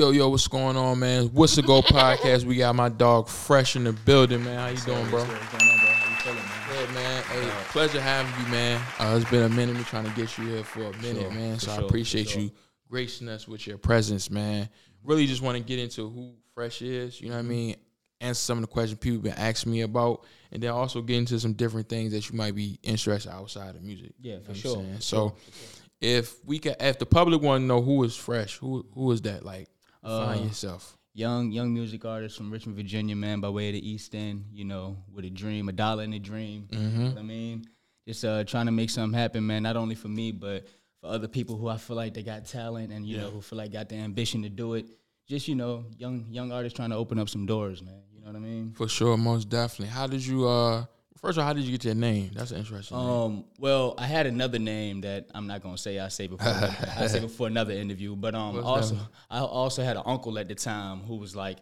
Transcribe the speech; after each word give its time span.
Yo, 0.00 0.12
yo, 0.12 0.28
what's 0.28 0.46
going 0.46 0.76
on, 0.76 0.96
man? 0.96 1.24
What's 1.32 1.56
the 1.56 1.62
Goat 1.62 1.86
podcast? 1.86 2.44
We 2.44 2.54
got 2.54 2.76
my 2.76 2.88
dog 2.88 3.26
Fresh 3.26 3.74
in 3.74 3.82
the 3.82 3.92
building, 3.92 4.44
man. 4.44 4.56
How 4.56 4.68
you 4.68 4.76
doing, 4.76 5.10
bro? 5.10 5.24
What's 5.24 5.48
going 5.48 5.72
on, 5.72 5.78
bro? 5.80 5.88
How 5.88 6.08
you 6.08 6.16
feeling, 6.18 6.36
man? 6.36 6.86
Good, 6.86 6.94
man. 6.94 7.22
Hey, 7.24 7.50
pleasure 7.72 8.00
having 8.00 8.44
you, 8.44 8.48
man. 8.48 8.80
Uh, 9.00 9.18
it's 9.20 9.28
been 9.28 9.42
a 9.42 9.48
minute. 9.48 9.74
We're 9.74 9.82
trying 9.82 10.04
to 10.04 10.12
get 10.12 10.38
you 10.38 10.46
here 10.46 10.62
for 10.62 10.82
a 10.82 10.96
minute, 10.98 11.22
sure, 11.22 11.30
man. 11.32 11.58
So 11.58 11.72
I 11.72 11.74
sure, 11.74 11.82
for 11.82 11.88
appreciate 11.88 12.28
sure. 12.28 12.42
you 12.42 12.52
gracing 12.88 13.28
us 13.28 13.48
with 13.48 13.66
your 13.66 13.76
presence, 13.76 14.30
man. 14.30 14.68
Really 15.02 15.26
just 15.26 15.42
want 15.42 15.58
to 15.58 15.64
get 15.64 15.80
into 15.80 16.08
who 16.08 16.34
Fresh 16.54 16.80
is, 16.82 17.20
you 17.20 17.30
know 17.30 17.34
what. 17.34 17.40
I 17.40 17.48
mean? 17.48 17.74
Answer 18.20 18.38
some 18.38 18.58
of 18.58 18.62
the 18.62 18.68
questions 18.68 19.00
people 19.00 19.18
been 19.18 19.32
asking 19.32 19.72
me 19.72 19.80
about, 19.80 20.24
and 20.52 20.62
then 20.62 20.70
also 20.70 21.02
get 21.02 21.16
into 21.16 21.40
some 21.40 21.54
different 21.54 21.88
things 21.88 22.12
that 22.12 22.30
you 22.30 22.36
might 22.36 22.54
be 22.54 22.78
interested 22.84 23.32
outside 23.32 23.74
of 23.74 23.82
music. 23.82 24.12
Yeah, 24.20 24.34
You 24.34 24.38
know 24.38 24.44
for 24.44 24.54
sure, 24.54 24.84
for 24.94 25.02
So 25.02 25.34
if 26.00 26.36
we 26.44 26.60
can, 26.60 26.76
if 26.78 27.00
the 27.00 27.06
public 27.06 27.42
want 27.42 27.62
to 27.62 27.66
know 27.66 27.82
who 27.82 28.04
is 28.04 28.14
Fresh, 28.14 28.58
who 28.58 28.86
who 28.94 29.10
is 29.10 29.22
that? 29.22 29.44
Like, 29.44 29.68
find 30.08 30.40
Uh, 30.40 30.44
yourself. 30.44 30.96
Young, 31.14 31.50
young 31.50 31.74
music 31.74 32.04
artist 32.04 32.36
from 32.36 32.50
Richmond, 32.52 32.76
Virginia, 32.76 33.16
man, 33.16 33.40
by 33.40 33.48
way 33.48 33.68
of 33.68 33.74
the 33.74 33.88
East 33.88 34.14
End, 34.14 34.44
you 34.52 34.64
know, 34.64 34.96
with 35.12 35.24
a 35.24 35.30
dream, 35.30 35.68
a 35.68 35.72
dollar 35.72 36.04
in 36.04 36.12
a 36.12 36.18
dream. 36.18 36.68
Mm-hmm. 36.70 37.02
know 37.04 37.10
what 37.10 37.18
I 37.18 37.22
mean? 37.22 37.64
Just 38.06 38.24
uh, 38.24 38.44
trying 38.44 38.66
to 38.66 38.72
make 38.72 38.88
something 38.90 39.18
happen, 39.18 39.46
man, 39.46 39.62
not 39.64 39.76
only 39.76 39.94
for 39.94 40.08
me, 40.08 40.30
but 40.32 40.66
for 41.00 41.08
other 41.08 41.26
people 41.28 41.56
who 41.56 41.68
I 41.68 41.76
feel 41.76 41.96
like 41.96 42.14
they 42.14 42.22
got 42.22 42.46
talent 42.46 42.92
and, 42.92 43.04
you 43.06 43.16
know, 43.16 43.30
who 43.30 43.40
feel 43.40 43.58
like 43.58 43.72
got 43.72 43.88
the 43.88 43.96
ambition 43.96 44.42
to 44.42 44.48
do 44.48 44.74
it. 44.74 44.86
Just, 45.26 45.48
you 45.48 45.54
know, 45.56 45.84
young 45.98 46.26
young 46.30 46.52
artists 46.52 46.76
trying 46.76 46.90
to 46.90 46.96
open 46.96 47.18
up 47.18 47.28
some 47.28 47.44
doors, 47.46 47.82
man. 47.82 48.00
You 48.14 48.20
know 48.20 48.28
what 48.28 48.36
I 48.36 48.40
mean? 48.40 48.72
For 48.72 48.88
sure, 48.88 49.16
most 49.16 49.48
definitely. 49.48 49.88
How 49.92 50.06
did 50.06 50.24
you 50.24 50.46
uh 50.48 50.86
first 51.20 51.38
of 51.38 51.42
all, 51.42 51.46
how 51.46 51.52
did 51.52 51.64
you 51.64 51.72
get 51.72 51.84
your 51.84 51.94
name? 51.94 52.30
That's 52.34 52.50
an 52.50 52.58
interesting 52.58 52.96
name. 52.96 53.06
Um, 53.06 53.44
well, 53.58 53.94
I 53.98 54.06
had 54.06 54.26
another 54.26 54.58
name 54.58 55.00
that 55.02 55.28
I'm 55.34 55.46
not 55.46 55.62
gonna 55.62 55.78
say. 55.78 55.98
I 55.98 56.08
say 56.08 56.26
before 56.26 56.46
I 56.48 57.06
say 57.08 57.20
before 57.20 57.46
another 57.46 57.72
interview. 57.72 58.16
But 58.16 58.34
um, 58.34 58.54
What's 58.54 58.66
also? 58.66 58.98
I 59.30 59.40
also 59.40 59.82
had 59.82 59.96
an 59.96 60.02
uncle 60.06 60.38
at 60.38 60.48
the 60.48 60.54
time 60.54 61.00
who 61.00 61.16
was 61.16 61.34
like 61.36 61.58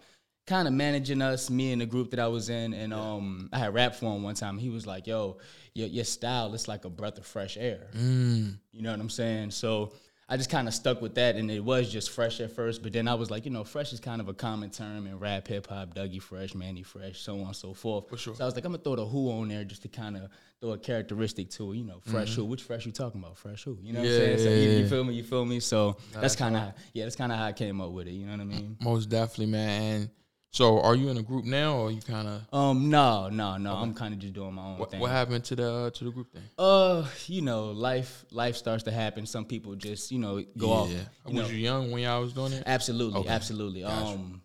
kind 0.46 0.69
of 0.69 0.74
managing 0.74 1.20
us, 1.23 1.51
me 1.51 1.73
and 1.73 1.80
the 1.80 1.87
group 1.87 2.10
that 2.10 2.20
I 2.20 2.29
was 2.29 2.48
in, 2.51 2.73
and 2.73 2.95
um, 2.95 3.48
I 3.52 3.59
had 3.59 3.74
rap 3.74 3.96
for 3.96 4.15
him 4.15 4.23
one 4.23 4.35
time. 4.37 4.59
He 4.59 4.68
was 4.71 4.87
like, 4.87 5.07
"Yo, 5.07 5.38
your 5.74 5.88
your 5.88 6.04
style 6.04 6.54
is 6.54 6.68
like 6.68 6.85
a 6.85 6.91
breath 6.91 7.18
of 7.18 7.26
fresh 7.26 7.57
air." 7.57 7.88
Mm, 7.96 8.59
You 8.73 8.82
know 8.82 8.91
what 8.93 9.01
I'm 9.01 9.10
saying? 9.10 9.51
So 9.51 9.93
I 10.29 10.37
just 10.37 10.51
kind 10.51 10.66
of 10.66 10.74
stuck 10.74 11.01
with 11.01 11.15
that, 11.15 11.37
and 11.37 11.49
it 11.49 11.63
was 11.65 11.91
just 11.93 12.10
fresh 12.10 12.41
at 12.41 12.51
first. 12.51 12.82
But 12.82 12.93
then 12.93 13.07
I 13.07 13.15
was 13.15 13.30
like, 13.30 13.45
you 13.45 13.52
know, 13.52 13.63
fresh 13.63 13.93
is 13.93 14.01
kind 14.01 14.21
of 14.21 14.29
a 14.29 14.35
common 14.35 14.71
term 14.71 15.07
in 15.07 15.21
rap, 15.21 15.46
hip 15.46 15.69
hop, 15.69 15.95
Dougie 15.95 16.21
Fresh, 16.21 16.55
Mannie 16.57 16.82
Fresh, 16.82 17.21
so 17.21 17.35
on 17.41 17.46
and 17.46 17.55
so 17.57 17.73
forth. 17.74 18.09
For 18.09 18.16
sure. 18.16 18.35
So 18.35 18.43
I 18.43 18.47
was 18.47 18.57
like, 18.57 18.65
I'm 18.65 18.73
gonna 18.73 18.82
throw 18.82 18.97
the 18.97 19.07
who 19.07 19.30
on 19.30 19.47
there 19.49 19.63
just 19.63 19.82
to 19.82 19.88
kind 19.88 20.16
of 20.16 20.29
throw 20.60 20.71
a 20.73 20.79
characteristic 20.79 21.51
to 21.51 21.73
it. 21.73 21.77
You 21.77 21.85
know, 21.85 22.01
fresh 22.01 22.35
who? 22.35 22.45
Which 22.45 22.63
fresh 22.65 22.87
you 22.87 22.93
talking 22.93 23.21
about? 23.21 23.37
Fresh 23.38 23.63
who? 23.65 23.79
You 23.80 23.93
know 23.93 24.01
what 24.01 24.09
Mm-hmm. 24.09 24.32
I'm 24.32 24.37
saying? 24.37 24.38
So 24.38 24.45
yeah, 24.51 24.57
you, 24.57 24.79
you 24.79 24.88
feel 24.88 25.04
me? 25.04 25.15
You 25.15 25.23
feel 25.23 25.45
me? 25.45 25.60
So 25.60 25.97
that's 26.13 26.35
kind 26.35 26.57
of 26.57 26.73
yeah, 26.93 27.04
that's 27.04 27.15
kind 27.16 27.30
of 27.30 27.38
how 27.38 27.45
I 27.45 27.52
came 27.52 27.80
up 27.80 27.93
with 27.93 28.09
it. 28.09 28.13
You 28.15 28.27
know 28.27 28.32
what 28.32 28.41
I 28.41 28.45
mean? 28.45 28.77
most 28.82 29.09
definitely, 29.09 29.47
man. 29.47 29.82
And 29.95 30.10
so 30.57 30.80
are 30.80 30.95
you 30.95 31.09
in 31.10 31.18
a 31.18 31.23
group 31.23 31.45
now 31.45 31.76
or 31.76 31.90
you 31.90 32.01
kinda 32.01 32.46
Um, 32.52 32.88
no, 32.88 33.29
no, 33.29 33.59
no. 33.59 33.74
I'm 33.74 33.93
kind 33.93 34.15
of 34.15 34.21
just 34.21 34.32
doing 34.32 34.54
my 34.54 34.65
own 34.65 34.79
what, 34.79 34.90
thing. 34.90 35.01
what 35.01 35.10
happened 35.10 35.45
to 35.45 35.57
the 35.57 35.71
uh, 35.71 35.90
to 35.90 36.04
the 36.04 36.10
group 36.10 36.32
thing? 36.32 36.43
Uh, 36.59 37.07
you 37.26 37.43
know, 37.43 37.73
life 37.73 38.24
life 38.30 38.57
starts 38.57 38.85
to 38.85 38.90
happen. 38.90 39.26
Some 39.26 39.45
people 39.45 39.74
just 39.74 40.10
you 40.10 40.18
know 40.18 40.43
go 40.57 40.71
off. 40.73 40.88
Yeah. 40.90 41.01
you 41.29 41.35
Was 41.40 41.48
know. 41.48 41.54
you 41.54 41.59
young 41.59 41.90
when 41.90 42.02
y'all 42.02 42.23
was 42.23 42.32
doing 42.32 42.52
it? 42.54 42.63
Absolutely, 42.66 43.21
Okay. 43.21 43.29
absolutely. 43.29 43.85
Um, 43.85 44.40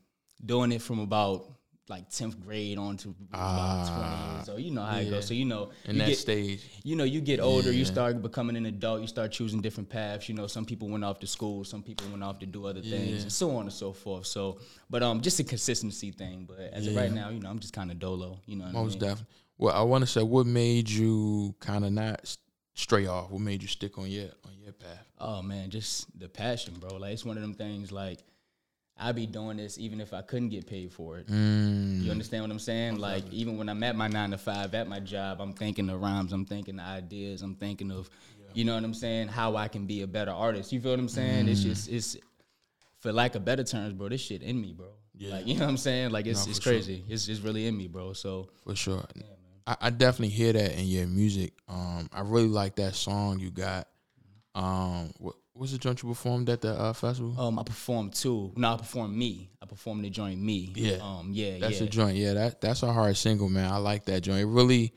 doing 0.45 0.72
it 0.73 0.81
from 0.81 1.00
about 1.00 1.45
like 1.92 2.09
tenth 2.09 2.39
grade 2.42 2.78
on 2.80 2.97
to 2.97 3.14
about 3.31 3.88
twenty. 3.88 4.45
So 4.45 4.58
you 4.58 4.72
know 4.72 4.81
how 4.81 4.97
it 4.97 5.08
Ah, 5.08 5.09
goes. 5.11 5.28
So 5.28 5.34
you 5.34 5.45
know, 5.45 5.70
In 5.86 5.95
you 5.95 6.02
that 6.02 6.08
get, 6.08 6.17
stage. 6.17 6.61
you 6.84 6.95
know, 6.95 7.03
you 7.03 7.22
get 7.22 7.39
older, 7.39 7.72
you 7.72 7.86
start 7.86 8.22
becoming 8.22 8.56
an 8.56 8.66
adult, 8.66 9.02
you 9.02 9.08
start 9.08 9.31
choosing 9.31 9.61
different 9.61 9.89
paths. 9.89 10.28
You 10.30 10.36
know, 10.36 10.47
some 10.47 10.66
people 10.66 10.88
went 10.88 11.03
off 11.03 11.19
to 11.19 11.28
school, 11.28 11.64
some 11.64 11.84
people 11.84 12.08
went 12.09 12.23
off 12.23 12.39
to 12.39 12.45
do 12.45 12.66
other 12.66 12.81
things, 12.81 13.09
Yeah. 13.17 13.22
and 13.23 13.31
so 13.31 13.52
on 13.58 13.64
and 13.64 13.73
so 13.73 13.94
forth. 13.94 14.25
So, 14.25 14.58
but 14.89 15.03
um, 15.03 15.22
just 15.22 15.39
a 15.39 15.44
consistency 15.44 16.12
thing. 16.12 16.45
But 16.47 16.59
as 16.73 16.88
of 16.88 16.95
right 16.95 17.12
now, 17.12 17.30
you 17.30 17.39
know, 17.42 17.50
I'm 17.50 17.59
just 17.59 17.73
kind 17.73 17.92
of 17.92 18.00
dolo. 18.00 18.39
You 18.47 18.56
know, 18.56 18.66
Most 18.72 18.73
I 18.73 18.81
mean? 18.94 19.00
definitely. 19.00 19.25
Well, 19.58 19.75
I 19.75 19.81
want 19.84 20.02
to 20.03 20.08
say, 20.08 20.23
what 20.23 20.47
made 20.47 20.89
you 20.89 21.53
kind 21.59 21.86
of 21.86 21.91
not 21.91 22.35
stray 22.73 23.06
off? 23.06 23.29
What 23.29 23.41
made 23.41 23.62
you 23.62 23.68
stick 23.68 23.97
on 24.00 24.09
your 24.09 24.29
on 24.46 24.53
your 24.63 24.73
path? 24.73 25.06
Oh 25.19 25.41
man, 25.41 25.69
just 25.69 26.08
the 26.19 26.28
passion, 26.29 26.73
bro. 26.79 26.96
Like 26.97 27.13
it's 27.13 27.25
one 27.25 27.38
of 27.38 27.44
them 27.44 27.53
things. 27.53 27.91
Like 27.91 28.19
I 29.01 29.12
be 29.13 29.25
doing 29.25 29.57
this 29.57 29.78
even 29.79 30.00
if 30.00 30.13
I 30.13 30.22
couldn't 30.22 30.50
get 30.50 30.67
paid 30.67 30.94
for 30.94 31.17
it. 31.17 31.28
Mm, 31.28 32.03
You 32.03 32.12
understand 32.12 32.44
what 32.44 32.51
I'm 32.51 32.59
saying? 32.59 32.97
Like 33.00 33.23
even 33.31 33.57
when 33.57 33.67
I'm 33.67 33.81
at 33.84 33.95
my 33.95 34.07
nine 34.07 34.31
to 34.31 34.38
five 34.38 34.73
at 34.75 34.88
my 34.88 35.00
job, 35.00 35.41
I'm 35.41 35.53
thinking 35.53 35.89
of 35.89 36.01
rhymes, 36.01 36.31
I'm 36.34 36.45
thinking 36.45 36.79
of 36.79 36.85
ideas, 36.85 37.41
I'm 37.41 37.56
thinking 37.56 37.91
of, 37.91 38.09
you 38.53 38.63
know 38.66 38.75
what 38.75 38.84
I'm 38.84 38.94
saying, 38.94 39.29
how 39.29 39.56
I 39.56 39.67
can 39.67 39.85
be 39.85 40.01
a 40.03 40.07
better 40.07 40.31
artist. 40.31 40.72
You 40.72 40.79
feel 40.81 40.91
what 40.91 41.00
I'm 41.00 41.09
saying? 41.09 41.47
It's 41.47 41.63
just 41.63 41.90
it's 41.90 42.17
for 43.00 43.11
lack 43.11 43.35
of 43.35 43.44
better 43.44 43.63
terms, 43.63 43.94
bro. 43.94 44.09
This 44.09 44.22
shit 44.22 44.44
in 44.44 44.61
me, 44.61 44.73
bro. 44.73 44.88
Yeah. 45.17 45.31
Like 45.35 45.47
you 45.47 45.56
know 45.56 45.61
what 45.61 45.69
I'm 45.69 45.78
saying? 45.78 46.11
Like 46.11 46.28
it's 46.28 46.45
No, 46.45 46.50
it's 46.51 46.59
for 46.59 46.63
sure. 46.63 46.73
crazy. 46.73 47.03
It's 47.09 47.28
it's 47.28 47.40
really 47.41 47.66
in 47.67 47.75
me, 47.78 47.88
bro. 47.88 48.13
So 48.13 48.50
for 48.63 48.75
sure. 48.75 49.03
I, 49.67 49.78
I 49.81 49.90
definitely 49.90 50.29
hear 50.35 50.53
that 50.53 50.78
in 50.78 50.85
your 50.85 51.07
music. 51.07 51.53
Um, 51.67 52.09
I 52.13 52.22
really 52.22 52.47
like 52.47 52.75
that 52.78 52.95
song 52.95 53.40
you 53.40 53.51
got. 53.51 53.88
Um, 54.53 55.11
what 55.19 55.35
what's 55.53 55.72
the 55.72 55.78
joint 55.78 56.01
you 56.01 56.09
performed 56.09 56.50
at 56.50 56.62
the 56.62 56.73
uh, 56.73 56.94
festival? 56.94 57.39
um, 57.39 57.59
I 57.59 57.63
performed 57.63 58.13
too. 58.13 58.51
No, 58.56 58.73
I 58.73 58.78
performed 58.78 59.16
me. 59.16 59.50
I 59.62 59.66
performed 59.66 60.06
the 60.06 60.09
joint 60.09 60.41
me. 60.41 60.72
Yeah. 60.75 60.97
Um. 61.01 61.29
Yeah. 61.31 61.57
That's 61.59 61.79
yeah. 61.79 61.88
a 61.88 61.89
joint. 61.89 62.16
Yeah, 62.17 62.34
that 62.34 62.62
that's 62.62 62.84
a 62.84 62.91
hard 62.91 63.17
single, 63.17 63.50
man. 63.50 63.72
I 63.72 63.78
like 63.78 64.06
that 64.06 64.22
joint. 64.22 64.41
It 64.41 64.45
really, 64.45 64.94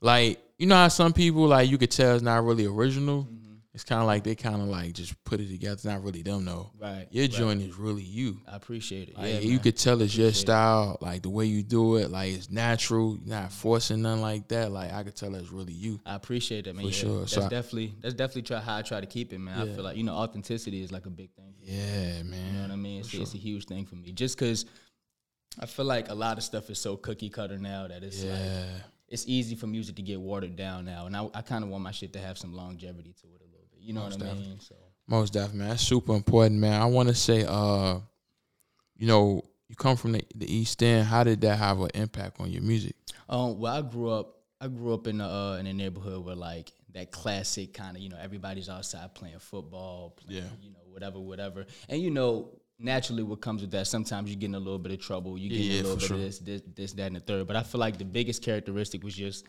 like, 0.00 0.42
you 0.58 0.66
know 0.66 0.76
how 0.76 0.88
some 0.88 1.12
people 1.12 1.46
like 1.46 1.70
you 1.70 1.78
could 1.78 1.90
tell 1.90 2.14
it's 2.14 2.22
not 2.22 2.44
really 2.44 2.66
original. 2.66 3.28
It's 3.74 3.82
kind 3.82 4.00
of 4.00 4.06
like 4.06 4.22
they 4.22 4.36
kind 4.36 4.62
of 4.62 4.68
like 4.68 4.92
just 4.92 5.22
put 5.24 5.40
it 5.40 5.50
together. 5.50 5.72
It's 5.74 5.84
not 5.84 6.04
really 6.04 6.22
them 6.22 6.44
though. 6.44 6.70
Right. 6.80 7.08
Your 7.10 7.24
right. 7.24 7.30
joint 7.32 7.60
is 7.60 7.74
really 7.76 8.04
you. 8.04 8.40
I 8.46 8.54
appreciate 8.54 9.08
it. 9.08 9.18
Like, 9.18 9.26
yeah, 9.26 9.38
you 9.40 9.54
man. 9.54 9.58
could 9.58 9.76
tell 9.76 10.00
it's 10.00 10.16
your 10.16 10.28
Appreciate 10.28 10.40
it. 10.40 10.46
style, 10.46 10.98
like 11.00 11.22
the 11.22 11.28
way 11.30 11.46
you 11.46 11.64
do 11.64 11.96
it. 11.96 12.08
Like 12.08 12.32
it's 12.34 12.48
natural. 12.50 13.18
You're 13.24 13.34
not 13.36 13.50
forcing 13.50 14.02
nothing 14.02 14.22
like 14.22 14.46
that. 14.48 14.70
Like 14.70 14.92
I 14.92 15.02
could 15.02 15.16
tell 15.16 15.34
it's 15.34 15.50
really 15.50 15.72
you. 15.72 15.98
I 16.06 16.14
appreciate 16.14 16.66
that, 16.66 16.76
man. 16.76 16.84
For 16.84 16.90
yeah, 16.92 16.96
sure. 16.96 17.20
That's 17.20 17.32
So 17.32 17.40
definitely 17.48 17.94
that's 18.00 18.14
definitely 18.14 18.42
try 18.42 18.60
how 18.60 18.76
I 18.76 18.82
try 18.82 19.00
to 19.00 19.06
keep 19.06 19.32
it, 19.32 19.38
man. 19.40 19.58
I 19.60 19.74
feel 19.74 19.82
like 19.82 19.96
you 19.96 20.04
know 20.04 20.14
authenticity 20.14 20.80
is 20.80 20.92
like 20.92 21.06
a 21.06 21.10
big 21.10 21.32
thing. 21.34 21.54
Yeah, 21.60 22.22
man. 22.22 22.46
You 22.46 22.52
know 22.52 22.62
what 22.62 22.70
I 22.70 22.76
mean? 22.76 23.00
It's, 23.00 23.12
it's 23.12 23.34
a 23.34 23.38
huge 23.38 23.64
thing 23.66 23.86
for 23.86 23.96
me. 23.96 24.12
Just 24.12 24.38
because 24.38 24.66
I 25.60 25.66
feel 25.66 25.84
like 25.84 26.10
a 26.10 26.14
lot 26.14 26.38
of 26.38 26.44
stuff 26.44 26.70
is 26.70 26.78
so 26.78 26.96
cookie 26.96 27.28
cutter 27.28 27.58
now 27.58 27.88
that 27.88 28.04
it's 28.04 28.22
like 28.22 28.38
Yeah. 28.38 28.66
it's 29.08 29.24
easy 29.26 29.56
for 29.56 29.66
music 29.66 29.96
to 29.96 30.02
get 30.02 30.20
watered 30.20 30.54
down 30.54 30.84
now, 30.84 31.06
and 31.06 31.16
I, 31.16 31.28
I 31.34 31.42
kind 31.42 31.64
of 31.64 31.70
want 31.70 31.82
my 31.82 31.90
shit 31.90 32.12
to 32.12 32.20
have 32.20 32.38
some 32.38 32.54
longevity 32.54 33.12
to 33.20 33.26
it 33.26 33.30
a 33.30 33.32
little 33.32 33.38
bit. 33.38 33.43
You 33.84 33.92
know 33.92 34.00
Most 34.02 34.18
what 34.18 34.22
I 34.22 34.26
definitely. 34.30 34.48
mean? 34.50 34.60
So 34.60 34.74
Most 35.06 35.32
definitely, 35.32 35.58
man. 35.58 35.68
That's 35.70 35.82
super 35.82 36.14
important, 36.14 36.58
man. 36.60 36.80
I 36.80 36.86
want 36.86 37.08
to 37.10 37.14
say, 37.14 37.44
uh, 37.46 37.98
you 38.96 39.06
know, 39.06 39.44
you 39.68 39.76
come 39.76 39.96
from 39.96 40.12
the, 40.12 40.24
the 40.34 40.52
East 40.52 40.82
End. 40.82 41.06
How 41.06 41.24
did 41.24 41.40
that 41.42 41.56
have 41.58 41.80
an 41.80 41.90
impact 41.94 42.40
on 42.40 42.50
your 42.50 42.62
music? 42.62 42.94
Um, 43.28 43.58
well, 43.58 43.74
I 43.76 43.82
grew 43.82 44.10
up. 44.10 44.36
I 44.60 44.68
grew 44.68 44.94
up 44.94 45.06
in 45.06 45.20
a 45.20 45.28
uh, 45.28 45.56
in 45.58 45.66
a 45.66 45.72
neighborhood 45.74 46.24
where 46.24 46.34
like 46.36 46.72
that 46.94 47.10
classic 47.10 47.74
kind 47.74 47.96
of 47.96 48.02
you 48.02 48.08
know 48.08 48.16
everybody's 48.20 48.68
outside 48.68 49.14
playing 49.14 49.38
football, 49.40 50.10
playing, 50.16 50.42
Yeah. 50.44 50.48
you 50.62 50.70
know 50.70 50.78
whatever, 50.90 51.18
whatever, 51.18 51.66
and 51.88 52.00
you 52.00 52.10
know 52.10 52.50
naturally 52.78 53.22
what 53.22 53.40
comes 53.40 53.60
with 53.62 53.70
that. 53.72 53.86
Sometimes 53.86 54.30
you 54.30 54.36
get 54.36 54.46
in 54.46 54.54
a 54.54 54.58
little 54.58 54.78
bit 54.78 54.92
of 54.92 55.00
trouble. 55.00 55.36
You 55.36 55.48
get 55.50 55.58
Yeah, 55.58 55.74
a 55.74 55.82
little 55.82 55.96
bit 55.96 56.04
sure. 56.06 56.16
of 56.16 56.22
this, 56.22 56.38
this, 56.38 56.62
this, 56.74 56.92
that, 56.94 57.06
and 57.08 57.16
the 57.16 57.20
third. 57.20 57.46
But 57.46 57.56
I 57.56 57.62
feel 57.62 57.80
like 57.80 57.98
the 57.98 58.04
biggest 58.04 58.42
characteristic 58.42 59.02
was 59.04 59.14
just 59.14 59.44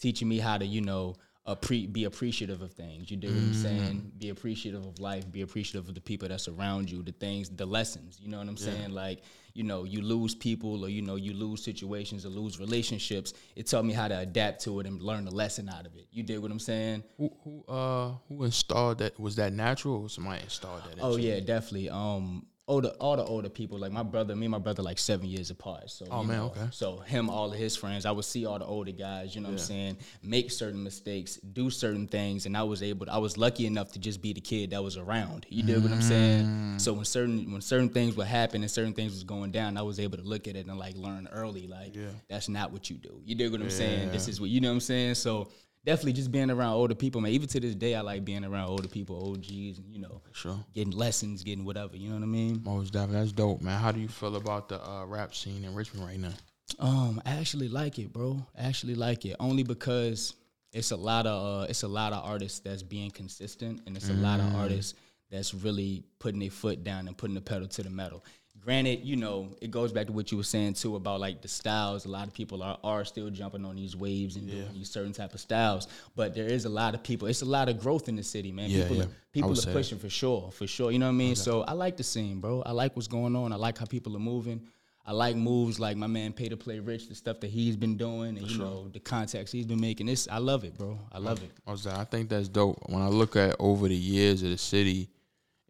teaching 0.00 0.28
me 0.28 0.38
how 0.38 0.56
to 0.58 0.64
you 0.66 0.80
know 0.80 1.14
appre- 1.46 1.92
be 1.92 2.04
appreciative 2.04 2.62
of 2.62 2.72
things. 2.72 3.10
You 3.10 3.16
do 3.16 3.28
what 3.34 3.42
I'm 3.42 3.50
Mm. 3.52 3.54
saying? 3.54 4.12
Be 4.18 4.28
appreciative 4.28 4.84
of 4.84 4.98
life. 5.00 5.30
Be 5.30 5.40
appreciative 5.42 5.88
of 5.88 5.94
the 5.94 6.00
people 6.00 6.28
that 6.28 6.40
surround 6.40 6.90
you. 6.90 7.02
The 7.02 7.12
things, 7.12 7.48
the 7.48 7.66
lessons. 7.66 8.18
You 8.20 8.28
know 8.28 8.38
what 8.38 8.48
I'm 8.48 8.56
saying? 8.56 8.90
Like 8.90 9.22
you 9.52 9.64
know, 9.64 9.82
you 9.82 10.00
lose 10.00 10.32
people, 10.32 10.84
or 10.84 10.88
you 10.88 11.02
know, 11.02 11.16
you 11.16 11.32
lose 11.34 11.64
situations, 11.64 12.24
or 12.24 12.28
lose 12.28 12.60
relationships. 12.60 13.34
It 13.56 13.66
taught 13.66 13.84
me 13.84 13.92
how 13.92 14.06
to 14.06 14.16
adapt 14.16 14.62
to 14.62 14.78
it 14.78 14.86
and 14.86 15.02
learn 15.02 15.24
the 15.24 15.34
lesson 15.34 15.68
out 15.68 15.86
of 15.86 15.96
it. 15.96 16.06
You 16.12 16.22
dig 16.22 16.38
what 16.38 16.52
I'm 16.52 16.60
saying? 16.60 17.02
Who, 17.18 17.32
who, 17.42 17.64
uh, 17.68 18.12
who 18.28 18.44
installed 18.44 18.98
that? 18.98 19.18
Was 19.18 19.34
that 19.36 19.52
natural, 19.52 20.02
or 20.02 20.08
somebody 20.08 20.44
installed 20.44 20.82
that? 20.84 20.98
Oh 21.00 21.16
you? 21.16 21.30
yeah, 21.30 21.40
definitely. 21.40 21.90
Um, 21.90 22.46
older, 22.70 22.88
all 23.00 23.16
the 23.16 23.24
older 23.24 23.48
people, 23.48 23.78
like 23.78 23.92
my 23.92 24.02
brother, 24.02 24.34
me 24.36 24.46
and 24.46 24.52
my 24.52 24.58
brother, 24.58 24.82
like 24.82 24.98
seven 24.98 25.26
years 25.26 25.50
apart. 25.50 25.90
So, 25.90 26.06
Oh, 26.10 26.22
man, 26.22 26.36
know, 26.36 26.44
okay. 26.46 26.68
So 26.70 26.98
him, 26.98 27.28
all 27.28 27.52
of 27.52 27.58
his 27.58 27.76
friends, 27.76 28.06
I 28.06 28.12
would 28.12 28.24
see 28.24 28.46
all 28.46 28.58
the 28.58 28.64
older 28.64 28.92
guys. 28.92 29.34
You 29.34 29.40
know 29.40 29.48
what 29.48 29.54
I'm 29.54 29.58
saying? 29.58 29.96
Make 30.22 30.50
certain 30.50 30.82
mistakes, 30.82 31.36
do 31.36 31.68
certain 31.70 32.06
things, 32.06 32.46
and 32.46 32.56
I 32.56 32.62
was 32.62 32.82
able. 32.82 33.06
To, 33.06 33.12
I 33.12 33.18
was 33.18 33.36
lucky 33.36 33.66
enough 33.66 33.92
to 33.92 33.98
just 33.98 34.22
be 34.22 34.32
the 34.32 34.40
kid 34.40 34.70
that 34.70 34.82
was 34.82 34.96
around. 34.96 35.46
You 35.48 35.62
dig 35.64 35.82
what 35.82 35.92
I'm 35.92 36.00
saying? 36.02 36.46
Mm. 36.46 36.80
So 36.80 36.92
when 36.92 37.04
certain 37.04 37.50
when 37.52 37.60
certain 37.60 37.88
things 37.88 38.16
would 38.16 38.26
happen 38.28 38.62
and 38.62 38.70
certain 38.70 38.94
things 38.94 39.12
was 39.12 39.24
going 39.24 39.50
down, 39.50 39.76
I 39.76 39.82
was 39.82 39.98
able 40.00 40.18
to 40.18 40.24
look 40.24 40.46
at 40.48 40.56
it 40.56 40.66
and 40.66 40.78
like 40.78 40.96
learn 40.96 41.28
early. 41.32 41.66
Like 41.66 41.94
Yeah. 41.96 42.10
that's 42.28 42.48
not 42.48 42.72
what 42.72 42.88
you 42.88 42.96
do. 42.96 43.20
You 43.24 43.34
dig 43.34 43.50
what 43.52 43.60
I'm 43.60 43.70
saying? 43.70 44.12
This 44.12 44.28
is 44.28 44.40
what 44.40 44.48
you 44.50 44.60
know 44.60 44.68
what 44.68 44.74
I'm 44.74 44.80
saying. 44.80 45.14
So. 45.16 45.48
Definitely 45.84 46.12
just 46.12 46.30
being 46.30 46.50
around 46.50 46.74
older 46.74 46.94
people, 46.94 47.20
man. 47.22 47.32
Even 47.32 47.48
to 47.48 47.60
this 47.60 47.74
day, 47.74 47.94
I 47.94 48.02
like 48.02 48.24
being 48.24 48.44
around 48.44 48.68
older 48.68 48.88
people, 48.88 49.32
OGs, 49.32 49.78
and 49.78 49.86
you 49.90 49.98
know, 50.00 50.20
Sure. 50.32 50.62
getting 50.74 50.92
lessons, 50.92 51.42
getting 51.42 51.64
whatever. 51.64 51.96
You 51.96 52.10
know 52.10 52.16
what 52.16 52.22
I 52.24 52.26
mean? 52.26 52.62
Most 52.64 52.92
definitely. 52.92 53.20
That's 53.20 53.32
dope, 53.32 53.62
man. 53.62 53.78
How 53.80 53.90
do 53.90 53.98
you 54.00 54.08
feel 54.08 54.36
about 54.36 54.68
the 54.68 54.86
uh, 54.86 55.06
rap 55.06 55.34
scene 55.34 55.64
in 55.64 55.74
Richmond 55.74 56.06
right 56.06 56.18
now? 56.20 56.34
Um, 56.78 57.22
I 57.24 57.30
actually 57.32 57.68
like 57.68 57.98
it, 57.98 58.12
bro. 58.12 58.46
I 58.58 58.62
actually 58.64 58.94
like 58.94 59.24
it 59.24 59.36
only 59.40 59.62
because 59.62 60.34
it's 60.72 60.90
a 60.90 60.96
lot 60.96 61.26
of 61.26 61.62
uh, 61.62 61.66
it's 61.68 61.82
a 61.82 61.88
lot 61.88 62.12
of 62.12 62.24
artists 62.24 62.60
that's 62.60 62.82
being 62.82 63.10
consistent, 63.10 63.80
and 63.86 63.96
it's 63.96 64.10
a 64.10 64.14
lot 64.14 64.38
of 64.40 64.54
artists 64.54 64.94
that's 65.30 65.54
really 65.54 66.02
putting 66.18 66.40
their 66.40 66.50
foot 66.50 66.84
down 66.84 67.08
and 67.08 67.16
putting 67.16 67.34
the 67.34 67.40
pedal 67.40 67.68
to 67.68 67.82
the 67.82 67.90
metal. 67.90 68.24
Granted, 68.62 69.04
you 69.04 69.16
know, 69.16 69.48
it 69.62 69.70
goes 69.70 69.90
back 69.90 70.06
to 70.06 70.12
what 70.12 70.30
you 70.30 70.36
were 70.36 70.44
saying 70.44 70.74
too 70.74 70.96
about 70.96 71.18
like 71.18 71.40
the 71.40 71.48
styles. 71.48 72.04
A 72.04 72.08
lot 72.08 72.28
of 72.28 72.34
people 72.34 72.62
are, 72.62 72.78
are 72.84 73.04
still 73.06 73.30
jumping 73.30 73.64
on 73.64 73.74
these 73.74 73.96
waves 73.96 74.36
and 74.36 74.50
doing 74.50 74.68
these 74.74 74.90
certain 74.90 75.12
type 75.12 75.32
of 75.32 75.40
styles. 75.40 75.88
But 76.14 76.34
there 76.34 76.46
is 76.46 76.66
a 76.66 76.68
lot 76.68 76.94
of 76.94 77.02
people. 77.02 77.26
It's 77.28 77.40
a 77.40 77.46
lot 77.46 77.70
of 77.70 77.80
growth 77.80 78.08
in 78.08 78.16
the 78.16 78.22
city, 78.22 78.52
man. 78.52 78.68
Yeah, 78.68 78.82
people 78.82 78.96
yeah. 78.96 79.04
are 79.04 79.08
people 79.32 79.52
are 79.52 79.72
pushing 79.72 79.98
for 79.98 80.10
sure, 80.10 80.50
for 80.50 80.66
sure. 80.66 80.90
You 80.90 80.98
know 80.98 81.06
what 81.06 81.12
I 81.12 81.16
mean? 81.16 81.36
So 81.36 81.62
I 81.62 81.72
like 81.72 81.96
the 81.96 82.02
scene, 82.02 82.40
bro. 82.40 82.62
I 82.66 82.72
like 82.72 82.96
what's 82.96 83.08
going 83.08 83.34
on. 83.34 83.52
I 83.52 83.56
like 83.56 83.78
how 83.78 83.86
people 83.86 84.14
are 84.16 84.20
moving. 84.20 84.68
I 85.06 85.12
like 85.12 85.34
moves 85.34 85.80
like 85.80 85.96
my 85.96 86.06
man 86.06 86.32
Pay 86.32 86.50
to 86.50 86.56
Play 86.56 86.78
Rich, 86.78 87.08
the 87.08 87.14
stuff 87.14 87.40
that 87.40 87.50
he's 87.50 87.76
been 87.76 87.96
doing, 87.96 88.36
and 88.36 88.48
you 88.48 88.58
know 88.58 88.88
the 88.88 89.00
contacts 89.00 89.50
he's 89.50 89.66
been 89.66 89.80
making. 89.80 90.06
This 90.06 90.28
I 90.30 90.38
love 90.38 90.64
it, 90.64 90.76
bro. 90.76 90.98
I 91.10 91.18
love 91.18 91.42
it. 91.42 91.50
I 91.66 91.70
was 91.72 91.86
I 91.86 92.04
think 92.04 92.28
that's 92.28 92.48
dope. 92.48 92.78
When 92.86 93.02
I 93.02 93.08
look 93.08 93.36
at 93.36 93.56
over 93.58 93.88
the 93.88 93.96
years 93.96 94.42
of 94.42 94.50
the 94.50 94.58
city, 94.58 95.08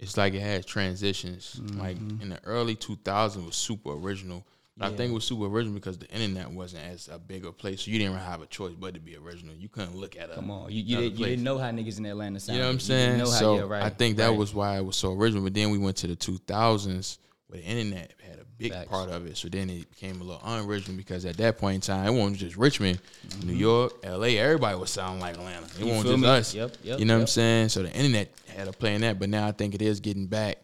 it's 0.01 0.17
like 0.17 0.35
it 0.35 0.41
has 0.41 0.67
transitions. 0.67 1.61
Like 1.75 1.97
Mm-hmm. 1.99 2.23
in 2.23 2.29
the 2.31 2.41
early 2.45 2.75
2000s 2.75 3.45
was 3.45 3.55
super 3.57 3.93
original. 3.93 4.45
But 4.77 4.95
I 4.95 4.97
think 4.97 5.11
it 5.11 5.15
was 5.15 5.25
super 5.25 5.45
original 5.45 5.75
because 5.75 5.99
the 5.99 6.09
internet 6.09 6.51
wasn't 6.51 6.87
as 6.87 7.09
a 7.09 7.19
bigger 7.19 7.53
place, 7.53 7.83
so 7.83 7.91
you 7.91 7.99
didn't 7.99 8.17
have 8.17 8.41
a 8.41 8.47
choice 8.47 8.73
but 8.73 8.95
to 8.95 9.01
be 9.01 9.15
original. 9.15 9.55
You 9.55 9.69
couldn't 9.69 9.95
look 9.95 10.17
at 10.17 10.31
a 10.31 10.35
Come 10.35 10.51
on, 10.51 10.73
you, 10.73 10.83
you, 10.83 10.97
did, 10.97 11.19
you 11.19 11.27
didn't 11.27 11.45
know 11.45 11.59
how 11.59 11.71
niggas 11.71 11.99
in 11.99 12.07
Atlanta 12.07 12.41
sounded. 12.41 12.57
You 12.57 12.63
know 12.63 12.69
what 12.69 12.73
I'm 12.75 12.81
saying? 12.81 13.19
know 13.19 13.25
how, 13.31 13.31
so 13.31 13.57
yeah, 13.57 13.63
right, 13.63 13.83
I 13.83 13.91
think 13.91 14.17
that 14.17 14.29
right. 14.29 14.39
was 14.39 14.55
why 14.55 14.79
it 14.79 14.85
was 14.85 14.97
so 14.97 15.13
original. 15.13 15.43
But 15.45 15.53
then 15.53 15.71
we 15.71 15.77
went 15.77 15.99
to 15.99 16.07
the 16.07 16.17
2000s 16.17 17.19
where 17.49 17.61
the 17.61 17.67
internet 17.67 18.15
had 18.27 18.39
a 18.39 18.45
big 18.61 18.73
Facts. 18.73 18.89
part 18.89 19.11
of 19.11 19.27
it. 19.27 19.37
So 19.37 19.49
then 19.49 19.69
it 19.71 19.91
became 19.91 20.21
a 20.21 20.25
little 20.25 20.41
unoriginal 20.45 20.97
because 20.97 21.25
at 21.25 21.37
that 21.39 21.59
point 21.59 21.77
in 21.77 21.81
time, 21.81 22.07
it 22.07 22.19
wasn't 22.19 22.37
just 22.39 22.57
Richmond, 22.57 23.01
New 23.45 23.55
York, 23.55 23.95
LA. 24.05 24.37
Everybody 24.39 24.77
was 24.79 24.91
sounding 24.91 25.21
like 25.21 25.35
Atlanta. 25.37 25.65
It 25.67 25.71
Mm-hmm. 25.71 25.85
You 25.85 25.93
wasn't 25.95 26.07
just 26.09 26.21
me? 26.23 26.29
us. 26.29 26.55
Yep, 26.55 26.77
yep, 26.85 26.99
you 26.99 27.05
know 27.07 27.15
what 27.15 27.21
I'm 27.23 27.27
saying? 27.27 27.69
So 27.71 27.83
the 27.83 27.93
internet 27.93 28.33
had 28.55 28.69
a 28.69 28.73
play 28.73 28.95
in 28.95 29.01
that. 29.01 29.19
But 29.19 29.31
now 29.31 29.49
I 29.49 29.53
think 29.53 29.75
it 29.75 29.83
is 29.83 30.01
getting 30.01 30.27
back 30.27 30.59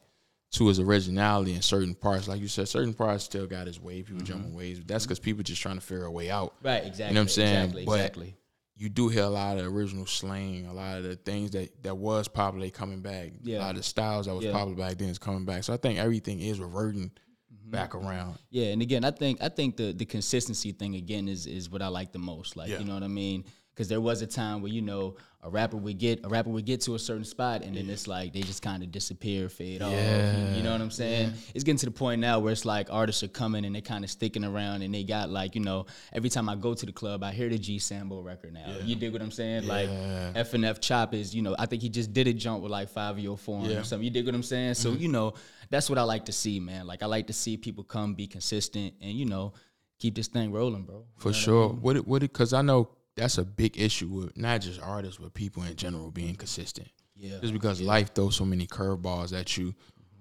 to 0.53 0.69
its 0.71 0.79
originality 0.79 1.53
in 1.55 1.61
certain 1.63 1.95
parts. 1.95 2.29
Like 2.29 2.41
you 2.41 2.49
said, 2.49 2.69
certain 2.69 2.95
parts 2.95 3.25
still 3.25 3.47
got 3.47 3.67
its 3.69 3.81
way. 3.81 4.03
People 4.03 4.23
jumping 4.25 4.55
waves. 4.55 4.81
That's 4.87 5.05
because 5.05 5.19
people 5.19 5.43
just 5.43 5.61
trying 5.61 5.75
to 5.75 5.81
figure 5.81 6.05
a 6.05 6.11
way 6.11 6.31
out. 6.31 6.55
Right, 6.63 6.85
exactly. 6.87 7.07
You 7.09 7.15
know 7.15 7.21
what 7.21 7.23
I'm 7.25 7.29
saying? 7.29 7.57
Exactly, 7.57 7.85
But 7.85 7.93
exactly. 7.95 8.37
you 8.77 8.89
do 8.89 9.09
hear 9.09 9.25
a 9.25 9.29
lot 9.29 9.59
of 9.59 9.67
original 9.67 10.07
slang, 10.07 10.67
a 10.67 10.73
lot 10.73 10.99
of 10.99 11.05
the 11.05 11.17
things 11.17 11.51
that, 11.51 11.83
that 11.83 11.97
was 11.97 12.29
popular 12.29 12.71
coming 12.71 13.01
back. 13.01 13.33
Yeah. 13.43 13.59
A 13.59 13.61
lot 13.61 13.71
of 13.71 13.77
the 13.79 13.83
styles 13.83 14.27
that 14.27 14.35
was 14.35 14.45
Yeah. 14.45 14.53
popular 14.53 14.77
back 14.77 14.97
then 14.99 15.09
is 15.09 15.19
coming 15.19 15.45
back. 15.45 15.65
So 15.65 15.75
I 15.75 15.79
think 15.79 15.99
everything 15.99 16.41
is 16.41 16.61
reverting 16.61 17.11
Mm-hmm. 17.11 17.25
Back 17.71 17.95
around. 17.95 18.39
Yeah, 18.51 18.67
and 18.67 18.81
again, 18.83 19.05
I 19.05 19.11
think 19.11 19.43
I 19.43 19.49
think 19.49 19.77
the 19.77 19.93
the 19.93 20.05
consistency 20.07 20.73
thing 20.73 20.95
again 20.95 21.29
is 21.29 21.47
is 21.47 21.69
what 21.71 21.83
I 21.83 21.89
like 21.89 22.13
the 22.13 22.19
most. 22.19 22.57
Like, 22.57 22.69
Yeah. 22.71 22.79
you 22.79 22.85
know 22.85 22.95
what 22.95 23.03
I 23.03 23.09
mean? 23.09 23.45
Because 23.76 23.88
there 23.88 24.00
was 24.00 24.23
a 24.23 24.26
time 24.26 24.62
where 24.62 24.73
you 24.73 24.81
know 24.81 25.17
a 25.43 25.50
rapper 25.50 25.76
would 25.76 25.99
get 25.99 26.25
a 26.25 26.28
rapper 26.31 26.49
would 26.49 26.64
get 26.64 26.81
to 26.81 26.94
a 26.94 26.99
certain 26.99 27.25
spot, 27.26 27.62
and 27.62 27.76
then 27.76 27.90
it's 27.90 28.08
like 28.08 28.32
they 28.32 28.40
just 28.40 28.62
kind 28.62 28.82
of 28.82 28.90
disappear, 28.90 29.50
fade 29.50 29.82
off. 29.82 29.93
You, 29.93 30.56
you 30.56 30.62
know 30.62 30.73
what 30.73 30.81
I'm 30.81 30.90
saying? 30.90 31.34
It's 31.55 31.62
getting 31.62 31.76
to 31.81 31.84
the 31.87 31.93
point 31.93 32.23
now 32.23 32.38
where 32.38 32.52
it's 32.52 32.64
like 32.64 32.88
artists 32.90 33.23
are 33.23 33.28
coming 33.28 33.67
and 33.67 33.75
they're 33.75 33.82
kind 33.82 34.02
of 34.02 34.08
sticking 34.08 34.44
around, 34.44 34.81
and 34.81 34.94
they 34.94 35.05
got 35.05 35.28
like 35.28 35.55
you 35.55 35.61
know 35.61 35.84
every 36.14 36.31
time 36.31 36.49
I 36.49 36.55
go 36.56 36.73
to 36.73 36.87
the 36.87 36.93
club, 36.93 37.23
I 37.23 37.32
hear 37.32 37.50
the 37.50 37.58
G 37.58 37.78
Sambo 37.78 38.23
record 38.23 38.55
now. 38.55 38.76
You 38.82 38.96
dig 38.96 39.12
what 39.12 39.20
I'm 39.20 39.31
saying? 39.31 39.67
Like 39.67 39.90
F 40.34 40.55
and 40.55 40.64
F 40.64 40.81
Chop 40.81 41.12
is 41.12 41.34
you 41.34 41.43
know 41.43 41.55
I 41.58 41.67
think 41.67 41.82
he 41.82 41.90
just 41.90 42.14
did 42.14 42.26
a 42.28 42.32
jump 42.32 42.62
with 42.62 42.73
like 42.73 42.90
Fivio 42.90 43.38
Foreign 43.38 43.67
Yeah. 43.70 43.81
or 43.81 43.84
something. 43.84 44.05
You 44.05 44.11
dig 44.11 44.25
what 44.25 44.34
I'm 44.34 44.43
saying? 44.43 44.73
So 44.75 44.90
Mm-hmm. 44.90 45.02
you 45.02 45.08
know 45.08 45.34
that's 45.69 45.90
what 45.90 45.99
I 45.99 46.02
like 46.05 46.25
to 46.25 46.32
see, 46.32 46.61
man. 46.61 46.87
Like 46.87 47.02
I 47.02 47.06
like 47.06 47.26
to 47.26 47.34
see 47.34 47.58
people 47.58 47.84
come, 47.84 48.14
be 48.14 48.26
consistent, 48.26 48.94
and 49.02 49.12
you 49.12 49.26
know 49.26 49.52
keep 49.99 50.14
this 50.14 50.28
thing 50.28 50.50
rolling, 50.50 50.84
bro. 50.84 51.05
For 51.19 51.32
sure. 51.32 51.69
What 51.69 51.96
it, 51.96 52.06
what 52.06 52.23
it, 52.23 52.32
cause 52.32 52.52
I 52.52 52.62
know 52.62 52.88
that's 53.17 53.39
a 53.39 53.45
big 53.45 53.81
issue 53.81 54.09
with 54.09 54.37
not 54.37 54.61
just 54.61 54.81
artists, 54.81 55.19
but 55.19 55.35
people 55.35 55.63
in 55.63 55.75
general 55.77 56.11
being 56.11 56.35
consistent. 56.35 56.89
Yeah. 57.17 57.39
Just 57.41 57.53
because 57.53 57.81
life 57.81 58.15
throws 58.15 58.37
so 58.37 58.45
many 58.45 58.67
curveballs 58.67 59.39
at 59.39 59.57
you. 59.57 59.75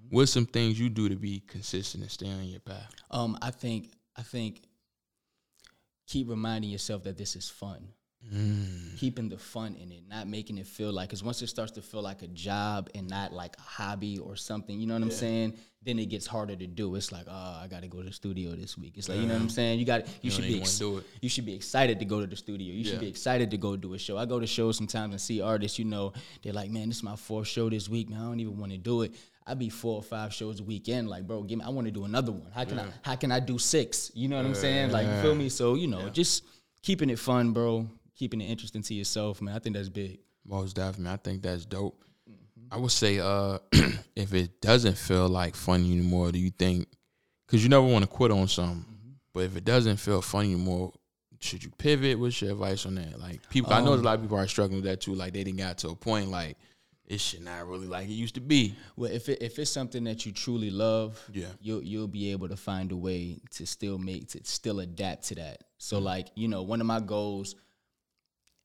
What's 0.08 0.32
some 0.32 0.46
things 0.46 0.78
you 0.78 0.88
do 0.88 1.08
to 1.08 1.16
be 1.16 1.42
consistent 1.46 2.02
and 2.02 2.10
stay 2.10 2.30
on 2.30 2.44
your 2.44 2.60
path? 2.60 2.90
Um, 3.10 3.36
I 3.42 3.50
think 3.50 3.90
I 4.16 4.22
think 4.22 4.62
keep 6.06 6.28
reminding 6.28 6.70
yourself 6.70 7.02
that 7.04 7.18
this 7.18 7.36
is 7.36 7.50
fun. 7.50 7.88
Mm. 8.34 8.98
Keeping 8.98 9.28
the 9.28 9.38
fun 9.38 9.76
in 9.76 9.92
it, 9.92 10.02
not 10.08 10.26
making 10.26 10.58
it 10.58 10.66
feel 10.66 10.92
like, 10.92 11.08
because 11.08 11.22
once 11.22 11.42
it 11.42 11.46
starts 11.48 11.72
to 11.72 11.82
feel 11.82 12.02
like 12.02 12.22
a 12.22 12.26
job 12.28 12.90
and 12.94 13.08
not 13.08 13.32
like 13.32 13.56
a 13.58 13.62
hobby 13.62 14.18
or 14.18 14.36
something, 14.36 14.78
you 14.78 14.86
know 14.86 14.94
what 14.94 15.02
I'm 15.02 15.10
saying? 15.10 15.54
Then 15.82 15.98
it 16.00 16.06
gets 16.06 16.26
harder 16.26 16.56
to 16.56 16.66
do. 16.66 16.94
It's 16.96 17.12
like, 17.12 17.26
oh, 17.28 17.60
I 17.62 17.68
got 17.68 17.82
to 17.82 17.88
go 17.88 17.98
to 17.98 18.04
the 18.08 18.12
studio 18.12 18.50
this 18.56 18.76
week. 18.76 18.94
It's 18.96 19.08
like, 19.08 19.18
you 19.18 19.26
know 19.26 19.34
what 19.34 19.42
I'm 19.42 19.48
saying? 19.48 19.78
You 19.78 19.84
got, 19.84 20.06
you, 20.22 20.30
should 20.30 20.42
don't 20.42 20.52
be, 20.52 20.60
ex- 20.60 20.78
do 20.78 20.98
it. 20.98 21.04
you 21.20 21.28
should 21.28 21.46
be 21.46 21.54
excited 21.54 22.00
to 22.00 22.04
go 22.04 22.20
to 22.20 22.26
the 22.26 22.36
studio. 22.36 22.74
You 22.74 22.84
should 22.84 23.00
be 23.00 23.08
excited 23.08 23.50
to 23.52 23.56
go 23.56 23.76
do 23.76 23.94
a 23.94 23.98
show. 23.98 24.18
I 24.18 24.24
go 24.26 24.40
to 24.40 24.46
shows 24.46 24.76
sometimes 24.76 25.12
and 25.12 25.20
see 25.20 25.40
artists, 25.40 25.78
you 25.78 25.84
know, 25.84 26.12
they're 26.42 26.52
like, 26.52 26.70
man, 26.70 26.88
this 26.88 26.98
is 26.98 27.02
my 27.04 27.14
fourth 27.16 27.46
show 27.46 27.70
this 27.70 27.88
week, 27.88 28.10
man. 28.10 28.20
I 28.20 28.24
don't 28.24 28.40
even 28.40 28.58
want 28.58 28.72
to 28.72 28.78
do 28.78 29.02
it. 29.02 29.14
I 29.46 29.54
be 29.54 29.68
four 29.68 29.94
or 29.94 30.02
five 30.02 30.34
shows 30.34 30.58
a 30.58 30.64
weekend. 30.64 31.08
Like, 31.08 31.24
bro, 31.24 31.44
give 31.44 31.58
me. 31.58 31.64
I 31.64 31.68
want 31.68 31.86
to 31.86 31.92
do 31.92 32.04
another 32.04 32.32
one. 32.32 32.50
How 32.52 32.64
can 32.64 32.80
I? 32.80 32.86
How 33.02 33.14
can 33.14 33.30
I 33.30 33.38
do 33.38 33.58
six? 33.58 34.10
You 34.12 34.26
know 34.26 34.36
what 34.38 34.44
I'm 34.44 34.56
saying? 34.56 34.90
Like, 34.90 35.06
you 35.06 35.22
feel 35.22 35.36
me? 35.36 35.48
So 35.48 35.76
you 35.76 35.86
know, 35.86 36.08
just 36.08 36.42
keeping 36.82 37.10
it 37.10 37.18
fun, 37.20 37.52
bro. 37.52 37.86
Keeping 38.16 38.40
it 38.40 38.46
interesting 38.46 38.82
to 38.82 38.94
yourself, 38.94 39.40
man. 39.42 39.54
I 39.54 39.58
think 39.58 39.76
that's 39.76 39.88
big. 39.88 40.18
Most 40.44 40.76
definitely. 40.76 41.12
I 41.12 41.16
think 41.16 41.42
that's 41.42 41.64
dope. 41.66 42.02
Mm-hmm. 42.28 42.74
I 42.74 42.76
would 42.78 42.90
say, 42.90 43.18
uh, 43.18 43.58
if 44.16 44.32
it 44.34 44.60
doesn't 44.60 44.96
feel 44.96 45.28
like 45.28 45.54
fun 45.54 45.80
anymore, 45.84 46.32
do 46.32 46.38
you 46.38 46.50
think? 46.50 46.88
Because 47.46 47.62
you 47.62 47.68
never 47.68 47.86
want 47.86 48.02
to 48.04 48.08
quit 48.10 48.30
on 48.32 48.48
something, 48.48 48.84
Mm-hmm. 48.84 49.10
but 49.32 49.40
if 49.44 49.56
it 49.56 49.64
doesn't 49.64 49.96
feel 49.98 50.22
fun 50.22 50.46
anymore, 50.46 50.92
should 51.40 51.62
you 51.62 51.70
pivot? 51.78 52.18
What's 52.18 52.40
your 52.40 52.52
advice 52.52 52.86
on 52.86 52.94
that? 52.96 53.20
Like 53.20 53.48
people, 53.50 53.72
I 53.72 53.80
know 53.82 53.92
Um, 53.92 54.00
a 54.00 54.02
lot 54.02 54.14
of 54.16 54.22
people 54.22 54.38
are 54.38 54.48
struggling 54.48 54.76
with 54.82 54.90
that 54.90 55.00
too. 55.02 55.14
Like 55.14 55.32
they 55.34 55.44
didn't 55.44 55.58
got 55.58 55.76
to 55.78 55.90
a 55.90 55.94
point 55.94 56.30
like 56.30 56.56
it 57.04 57.20
should 57.20 57.42
not 57.44 57.68
really 57.68 57.86
like 57.86 58.08
it 58.08 58.12
used 58.12 58.34
to 58.36 58.40
be. 58.40 58.74
Well, 58.96 59.12
if 59.12 59.28
it, 59.28 59.40
if 59.42 59.58
it's 59.58 59.70
something 59.70 60.02
that 60.04 60.24
you 60.26 60.32
truly 60.32 60.70
love, 60.70 61.22
Yeah. 61.32 61.48
you'll 61.60 61.82
you'll 61.84 62.08
be 62.08 62.32
able 62.32 62.48
to 62.48 62.56
find 62.56 62.90
a 62.90 62.96
way 62.96 63.38
to 63.50 63.66
still 63.66 63.98
make 63.98 64.28
to 64.30 64.40
still 64.44 64.80
adapt 64.80 65.24
to 65.28 65.34
that. 65.36 65.62
So 65.78 65.98
like 65.98 66.28
you 66.34 66.48
know, 66.48 66.62
one 66.62 66.80
of 66.80 66.86
my 66.86 67.00
goals 67.00 67.54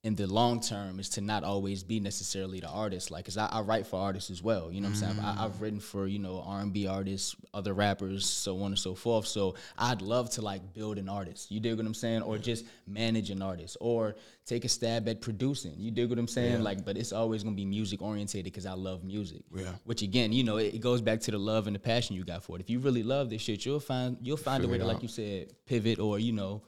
in 0.04 0.16
the 0.16 0.26
long 0.26 0.60
term 0.60 0.98
is 0.98 1.08
to 1.10 1.20
not 1.20 1.44
always 1.44 1.84
be 1.84 2.00
necessarily 2.00 2.58
the 2.58 2.68
artist. 2.68 3.12
Like, 3.12 3.24
cause 3.26 3.36
I, 3.36 3.46
I 3.46 3.60
write 3.60 3.86
for 3.86 4.00
artists 4.00 4.30
as 4.30 4.42
well. 4.42 4.72
You 4.72 4.80
know 4.80 4.88
what 4.88 5.02
I'm 5.02 5.14
saying? 5.14 5.20
I, 5.20 5.44
I've 5.44 5.60
written 5.60 5.78
for 5.78 6.08
you 6.08 6.18
know 6.18 6.42
R&B 6.44 6.88
artists, 6.88 7.36
other 7.54 7.72
rappers, 7.72 8.26
so 8.26 8.60
on 8.62 8.72
and 8.72 8.78
so 8.78 8.96
forth. 8.96 9.26
So 9.26 9.54
I'd 9.78 10.02
love 10.02 10.30
to 10.30 10.42
like 10.42 10.74
build 10.74 10.98
an 10.98 11.08
artist. 11.08 11.52
You 11.52 11.60
dig 11.60 11.76
what 11.76 11.86
I'm 11.86 11.94
saying? 11.94 12.22
Or 12.22 12.36
just 12.36 12.64
manage 12.88 13.30
an 13.30 13.42
artist, 13.42 13.76
or 13.80 14.16
take 14.44 14.64
a 14.64 14.68
stab 14.68 15.08
at 15.08 15.20
producing. 15.20 15.74
You 15.78 15.92
dig 15.92 16.10
what 16.10 16.18
I'm 16.18 16.26
saying? 16.26 16.64
Like, 16.64 16.84
but 16.84 16.96
it's 16.96 17.12
always 17.12 17.44
gonna 17.44 17.54
be 17.54 17.64
music 17.64 18.02
orientated 18.02 18.52
because 18.52 18.66
I 18.66 18.72
love 18.72 19.04
music. 19.04 19.42
Yeah. 19.54 19.70
Which 19.84 20.02
again, 20.02 20.32
you 20.32 20.42
know, 20.42 20.56
it, 20.56 20.74
it 20.74 20.80
goes 20.80 21.00
back 21.00 21.20
to 21.20 21.30
the 21.30 21.38
love 21.38 21.68
and 21.68 21.76
the 21.76 21.80
passion 21.80 22.16
you 22.16 22.24
got 22.24 22.42
for 22.42 22.56
it. 22.56 22.60
If 22.60 22.70
you 22.70 22.80
really 22.80 23.04
love 23.04 23.30
this 23.30 23.42
shit, 23.42 23.64
you'll 23.64 23.78
find 23.78 24.16
you'll 24.20 24.36
find 24.36 24.64
a 24.64 24.68
way 24.68 24.78
to, 24.78 24.84
it 24.84 24.86
like 24.88 24.96
out. 24.96 25.02
you 25.02 25.08
said, 25.08 25.52
pivot 25.64 26.00
or 26.00 26.18
you 26.18 26.32
know, 26.32 26.62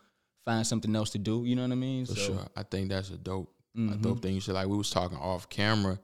find 0.45 0.67
something 0.67 0.95
else 0.95 1.11
to 1.11 1.19
do. 1.19 1.45
You 1.45 1.57
know 1.57 1.63
what 1.63 1.73
I 1.73 1.77
mean? 1.77 2.07
For 2.07 2.15
so 2.15 2.21
sure. 2.27 2.47
I 2.57 2.63
think 2.63 2.89
that's 2.91 3.11
a 3.11 3.17
dope, 3.17 3.51
Mm-hmm. 3.77 4.03
dope 4.03 4.23
thing. 4.23 4.35
You 4.35 4.41
said 4.41 4.55
like 4.55 4.69
we 4.69 4.77
was 4.77 4.91
talking 4.91 5.19
off 5.19 5.49
camera. 5.49 5.99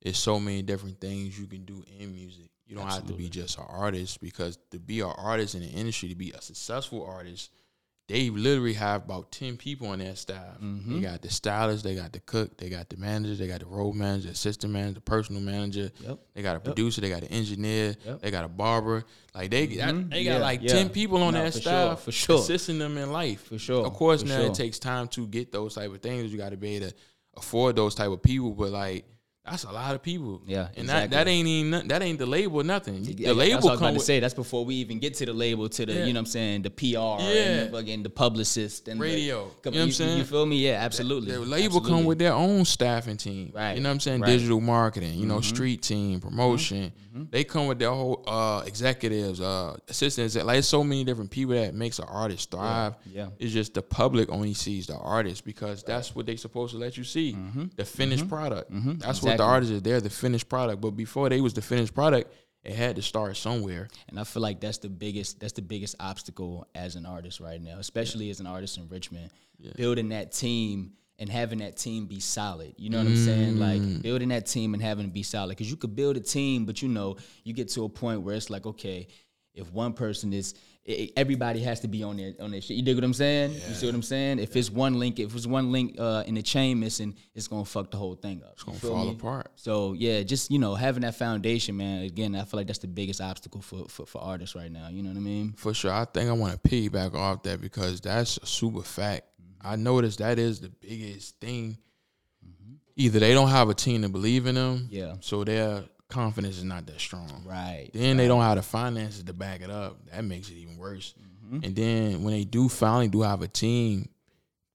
It's 0.00 0.18
so 0.18 0.38
many 0.38 0.62
different 0.62 1.00
things 1.00 1.36
you 1.38 1.46
can 1.46 1.64
do 1.64 1.82
in 1.98 2.12
music. 2.14 2.50
You 2.66 2.76
don't 2.76 2.86
have 2.88 3.06
to 3.08 3.14
be 3.14 3.28
just 3.28 3.58
an 3.58 3.64
artist 3.68 4.20
because 4.20 4.56
to 4.70 4.78
be 4.78 5.00
an 5.00 5.10
artist 5.16 5.54
in 5.56 5.62
the 5.62 5.66
industry, 5.68 6.10
to 6.10 6.14
be 6.14 6.30
a 6.30 6.40
successful 6.40 7.04
artist, 7.04 7.50
they 8.08 8.30
literally 8.30 8.72
have 8.72 9.04
about 9.04 9.30
ten 9.30 9.56
people 9.58 9.88
on 9.88 9.98
their 9.98 10.16
staff. 10.16 10.56
Mm-hmm. 10.62 10.94
They 10.94 11.00
got 11.00 11.20
the 11.22 11.30
stylist, 11.30 11.84
they 11.84 11.94
got 11.94 12.12
the 12.12 12.20
cook, 12.20 12.56
they 12.56 12.70
got 12.70 12.88
the 12.88 12.96
manager, 12.96 13.34
they 13.34 13.46
got 13.46 13.60
the 13.60 13.66
road 13.66 13.92
manager, 13.94 14.30
assistant 14.30 14.72
manager, 14.72 14.94
the 14.94 15.00
personal 15.02 15.42
manager. 15.42 15.90
Yep. 16.00 16.18
They 16.34 16.42
got 16.42 16.56
a 16.56 16.60
producer, 16.60 17.00
they 17.02 17.10
got 17.10 17.22
an 17.22 17.28
engineer, 17.28 17.94
Yep. 18.06 18.22
they 18.22 18.30
got 18.30 18.44
a 18.44 18.48
barber. 18.48 19.04
Like 19.34 19.50
they, 19.50 19.66
that- 19.76 20.10
they 20.10 20.24
got 20.24 20.30
Yeah, 20.32 20.38
like 20.38 20.62
yeah. 20.62 20.68
ten 20.72 20.88
people 20.88 21.22
on 21.22 21.34
No, 21.34 21.42
their 21.42 21.52
for 21.52 21.60
sure, 21.60 21.62
staff 21.62 22.00
for 22.00 22.12
sure. 22.12 22.38
assisting 22.40 22.78
them 22.78 22.96
in 22.96 23.12
life. 23.12 23.42
For 23.46 23.58
sure, 23.58 23.86
Of 23.86 23.92
course, 23.92 24.22
for 24.22 24.28
now 24.28 24.38
sure. 24.38 24.46
it 24.46 24.54
takes 24.54 24.78
time 24.78 25.06
to 25.08 25.26
get 25.26 25.52
those 25.52 25.74
type 25.74 25.90
of 25.92 26.00
things. 26.00 26.32
You 26.32 26.38
got 26.38 26.50
to 26.50 26.56
be 26.56 26.76
able 26.76 26.88
to 26.88 26.94
afford 27.36 27.76
those 27.76 27.94
type 27.94 28.10
of 28.10 28.22
people, 28.22 28.52
but 28.52 28.70
like 28.70 29.04
that's 29.50 29.64
a 29.64 29.72
lot 29.72 29.94
of 29.94 30.02
people. 30.02 30.42
Yeah, 30.46 30.68
and 30.76 30.88
that, 30.88 31.04
exactly. 31.04 31.16
that 31.16 31.28
ain't 31.28 31.48
even 31.48 31.88
that 31.88 32.02
ain't 32.02 32.18
the 32.18 32.26
label 32.26 32.62
nothing. 32.64 33.02
The 33.02 33.12
Yeah, 33.14 33.32
label 33.32 33.54
that's 33.54 33.64
what 33.64 33.70
I 33.70 33.72
was 33.72 33.78
come 33.80 33.88
about 33.88 33.98
to 34.00 34.04
say. 34.04 34.20
That's 34.20 34.34
before 34.34 34.64
we 34.64 34.76
even 34.76 34.98
get 34.98 35.14
to 35.14 35.26
the 35.26 35.32
label, 35.32 35.68
to 35.68 35.86
the 35.86 35.92
Yeah. 35.92 36.04
you 36.04 36.12
know 36.12 36.18
what 36.20 36.26
I'm 36.28 36.32
saying, 36.32 36.62
the 36.62 36.70
PR 36.70 36.84
Yeah. 36.84 37.18
and 37.20 37.68
the 37.72 37.76
fucking 37.76 38.02
the 38.02 38.10
publicist 38.10 38.88
and 38.88 39.00
the- 39.00 39.04
Radio. 39.04 39.50
Come- 39.62 39.72
You 39.74 39.78
know 39.80 39.84
what 39.84 39.86
I'm 39.88 39.92
saying? 39.92 40.18
You 40.18 40.24
feel 40.24 40.46
me? 40.46 40.56
Yeah, 40.58 40.72
absolutely. 40.84 41.32
the 41.32 41.40
label 41.40 41.80
come 41.80 42.04
with 42.04 42.18
their 42.18 42.32
own 42.34 42.64
staffing 42.64 43.16
team. 43.16 43.52
Right, 43.54 43.74
You 43.74 43.80
know 43.82 43.88
what 43.88 43.94
I'm 43.94 44.00
saying? 44.00 44.20
right. 44.20 44.28
Mm-hmm. 44.28 44.38
Digital 44.38 44.60
marketing, 44.60 45.14
you 45.18 45.26
know, 45.26 45.40
street 45.40 45.82
team, 45.82 46.20
promotion. 46.20 46.92
They 47.30 47.42
come 47.42 47.66
with 47.66 47.80
their 47.80 47.90
whole 47.90 48.22
uh, 48.28 48.62
executives, 48.64 49.40
uh, 49.40 49.76
assistants. 49.88 50.36
Like 50.36 50.62
so 50.62 50.84
many 50.84 51.02
different 51.02 51.30
people 51.32 51.54
that 51.54 51.74
makes 51.74 51.98
an 51.98 52.04
artist 52.08 52.50
thrive. 52.52 52.94
yeah. 53.12 53.28
It's 53.40 53.52
just 53.52 53.74
the 53.74 53.82
public 53.82 54.30
only 54.30 54.54
sees 54.54 54.86
the 54.86 54.96
artist 54.96 55.44
because 55.44 55.82
that's 55.82 56.14
what 56.14 56.26
they 56.26 56.36
supposed 56.36 56.74
to 56.74 56.78
let 56.78 56.96
you 56.96 57.02
see. 57.04 57.36
The 57.76 57.84
finished 57.84 58.28
product. 58.28 58.70
That's 59.00 59.20
what 59.22 59.37
the. 59.38 59.44
Artist 59.44 59.72
is. 59.72 59.82
They're 59.82 60.00
the 60.00 60.10
finished 60.10 60.48
product. 60.48 60.80
But 60.80 60.92
before 60.92 61.28
they 61.28 61.40
was 61.40 61.54
the 61.54 61.62
finished 61.62 61.94
product, 61.94 62.32
it 62.64 62.74
had 62.74 62.96
to 62.96 63.02
start 63.02 63.36
somewhere. 63.36 63.88
And 64.08 64.18
I 64.20 64.24
feel 64.24 64.42
like 64.42 64.60
that's 64.60 64.78
the 64.78 64.88
biggest 64.88 65.40
that's 65.40 65.52
the 65.54 65.62
biggest 65.62 65.94
obstacle 66.00 66.66
as 66.74 66.96
an 66.96 67.06
artist 67.06 67.40
right 67.40 67.60
now, 67.62 67.78
especially 67.78 68.30
as 68.30 68.40
an 68.40 68.46
artist 68.46 68.76
in 68.78 68.88
Richmond. 68.88 69.30
Building 69.76 70.10
that 70.10 70.32
team 70.32 70.92
and 71.18 71.28
having 71.28 71.58
that 71.58 71.76
team 71.76 72.06
be 72.06 72.20
solid. 72.20 72.74
You 72.76 72.90
know 72.90 72.98
what 72.98 73.06
I'm 73.08 73.16
saying? 73.16 73.58
Like 73.58 73.80
Mm. 73.82 74.02
building 74.02 74.28
that 74.28 74.46
team 74.46 74.74
and 74.74 74.82
having 74.82 75.06
it 75.06 75.12
be 75.12 75.24
solid. 75.24 75.50
Because 75.50 75.68
you 75.70 75.76
could 75.76 75.96
build 75.96 76.16
a 76.16 76.20
team, 76.20 76.64
but 76.64 76.80
you 76.82 76.88
know, 76.88 77.16
you 77.42 77.52
get 77.54 77.68
to 77.70 77.84
a 77.84 77.88
point 77.88 78.20
where 78.22 78.36
it's 78.36 78.50
like, 78.50 78.66
okay, 78.66 79.08
if 79.54 79.72
one 79.72 79.94
person 79.94 80.32
is, 80.32 80.54
i- 80.88 81.10
everybody 81.16 81.60
has 81.60 81.80
to 81.80 81.88
be 81.88 82.02
on 82.02 82.16
their 82.16 82.32
on 82.40 82.50
their 82.50 82.60
shit. 82.60 82.76
You 82.76 82.82
dig 82.82 82.96
what 82.96 83.04
I'm 83.04 83.12
saying? 83.14 83.52
You 83.52 83.74
see 83.74 83.86
what 83.86 83.94
I'm 83.94 84.02
saying? 84.02 84.38
If 84.38 84.56
it's 84.56 84.70
one 84.70 84.98
link, 84.98 85.18
if 85.20 85.34
it's 85.34 85.46
one 85.46 85.70
link 85.72 85.96
uh, 85.98 86.24
in 86.26 86.34
the 86.34 86.42
chain 86.42 86.80
missing, 86.80 87.14
it's 87.34 87.46
gonna 87.48 87.64
fuck 87.64 87.90
the 87.90 87.96
whole 87.96 88.14
thing 88.14 88.42
up. 88.42 88.52
It's 88.54 88.62
gonna 88.62 88.78
fall 88.78 89.10
apart. 89.10 89.50
So 89.56 89.92
yeah, 89.92 90.22
just 90.22 90.50
you 90.50 90.58
know, 90.58 90.74
having 90.74 91.02
that 91.02 91.14
foundation, 91.14 91.76
man. 91.76 92.02
Again, 92.04 92.34
I 92.34 92.44
feel 92.44 92.58
like 92.58 92.66
that's 92.66 92.78
the 92.80 92.88
biggest 92.88 93.20
obstacle 93.20 93.60
for 93.60 93.86
for, 93.88 94.06
for 94.06 94.20
artists 94.22 94.54
right 94.56 94.72
now. 94.72 94.88
You 94.88 95.02
know 95.02 95.10
what 95.10 95.16
I 95.18 95.20
mean? 95.20 95.52
For 95.56 95.74
sure. 95.74 95.92
I 95.92 96.04
think 96.06 96.28
I 96.28 96.32
want 96.32 96.62
to 96.62 96.68
piggyback 96.68 97.14
off 97.14 97.42
that 97.44 97.60
because 97.60 98.00
that's 98.00 98.38
a 98.38 98.46
super 98.46 98.82
fact. 98.82 99.26
I 99.60 99.76
noticed 99.76 100.18
that 100.20 100.38
is 100.38 100.60
the 100.60 100.68
biggest 100.70 101.38
thing. 101.40 101.78
Either 102.96 103.20
they 103.20 103.32
don't 103.32 103.48
have 103.50 103.68
a 103.68 103.74
team 103.74 104.02
to 104.02 104.08
believe 104.08 104.46
in 104.46 104.56
them, 104.56 104.88
Yeah. 104.90 105.14
so 105.20 105.44
their 105.44 105.84
confidence 106.08 106.56
is 106.56 106.64
not 106.64 106.86
that 106.86 107.00
strong. 107.00 107.44
Right. 107.46 107.90
Then 107.92 108.16
they 108.16 108.28
don't 108.28 108.42
have 108.42 108.56
the 108.56 108.62
finances 108.62 109.22
to 109.24 109.32
back 109.32 109.60
it 109.60 109.70
up. 109.70 109.98
That 110.10 110.24
makes 110.24 110.48
it 110.48 110.54
even 110.54 110.76
worse. 110.78 111.14
Mm-hmm. 111.44 111.64
And 111.64 111.76
then 111.76 112.22
when 112.22 112.34
they 112.34 112.44
do 112.44 112.68
finally 112.68 113.08
do 113.08 113.22
have 113.22 113.42
a 113.42 113.48
team, 113.48 114.08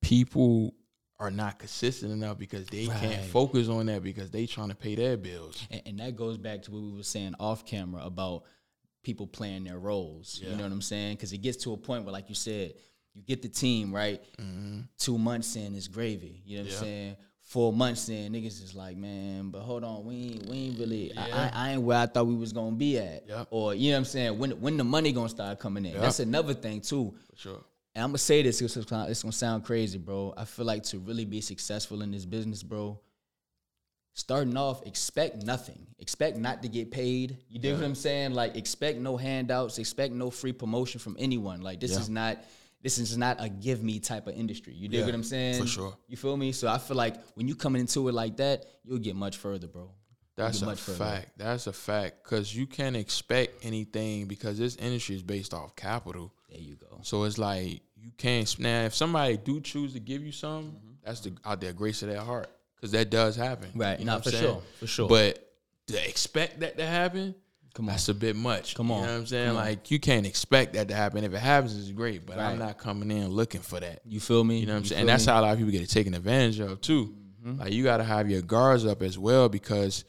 people 0.01 0.73
are 1.19 1.31
not 1.31 1.59
consistent 1.59 2.11
enough 2.11 2.37
because 2.37 2.67
they 2.67 2.87
can't 2.87 3.23
focus 3.25 3.69
on 3.69 3.85
that 3.85 4.03
because 4.03 4.29
they 4.29 4.45
trying 4.45 4.69
to 4.69 4.75
pay 4.75 4.95
their 4.95 5.15
bills. 5.15 5.65
And, 5.71 5.81
and 5.85 5.99
that 5.99 6.15
goes 6.15 6.37
back 6.37 6.63
to 6.63 6.71
what 6.71 6.81
we 6.81 6.91
were 6.91 7.03
saying 7.03 7.35
off 7.39 7.65
camera 7.65 8.03
about 8.03 8.43
people 9.03 9.27
playing 9.27 9.63
their 9.63 9.79
roles. 9.79 10.41
You 10.43 10.55
know 10.55 10.63
what 10.63 10.71
I'm 10.71 10.81
saying? 10.81 11.15
Because 11.15 11.33
it 11.33 11.39
gets 11.39 11.63
to 11.63 11.73
a 11.73 11.77
point 11.77 12.03
where, 12.03 12.13
like 12.13 12.29
you 12.29 12.35
said, 12.35 12.73
you 13.13 13.21
get 13.21 13.41
the 13.41 13.47
team 13.47 13.93
right. 13.93 14.21
Mm-hmm. 14.39 14.81
Two 14.97 15.17
months 15.17 15.55
in 15.55 15.75
is 15.75 15.87
gravy. 15.87 16.41
You 16.45 16.57
know 16.57 16.63
what 16.63 16.71
Yeah. 16.71 16.77
I'm 16.77 16.83
saying? 16.83 17.15
Four 17.53 17.71
months 17.71 18.09
in, 18.09 18.33
niggas 18.33 18.63
is 18.63 18.73
like, 18.73 18.97
man, 18.97 19.49
but 19.51 19.61
hold 19.61 19.83
on, 19.83 20.05
we 20.05 20.15
ain't, 20.15 20.49
we 20.49 20.57
ain't 20.57 20.79
really, 20.79 21.15
I, 21.15 21.27
Yeah. 21.27 21.51
I, 21.53 21.67
I 21.67 21.71
ain't 21.73 21.83
where 21.83 21.99
I 21.99 22.07
thought 22.07 22.25
we 22.25 22.33
was 22.35 22.51
gonna 22.51 22.75
be 22.75 22.97
at. 22.97 23.25
Yep. 23.27 23.47
Or 23.51 23.75
you 23.75 23.91
know 23.91 23.97
what 23.97 23.99
I'm 23.99 24.05
saying? 24.05 24.39
When 24.39 24.51
when 24.59 24.75
the 24.75 24.83
money 24.83 25.11
gonna 25.11 25.29
start 25.29 25.59
coming 25.59 25.85
in? 25.85 25.91
Yep. 25.93 26.01
That's 26.01 26.19
another 26.19 26.55
thing 26.55 26.81
too. 26.81 27.13
For 27.29 27.37
sure. 27.37 27.63
And 27.93 28.03
I'm 28.03 28.09
gonna 28.09 28.17
say 28.17 28.41
this, 28.41 28.59
it's 28.59 28.75
gonna, 28.85 29.07
it's 29.07 29.21
gonna 29.21 29.31
sound 29.33 29.65
crazy, 29.65 29.99
bro. 29.99 30.33
I 30.35 30.45
feel 30.45 30.65
like 30.65 30.81
to 30.85 30.97
really 30.97 31.25
be 31.25 31.41
successful 31.41 32.01
in 32.01 32.09
this 32.09 32.25
business, 32.25 32.63
bro, 32.63 32.99
starting 34.13 34.57
off, 34.57 34.83
expect 34.87 35.45
nothing. 35.45 35.85
Expect 35.99 36.37
not 36.37 36.63
to 36.63 36.67
get 36.67 36.89
paid. 36.89 37.37
You 37.49 37.59
dig 37.59 37.75
what 37.75 37.83
I'm 37.83 37.93
saying? 37.93 38.33
Like, 38.33 38.55
expect 38.55 38.97
no 38.97 39.15
handouts, 39.15 39.77
expect 39.77 40.11
no 40.15 40.31
free 40.31 40.53
promotion 40.53 40.99
from 40.99 41.15
anyone. 41.19 41.61
Like, 41.61 41.79
this 41.79 41.91
Yeah. 41.91 41.99
is 41.99 42.09
not. 42.09 42.43
This 42.83 42.97
is 42.97 43.17
not 43.17 43.37
a 43.39 43.47
give 43.47 43.81
me 43.81 43.99
type 43.99 44.27
of 44.27 44.35
industry. 44.35 44.73
You 44.73 44.89
dig 44.89 44.99
Yeah, 44.99 45.05
what 45.05 45.15
I'm 45.15 45.23
saying? 45.23 45.61
for 45.61 45.67
sure. 45.67 45.97
You 46.07 46.17
feel 46.17 46.35
me? 46.35 46.51
So 46.51 46.67
I 46.67 46.77
feel 46.77 46.97
like 46.97 47.15
when 47.35 47.47
you 47.47 47.55
coming 47.55 47.79
into 47.79 48.07
it 48.09 48.13
like 48.13 48.37
that, 48.37 48.65
you'll 48.83 48.99
get 48.99 49.15
much 49.15 49.37
further, 49.37 49.67
bro. 49.67 49.89
That's 50.35 50.61
a 50.61 50.75
fact. 50.75 51.37
That's 51.37 51.67
a 51.67 51.73
fact. 51.73 52.23
Cause 52.23 52.53
you 52.53 52.65
can't 52.65 52.95
expect 52.95 53.63
anything 53.65 54.25
because 54.25 54.57
this 54.57 54.75
industry 54.75 55.15
is 55.15 55.23
based 55.23 55.53
off 55.53 55.75
capital. 55.75 56.33
There 56.49 56.59
you 56.59 56.75
go. 56.75 56.99
So 57.03 57.23
it's 57.23 57.37
like 57.37 57.81
you 57.95 58.11
can't 58.17 58.59
now 58.59 58.83
if 58.83 58.95
somebody 58.95 59.37
do 59.37 59.61
choose 59.61 59.93
to 59.93 59.99
give 59.99 60.23
you 60.23 60.31
something, 60.31 60.71
mm-hmm. 60.71 60.93
that's 61.03 61.21
the 61.21 61.33
out 61.45 61.61
there 61.61 61.71
grace 61.73 62.01
of 62.01 62.09
their 62.09 62.21
heart. 62.21 62.49
Cause 62.81 62.91
that 62.91 63.09
does 63.09 63.35
happen. 63.37 63.69
Right. 63.75 63.97
You 63.99 64.05
Nah, 64.05 64.15
what 64.15 64.25
for 64.25 64.31
saying? 64.31 64.43
sure. 64.43 64.61
For 64.79 64.87
sure. 64.87 65.07
But 65.07 65.53
to 65.87 66.09
expect 66.09 66.59
that 66.61 66.77
to 66.77 66.85
happen, 66.85 67.35
Come 67.73 67.85
on. 67.85 67.91
that's 67.93 68.07
a 68.09 68.13
bit 68.13 68.35
much. 68.35 68.75
Come 68.75 68.91
on. 68.91 68.99
You 69.01 69.05
know 69.07 69.11
what 69.13 69.19
I'm 69.19 69.25
saying? 69.25 69.49
On. 69.49 69.55
Like 69.55 69.89
you 69.89 69.99
can't 69.99 70.25
expect 70.27 70.73
that 70.73 70.87
to 70.89 70.93
happen. 70.95 71.23
If 71.23 71.33
it 71.33 71.39
happens, 71.39 71.77
it's 71.77 71.89
great. 71.91 72.25
But 72.25 72.37
Right. 72.37 72.51
I'm 72.51 72.59
not 72.59 72.77
coming 72.77 73.09
in 73.11 73.29
looking 73.29 73.61
for 73.61 73.79
that. 73.79 74.01
You 74.05 74.19
feel 74.19 74.43
me? 74.43 74.59
You 74.59 74.67
know 74.67 74.73
what 74.73 74.79
I'm 74.79 74.85
saying? 74.85 74.99
And 75.01 75.09
that's 75.09 75.25
me? 75.25 75.33
how 75.33 75.39
a 75.39 75.43
lot 75.43 75.51
of 75.53 75.57
people 75.57 75.71
get 75.71 75.89
taken 75.89 76.13
advantage 76.13 76.59
of 76.59 76.81
too. 76.81 77.15
Mm-hmm. 77.45 77.59
Like 77.61 77.73
you 77.73 77.83
gotta 77.83 78.03
have 78.03 78.29
your 78.29 78.41
guards 78.43 78.85
up 78.85 79.01
as 79.01 79.17
well 79.17 79.49
because 79.49 80.05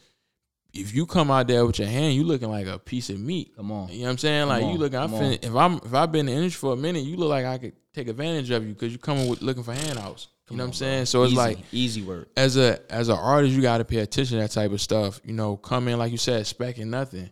if 0.74 0.94
you 0.94 1.06
come 1.06 1.30
out 1.30 1.46
there 1.46 1.64
with 1.64 1.78
your 1.78 1.88
hand, 1.88 2.14
you 2.14 2.24
looking 2.24 2.50
like 2.50 2.66
a 2.66 2.78
piece 2.78 3.08
of 3.08 3.18
meat. 3.18 3.54
Come 3.56 3.70
on. 3.72 3.88
You 3.88 4.00
know 4.00 4.04
what 4.04 4.10
I'm 4.10 4.18
saying? 4.18 4.48
Like 4.48 4.60
Come 4.60 4.68
you 4.70 4.74
on, 4.74 4.80
looking. 4.80 4.98
I'm 4.98 5.10
finna, 5.10 5.44
if 5.44 5.54
I'm 5.54 5.74
if 5.76 5.94
I've 5.94 6.12
been 6.12 6.20
in 6.20 6.26
the 6.26 6.32
industry 6.32 6.58
for 6.60 6.72
a 6.74 6.76
minute, 6.76 7.04
you 7.04 7.16
look 7.16 7.30
like 7.30 7.46
I 7.46 7.58
could 7.58 7.72
take 7.94 8.08
advantage 8.08 8.50
of 8.50 8.66
you 8.66 8.74
because 8.74 8.92
you 8.92 8.98
coming 8.98 9.28
with 9.28 9.40
looking 9.40 9.62
for 9.62 9.72
handouts. 9.72 10.28
You 10.50 10.58
know 10.58 10.64
what 10.64 10.68
I'm 10.68 10.72
saying? 10.74 11.06
So 11.06 11.22
it's 11.22 11.30
Easy, 11.32 11.36
like 11.38 11.58
easy 11.72 12.02
work. 12.02 12.28
as 12.36 12.58
a 12.58 12.78
as 12.92 13.08
an 13.08 13.16
artist, 13.16 13.54
you 13.54 13.62
got 13.62 13.78
to 13.78 13.84
pay 13.86 14.00
attention 14.00 14.36
to 14.36 14.42
that 14.42 14.50
type 14.50 14.72
of 14.72 14.80
stuff. 14.82 15.18
You 15.24 15.32
know, 15.32 15.56
come 15.56 15.88
in 15.88 15.98
like 15.98 16.12
you 16.12 16.18
said, 16.18 16.40
expecting 16.40 16.90
nothing. 16.90 17.30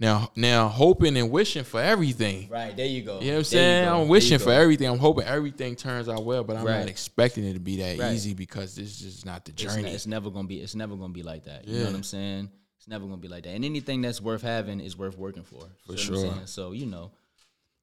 Now, 0.00 0.30
now 0.36 0.68
hoping 0.68 1.16
and 1.16 1.30
wishing 1.30 1.64
for 1.64 1.80
everything. 1.80 2.48
Right, 2.48 2.76
there 2.76 2.86
you 2.86 3.02
go. 3.02 3.18
You 3.20 3.26
know 3.26 3.32
what 3.32 3.38
I'm 3.38 3.44
saying? 3.44 3.88
I'm 3.88 4.08
wishing 4.08 4.38
for 4.38 4.52
everything. 4.52 4.86
I'm 4.88 4.98
hoping 4.98 5.24
everything 5.24 5.74
turns 5.74 6.08
out 6.08 6.24
well, 6.24 6.44
but 6.44 6.56
I'm 6.56 6.64
Right. 6.64 6.80
not 6.80 6.88
expecting 6.88 7.44
it 7.44 7.54
to 7.54 7.58
be 7.60 7.78
that 7.78 7.98
Right. 7.98 8.14
easy 8.14 8.32
because 8.34 8.76
this 8.76 8.86
is 8.86 8.98
just 9.00 9.26
not 9.26 9.44
the 9.44 9.50
It's, 9.52 9.62
journey. 9.62 9.82
ne- 9.82 9.92
it's 9.94 10.06
never 10.06 10.30
gonna 10.30 10.46
be. 10.46 10.60
It's 10.60 10.76
never 10.76 10.94
gonna 10.94 11.12
be 11.12 11.24
like 11.24 11.44
that. 11.46 11.66
You 11.66 11.80
know 11.80 11.86
what 11.86 11.94
I'm 11.96 12.02
saying? 12.04 12.48
It's 12.78 12.86
never 12.86 13.06
gonna 13.06 13.16
be 13.16 13.26
like 13.28 13.42
that. 13.42 13.50
And 13.50 13.64
anything 13.64 14.00
that's 14.00 14.20
worth 14.20 14.42
having 14.42 14.78
is 14.80 14.96
worth 14.96 15.18
working 15.18 15.42
for. 15.42 15.62
For 15.84 15.96
See 15.96 16.10
what 16.12 16.18
I'm 16.18 16.24
sure. 16.24 16.32
saying? 16.34 16.46
So 16.46 16.70
you 16.72 16.86
know, 16.86 17.10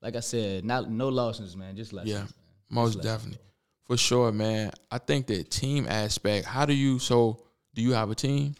like 0.01 0.15
I 0.15 0.21
said, 0.21 0.63
not 0.63 0.89
no 0.89 1.09
losses, 1.09 1.57
man. 1.57 1.75
Just 1.75 1.91
lessons. 1.91 2.11
Yeah, 2.13 2.19
man. 2.19 2.29
most 2.69 3.01
definitely, 3.01 3.39
for 3.83 3.97
sure, 3.97 4.31
man. 4.31 4.71
I 4.89 4.99
think 4.99 5.27
the 5.27 5.43
team 5.43 5.85
aspect. 5.85 6.45
How 6.45 6.65
do 6.65 6.73
you? 6.73 6.97
So, 6.99 7.43
do 7.73 7.81
you 7.81 7.91
have 7.91 8.09
a 8.09 8.15
team? 8.15 8.55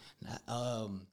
Um, 0.46 1.06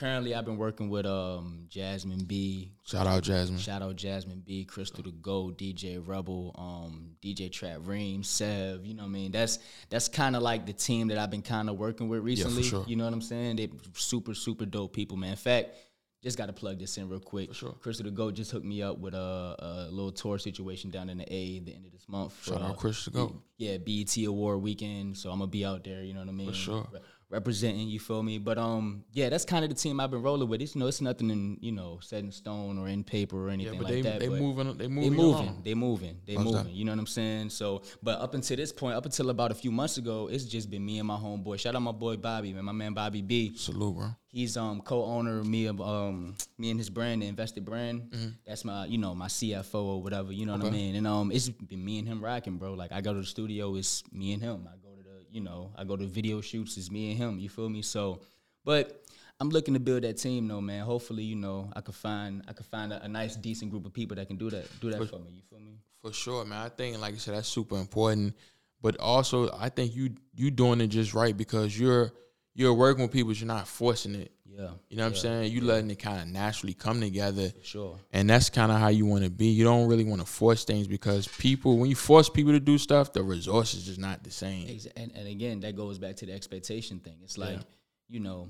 currently, 0.00 0.34
I've 0.34 0.46
been 0.46 0.56
working 0.56 0.88
with 0.88 1.04
um 1.04 1.66
Jasmyn 1.68 2.26
B. 2.26 2.72
Shout 2.84 3.06
out 3.06 3.22
Jasmyn. 3.22 3.58
Shout 3.58 3.82
out 3.82 3.96
Jasmyn 3.96 4.44
B, 4.44 4.64
Crystal 4.64 5.04
the 5.04 5.12
Go, 5.12 5.52
DJ 5.54 6.02
Rebel, 6.04 6.54
um, 6.58 7.10
DJ 7.22 7.52
Trap 7.52 7.80
Ream, 7.84 8.24
Sev. 8.24 8.84
You 8.86 8.94
know 8.94 9.02
what 9.02 9.10
I 9.10 9.12
mean? 9.12 9.30
That's 9.30 9.58
that's 9.90 10.08
kind 10.08 10.34
of 10.34 10.42
like 10.42 10.64
the 10.64 10.72
team 10.72 11.08
that 11.08 11.18
I've 11.18 11.30
been 11.30 11.42
kind 11.42 11.68
of 11.68 11.76
working 11.78 12.08
with 12.08 12.24
recently. 12.24 12.62
sure. 12.62 12.84
You 12.88 12.96
know 12.96 13.04
what 13.04 13.12
I'm 13.12 13.20
saying? 13.20 13.56
They 13.56 13.68
super 13.94 14.34
super 14.34 14.64
dope 14.64 14.94
people, 14.94 15.18
man. 15.18 15.32
In 15.32 15.36
fact, 15.36 15.74
just 16.22 16.38
got 16.38 16.46
to 16.46 16.52
plug 16.52 16.78
this 16.78 16.96
in 16.96 17.08
real 17.08 17.20
quick. 17.20 17.54
sure. 17.54 17.72
Crystal 17.80 18.04
the 18.04 18.10
Go 18.10 18.30
just 18.30 18.50
hooked 18.50 18.64
me 18.64 18.82
up 18.82 18.98
with 18.98 19.14
a, 19.14 19.56
a 19.58 19.88
little 19.90 20.12
tour 20.12 20.38
situation 20.38 20.90
down 20.90 21.10
in 21.10 21.18
the 21.18 21.32
A 21.32 21.60
the 21.60 21.74
end 21.74 21.84
of 21.84 21.92
this 21.92 22.08
month. 22.08 22.32
for, 22.32 22.52
Shout 22.54 22.62
out 22.62 22.70
uh, 22.70 22.74
Chris 22.74 23.04
to 23.04 23.10
go. 23.10 23.42
yeah, 23.58 23.76
BET 23.76 24.16
Award 24.24 24.62
weekend. 24.62 25.18
So 25.18 25.30
I'm 25.30 25.38
gonna 25.40 25.50
be 25.50 25.64
out 25.64 25.84
there. 25.84 26.02
You 26.02 26.14
know 26.14 26.20
what 26.20 26.28
I 26.30 26.32
mean? 26.32 26.52
sure. 26.52 26.88
Re- 26.90 27.00
representing. 27.30 27.88
You 27.88 28.00
feel 28.00 28.22
me? 28.22 28.38
But 28.38 28.58
um, 28.58 29.04
yeah, 29.12 29.28
that's 29.28 29.44
kind 29.44 29.64
of 29.64 29.70
the 29.70 29.76
team 29.76 30.00
I've 30.00 30.10
been 30.10 30.22
rolling 30.22 30.48
with. 30.48 30.60
It's 30.60 30.74
you 30.74 30.80
know, 30.80 30.86
it's 30.88 31.00
nothing 31.00 31.30
in 31.30 31.56
you 31.60 31.72
know 31.72 31.98
set 32.02 32.22
in 32.24 32.32
stone 32.32 32.78
or 32.78 32.88
in 32.88 33.04
paper 33.04 33.36
or 33.46 33.48
Yeah, 33.48 33.54
anything 33.54 33.78
but 33.78 33.84
like 33.84 33.94
they 33.94 34.02
that. 34.02 34.20
they 34.20 34.28
but 34.28 34.38
moving. 34.38 34.76
They 34.76 34.84
They 34.84 34.88
moving. 34.88 35.12
moving, 35.12 35.46
along. 35.46 35.62
they 35.64 35.74
moving, 35.74 36.16
they 36.26 36.36
moving. 36.36 36.74
You 36.74 36.84
know 36.84 36.92
what 36.92 36.98
I'm 36.98 37.06
saying? 37.06 37.50
So, 37.50 37.82
but 38.02 38.20
up 38.20 38.34
until 38.34 38.56
this 38.56 38.72
point, 38.72 38.96
up 38.96 39.06
until 39.06 39.30
about 39.30 39.50
a 39.50 39.54
few 39.54 39.70
months 39.70 39.96
ago, 39.98 40.28
it's 40.30 40.44
just 40.44 40.70
been 40.70 40.84
me 40.84 40.98
and 40.98 41.06
my 41.08 41.16
homeboy. 41.16 41.58
Shout 41.58 41.74
out 41.74 41.82
my 41.82 41.92
boy 41.92 42.16
Bobby, 42.16 42.52
man, 42.52 42.64
my 42.64 42.72
man 42.72 42.92
Bobby 42.92 43.22
B. 43.22 43.52
Salute, 43.56 43.96
bro. 43.96 44.06
He's 44.32 44.56
um 44.56 44.80
co-owner 44.80 45.40
of 45.40 45.46
me 45.46 45.66
of 45.66 45.80
um 45.80 46.36
me 46.56 46.70
and 46.70 46.78
his 46.78 46.88
brand, 46.90 47.22
the 47.22 47.26
Invested 47.26 47.64
Brand. 47.64 48.36
That's 48.46 48.64
my 48.64 48.84
you 48.86 48.98
know 48.98 49.14
my 49.14 49.26
CFO 49.26 49.74
or 49.74 50.02
whatever. 50.02 50.32
You 50.32 50.46
know 50.46 50.52
what 50.52 50.60
I 50.62 50.64
Mm-hmm. 50.66 50.72
Mean? 50.74 50.94
And 50.96 51.06
um 51.06 51.32
it's 51.32 51.48
been 51.48 51.84
me 51.84 51.98
and 51.98 52.06
him 52.06 52.22
rocking, 52.22 52.56
bro. 52.56 52.74
Like 52.74 52.92
I 52.92 53.00
go 53.00 53.12
to 53.12 53.20
the 53.20 53.26
studio, 53.26 53.74
it's 53.76 54.02
me 54.12 54.32
and 54.32 54.42
him. 54.42 54.68
I 54.72 54.76
go 54.76 54.89
you 55.30 55.40
know 55.40 55.72
I 55.76 55.84
go 55.84 55.96
to 55.96 56.06
video 56.06 56.40
shoots, 56.40 56.76
it's 56.76 56.90
me 56.90 57.10
and 57.10 57.18
him. 57.18 57.38
You 57.38 57.48
feel 57.48 57.68
me? 57.68 57.82
So, 57.82 58.20
but 58.64 59.04
I'm 59.40 59.48
looking 59.48 59.74
to 59.74 59.80
build 59.80 60.02
that 60.02 60.18
team 60.18 60.48
though, 60.48 60.60
man. 60.60 60.84
Hopefully, 60.84 61.22
you 61.22 61.36
know 61.36 61.70
I 61.74 61.80
could 61.80 61.94
find 61.94 62.42
I 62.48 62.52
could 62.52 62.66
find 62.66 62.92
a, 62.92 63.02
a 63.04 63.08
nice 63.08 63.36
decent 63.36 63.70
group 63.70 63.86
of 63.86 63.92
people 63.92 64.16
that 64.16 64.26
can 64.26 64.36
do 64.36 64.50
that 64.50 64.68
do 64.80 64.90
that 64.90 65.08
for 65.08 65.18
me. 65.18 65.30
You 65.30 65.42
feel 65.48 65.60
me? 65.60 65.78
For 66.02 66.12
sure, 66.12 66.44
man. 66.44 66.58
I 66.58 66.68
think, 66.68 66.98
like 67.00 67.14
I 67.14 67.18
said, 67.18 67.34
that's 67.34 67.48
super 67.48 67.76
important. 67.76 68.34
But 68.82 68.98
also, 68.98 69.50
I 69.58 69.68
think 69.68 69.94
you 69.94 70.10
you 70.34 70.50
doing 70.50 70.80
it 70.80 70.88
just 70.88 71.14
right 71.14 71.36
because 71.36 71.78
you're 71.78 72.12
you're 72.54 72.74
working 72.74 73.02
with 73.02 73.12
people. 73.12 73.32
You're 73.32 73.46
not 73.46 73.68
forcing 73.68 74.14
it. 74.14 74.32
Yeah. 74.52 74.70
You 74.88 74.96
know 74.96 75.04
what 75.04 75.10
I'm 75.10 75.16
saying? 75.16 75.52
You 75.52 75.60
letting 75.60 75.90
it 75.90 75.98
kind 75.98 76.20
of 76.20 76.28
naturally 76.28 76.74
come 76.74 77.00
together. 77.00 77.52
Sure. 77.62 77.98
And 78.12 78.28
that's 78.28 78.50
kind 78.50 78.70
of 78.72 78.78
how 78.78 78.88
you 78.88 79.06
want 79.06 79.24
to 79.24 79.30
be. 79.30 79.46
You 79.46 79.64
don't 79.64 79.88
really 79.88 80.04
want 80.04 80.20
to 80.20 80.26
force 80.26 80.64
things 80.64 80.86
because 80.86 81.28
people, 81.28 81.78
when 81.78 81.88
you 81.88 81.96
force 81.96 82.28
people 82.28 82.52
to 82.52 82.60
do 82.60 82.76
stuff, 82.76 83.12
the 83.12 83.22
resources 83.22 83.80
is 83.80 83.86
just 83.86 84.00
not 84.00 84.24
the 84.24 84.30
same. 84.30 84.68
And, 84.96 85.12
and 85.14 85.28
again, 85.28 85.60
that 85.60 85.76
goes 85.76 85.98
back 85.98 86.16
to 86.16 86.26
the 86.26 86.32
expectation 86.32 86.98
thing. 86.98 87.18
It's 87.22 87.38
like, 87.38 87.56
Yeah. 87.56 87.62
you 88.08 88.20
know, 88.20 88.48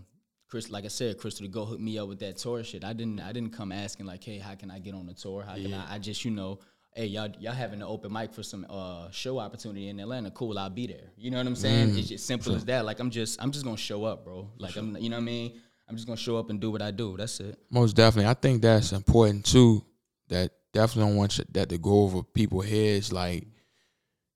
Chris, 0.48 0.70
like 0.70 0.84
I 0.84 0.88
said, 0.88 1.18
Crystal 1.18 1.46
to 1.46 1.52
go 1.52 1.64
hook 1.64 1.78
me 1.78 1.98
up 1.98 2.08
with 2.08 2.18
that 2.20 2.38
tour 2.38 2.64
shit. 2.64 2.82
I 2.82 2.92
didn't, 2.92 3.20
I 3.20 3.32
didn't 3.32 3.52
come 3.52 3.70
asking 3.70 4.06
like, 4.06 4.24
hey, 4.24 4.38
how 4.38 4.54
can 4.56 4.70
I 4.70 4.78
get 4.80 4.94
on 4.94 5.06
the 5.06 5.14
tour? 5.14 5.44
How 5.46 5.54
can 5.54 5.72
I? 5.72 5.94
I 5.94 5.98
just, 5.98 6.24
you 6.24 6.32
know, 6.32 6.58
hey, 6.96 7.06
y'all, 7.06 7.28
y'all 7.38 7.52
having 7.52 7.80
an 7.80 7.86
open 7.86 8.12
mic 8.12 8.32
for 8.32 8.42
some 8.42 8.66
uh, 8.68 9.08
show 9.12 9.38
opportunity 9.38 9.88
in 9.88 10.00
Atlanta. 10.00 10.30
Cool, 10.32 10.58
I'll 10.58 10.68
be 10.68 10.88
there. 10.88 11.12
You 11.16 11.30
know 11.30 11.36
what 11.36 11.46
I'm 11.46 11.54
saying? 11.54 11.96
It's 11.96 12.08
just 12.08 12.26
simple 12.26 12.52
as 12.56 12.64
that. 12.64 12.84
Like 12.84 12.98
I'm 12.98 13.10
just, 13.10 13.40
I'm 13.40 13.52
just 13.52 13.64
gonna 13.64 13.76
show 13.76 14.02
up, 14.04 14.24
bro. 14.24 14.50
Like 14.58 14.74
I'm, 14.76 14.96
you 14.96 15.08
know 15.08 15.16
what 15.18 15.22
I 15.22 15.26
mean? 15.26 15.60
I'm 15.90 15.96
just 15.96 16.06
gonna 16.06 16.16
show 16.16 16.36
up 16.38 16.50
and 16.50 16.60
do 16.60 16.70
what 16.70 16.80
I 16.82 16.92
do. 16.92 17.16
That's 17.16 17.40
it. 17.40 17.58
Most 17.68 17.96
definitely. 17.96 18.30
I 18.30 18.34
think 18.34 18.62
that's 18.62 18.92
important 18.92 19.44
too. 19.44 19.84
That 20.28 20.52
definitely 20.72 21.10
don't 21.10 21.16
want 21.16 21.36
you- 21.38 21.44
that 21.52 21.68
to 21.70 21.78
go 21.78 22.02
over 22.04 22.22
people's 22.22 22.66
heads. 22.66 23.12
Like, 23.12 23.46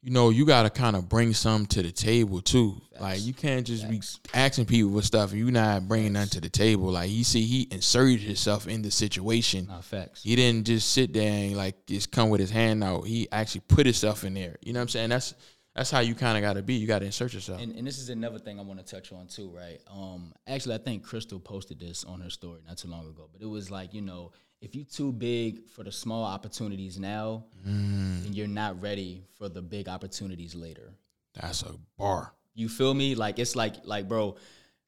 you 0.03 0.11
know, 0.11 0.31
you 0.31 0.45
got 0.45 0.65
to 0.65 0.71
kind 0.71 0.97
of 0.97 1.09
bring 1.09 1.33
something 1.33 1.67
to 1.69 1.83
the 1.83 1.93
table 1.93 2.43
too. 2.43 2.81
Like, 3.01 3.25
you 3.25 3.33
can't 3.33 3.67
just 3.67 3.85
Facts. 3.87 4.19
be 4.23 4.31
asking 4.35 4.65
people 4.67 4.93
for 4.93 5.03
stuff 5.03 5.31
and 5.31 5.39
you 5.39 5.51
not 5.51 5.87
bringing 5.89 6.13
nothing 6.13 6.29
to 6.31 6.41
the 6.41 6.51
table. 6.51 6.91
Like, 6.91 7.11
you 7.11 7.25
see, 7.25 7.43
he 7.43 7.69
inserted 7.71 8.21
himself 8.21 8.67
in 8.69 8.83
the 8.83 8.91
situation. 8.91 9.67
Nah, 9.67 9.81
facts. 9.81 10.23
He 10.25 10.37
didn't 10.37 10.67
just 10.67 10.91
sit 10.91 11.13
there 11.15 11.31
and 11.33 11.57
like 11.57 11.87
just 11.87 12.11
come 12.11 12.29
with 12.31 12.41
his 12.41 12.51
hand 12.51 12.83
out. 12.85 13.07
He 13.07 13.29
actually 13.33 13.63
put 13.69 13.87
himself 13.87 14.25
in 14.25 14.35
there. 14.35 14.57
You 14.61 14.73
know 14.73 14.81
what 14.81 14.83
I'm 14.83 14.89
saying? 14.89 15.09
That's 15.11 15.35
that's 15.75 15.91
how 15.91 16.01
you 16.01 16.15
kind 16.15 16.39
of 16.39 16.43
got 16.43 16.55
to 16.55 16.63
be. 16.63 16.75
You 16.75 16.87
got 16.87 17.01
to 17.01 17.07
insert 17.07 17.35
yourself. 17.35 17.61
And, 17.61 17.75
and 17.75 17.87
this 17.87 17.99
is 17.99 18.09
another 18.09 18.39
thing 18.39 18.61
I 18.61 18.63
want 18.63 18.85
to 18.85 18.95
touch 18.95 19.13
on 19.13 19.27
too, 19.27 19.51
right? 19.51 19.81
Um, 19.91 20.33
actually, 20.47 20.77
I 20.77 20.79
think 20.79 21.03
Crystal 21.03 21.41
posted 21.41 21.81
this 21.81 22.05
on 22.05 22.21
her 22.21 22.31
story 22.31 22.61
not 22.67 22.79
too 22.79 22.89
long 22.89 23.09
ago, 23.09 23.29
but 23.33 23.43
it 23.43 23.49
was 23.49 23.71
like, 23.71 23.93
you 23.93 24.01
know, 24.01 24.33
if 24.61 24.75
you're 24.75 24.85
too 24.85 25.13
big 25.13 25.69
for 25.69 25.83
the 25.83 25.93
small 25.93 26.25
opportunities 26.25 26.99
now, 26.99 27.45
mm. 27.67 28.23
then 28.23 28.33
you're 28.33 28.47
not 28.47 28.81
ready 28.81 29.25
for 29.37 29.49
the 29.49 29.61
big 29.61 29.89
opportunities 29.89 30.55
later. 30.55 30.95
That's 31.35 31.63
a 31.63 31.75
bar. 31.99 32.33
You 32.55 32.69
feel 32.69 32.95
me? 32.95 33.17
Like 33.17 33.41
it's 33.41 33.57
like 33.57 33.75
like 33.85 34.09
bro, 34.09 34.37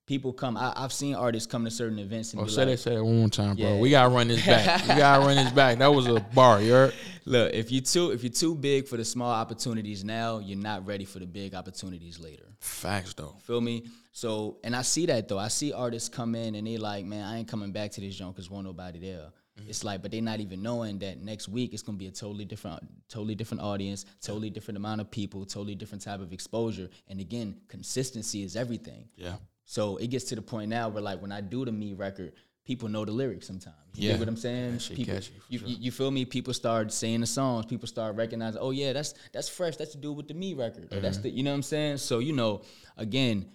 people 0.06 0.32
come. 0.32 0.56
I, 0.56 0.72
have 0.76 0.92
seen 0.92 1.14
artists 1.14 1.50
come 1.50 1.64
to 1.64 1.70
certain 1.70 1.98
events 1.98 2.32
and 2.32 2.40
oh, 2.40 2.44
be 2.44 2.50
say 2.50 2.64
like, 2.64 2.68
that, 2.68 2.78
say 2.78 2.94
that 2.94 3.04
one 3.04 3.18
more 3.18 3.28
time, 3.28 3.56
bro. 3.56 3.74
Yeah. 3.74 3.80
We 3.80 3.90
gotta 3.90 4.08
run 4.08 4.28
this 4.28 4.44
back. 4.46 4.82
we 4.82 4.94
gotta 4.94 5.24
run 5.24 5.36
this 5.36 5.52
back. 5.52 5.78
That 5.78 5.92
was 5.92 6.06
a 6.06 6.20
bar. 6.20 6.62
You 6.62 6.72
heard? 6.72 6.94
Look, 7.24 7.52
if 7.52 7.72
you 7.72 7.80
too 7.80 8.12
if 8.12 8.22
you're 8.22 8.32
too 8.32 8.54
big 8.54 8.86
for 8.86 8.96
the 8.96 9.04
small 9.04 9.32
opportunities 9.32 10.04
now, 10.04 10.38
you're 10.38 10.58
not 10.58 10.86
ready 10.86 11.04
for 11.04 11.18
the 11.18 11.26
big 11.26 11.54
opportunities 11.54 12.18
later. 12.20 12.44
Facts 12.60 13.14
though. 13.14 13.36
Feel 13.42 13.60
me? 13.60 13.86
So, 14.12 14.58
and 14.64 14.74
I 14.74 14.82
see 14.82 15.06
that 15.06 15.28
though. 15.28 15.38
I 15.38 15.48
see 15.48 15.72
artists 15.72 16.08
come 16.08 16.34
in 16.34 16.54
and 16.54 16.66
they 16.66 16.78
like, 16.78 17.04
man, 17.04 17.24
I 17.24 17.38
ain't 17.38 17.48
coming 17.48 17.72
back 17.72 17.90
to 17.92 18.00
this 18.00 18.14
joint 18.16 18.34
because 18.34 18.48
won't 18.48 18.64
nobody 18.64 18.98
there. 18.98 19.30
Mm-hmm. 19.58 19.70
It's 19.70 19.84
like, 19.84 20.02
but 20.02 20.10
they're 20.10 20.22
not 20.22 20.40
even 20.40 20.62
knowing 20.62 20.98
that 21.00 21.20
next 21.20 21.48
week 21.48 21.72
it's 21.72 21.82
gonna 21.82 21.98
be 21.98 22.06
a 22.06 22.10
totally 22.10 22.44
different, 22.44 22.80
totally 23.08 23.34
different 23.34 23.62
audience, 23.62 24.04
totally 24.20 24.50
different 24.50 24.76
amount 24.76 25.00
of 25.00 25.10
people, 25.10 25.44
totally 25.44 25.74
different 25.74 26.02
type 26.02 26.20
of 26.20 26.32
exposure. 26.32 26.88
And 27.08 27.20
again, 27.20 27.56
consistency 27.68 28.42
is 28.42 28.54
everything. 28.54 29.08
Yeah. 29.16 29.36
So 29.66 29.96
it 29.96 30.08
gets 30.08 30.24
to 30.26 30.36
the 30.36 30.42
point 30.42 30.70
now 30.70 30.88
where 30.88 31.02
like 31.02 31.20
when 31.20 31.32
I 31.32 31.40
do 31.40 31.64
the 31.64 31.72
me 31.72 31.92
record, 31.92 32.32
people 32.64 32.88
know 32.88 33.04
the 33.04 33.12
lyrics 33.12 33.46
sometimes. 33.46 33.76
You 33.94 34.06
yeah. 34.06 34.12
get 34.12 34.20
what 34.20 34.28
I'm 34.28 34.36
saying? 34.36 34.78
People, 34.94 35.14
you, 35.48 35.58
sure. 35.58 35.68
you, 35.68 35.90
feel 35.90 36.10
me? 36.10 36.24
People 36.24 36.54
start 36.54 36.92
saying 36.92 37.20
the 37.20 37.26
songs. 37.26 37.66
People 37.66 37.88
start 37.88 38.14
recognizing, 38.16 38.60
oh 38.60 38.70
yeah, 38.70 38.92
that's 38.92 39.14
that's 39.32 39.48
fresh. 39.48 39.76
That's 39.76 39.94
the 39.94 40.00
dude 40.00 40.16
with 40.16 40.28
the 40.28 40.34
me 40.34 40.54
record. 40.54 40.90
Mm-hmm. 40.90 41.02
that's 41.02 41.18
the 41.18 41.30
you 41.30 41.42
know 41.42 41.50
what 41.50 41.56
I'm 41.56 41.62
saying? 41.62 41.98
So 41.98 42.20
you 42.20 42.32
know, 42.32 42.62
again, 42.96 43.46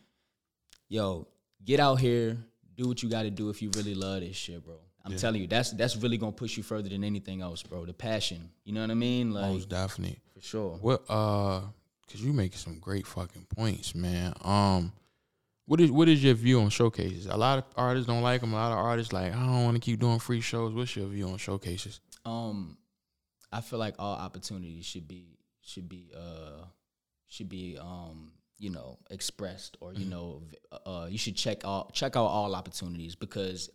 yo, 0.89 1.27
get 1.63 1.80
out 1.80 1.96
here, 1.96 2.38
do 2.75 2.89
what 2.89 3.01
you 3.01 3.10
got 3.10 3.24
to 3.24 3.32
do 3.32 3.50
if 3.50 3.62
you 3.62 3.72
really 3.75 3.96
love 3.96 4.20
this 4.20 4.36
shit, 4.36 4.63
bro. 4.65 4.75
I'm 5.06 5.13
yeah. 5.13 5.18
telling 5.18 5.41
you, 5.41 5.48
that's 5.48 5.72
that's 5.72 5.96
really 5.96 6.18
gonna 6.18 6.34
push 6.34 6.58
you 6.58 6.63
further 6.63 6.89
than 6.89 7.03
anything 7.03 7.41
else, 7.41 7.63
bro. 7.63 7.86
The 7.86 7.94
passion, 7.94 8.50
you 8.65 8.74
know 8.74 8.82
what 8.82 8.91
I 8.91 8.96
mean? 8.96 9.32
Like, 9.32 9.51
most 9.51 9.70
definitely, 9.70 10.20
for 10.34 10.41
sure. 10.41 10.77
What 10.82 11.03
uh, 11.10 11.62
cause 12.12 12.22
you 12.22 12.34
making 12.34 12.58
some 12.58 12.80
great 12.80 13.08
fucking 13.08 13.48
points, 13.56 13.96
man. 13.96 14.34
Um, 14.44 14.91
what 15.71 15.79
is 15.79 15.89
what 15.89 16.09
is 16.09 16.21
your 16.21 16.33
view 16.33 16.59
on 16.59 16.69
showcases? 16.69 17.27
A 17.27 17.37
lot 17.37 17.59
of 17.59 17.63
artists 17.77 18.05
don't 18.05 18.21
like 18.21 18.41
them. 18.41 18.51
A 18.51 18.57
lot 18.57 18.73
of 18.73 18.77
artists 18.77 19.13
like 19.13 19.31
I 19.33 19.39
don't 19.39 19.63
want 19.63 19.75
to 19.75 19.79
keep 19.79 20.01
doing 20.01 20.19
free 20.19 20.41
shows. 20.41 20.73
What's 20.73 20.97
your 20.97 21.07
view 21.07 21.29
on 21.29 21.37
showcases? 21.37 22.01
Um, 22.25 22.77
I 23.53 23.61
feel 23.61 23.79
like 23.79 23.95
all 23.97 24.17
opportunities 24.17 24.85
should 24.85 25.07
be 25.07 25.37
should 25.61 25.87
be 25.87 26.11
uh 26.13 26.65
should 27.29 27.47
be 27.47 27.77
um 27.79 28.33
you 28.57 28.69
know 28.69 28.99
expressed 29.11 29.77
or 29.79 29.93
you 29.93 30.01
mm-hmm. 30.01 30.09
know 30.09 30.43
uh 30.85 31.07
you 31.09 31.17
should 31.17 31.37
check 31.37 31.63
all 31.63 31.89
check 31.93 32.17
out 32.17 32.25
all 32.25 32.53
opportunities 32.53 33.15
because 33.15 33.69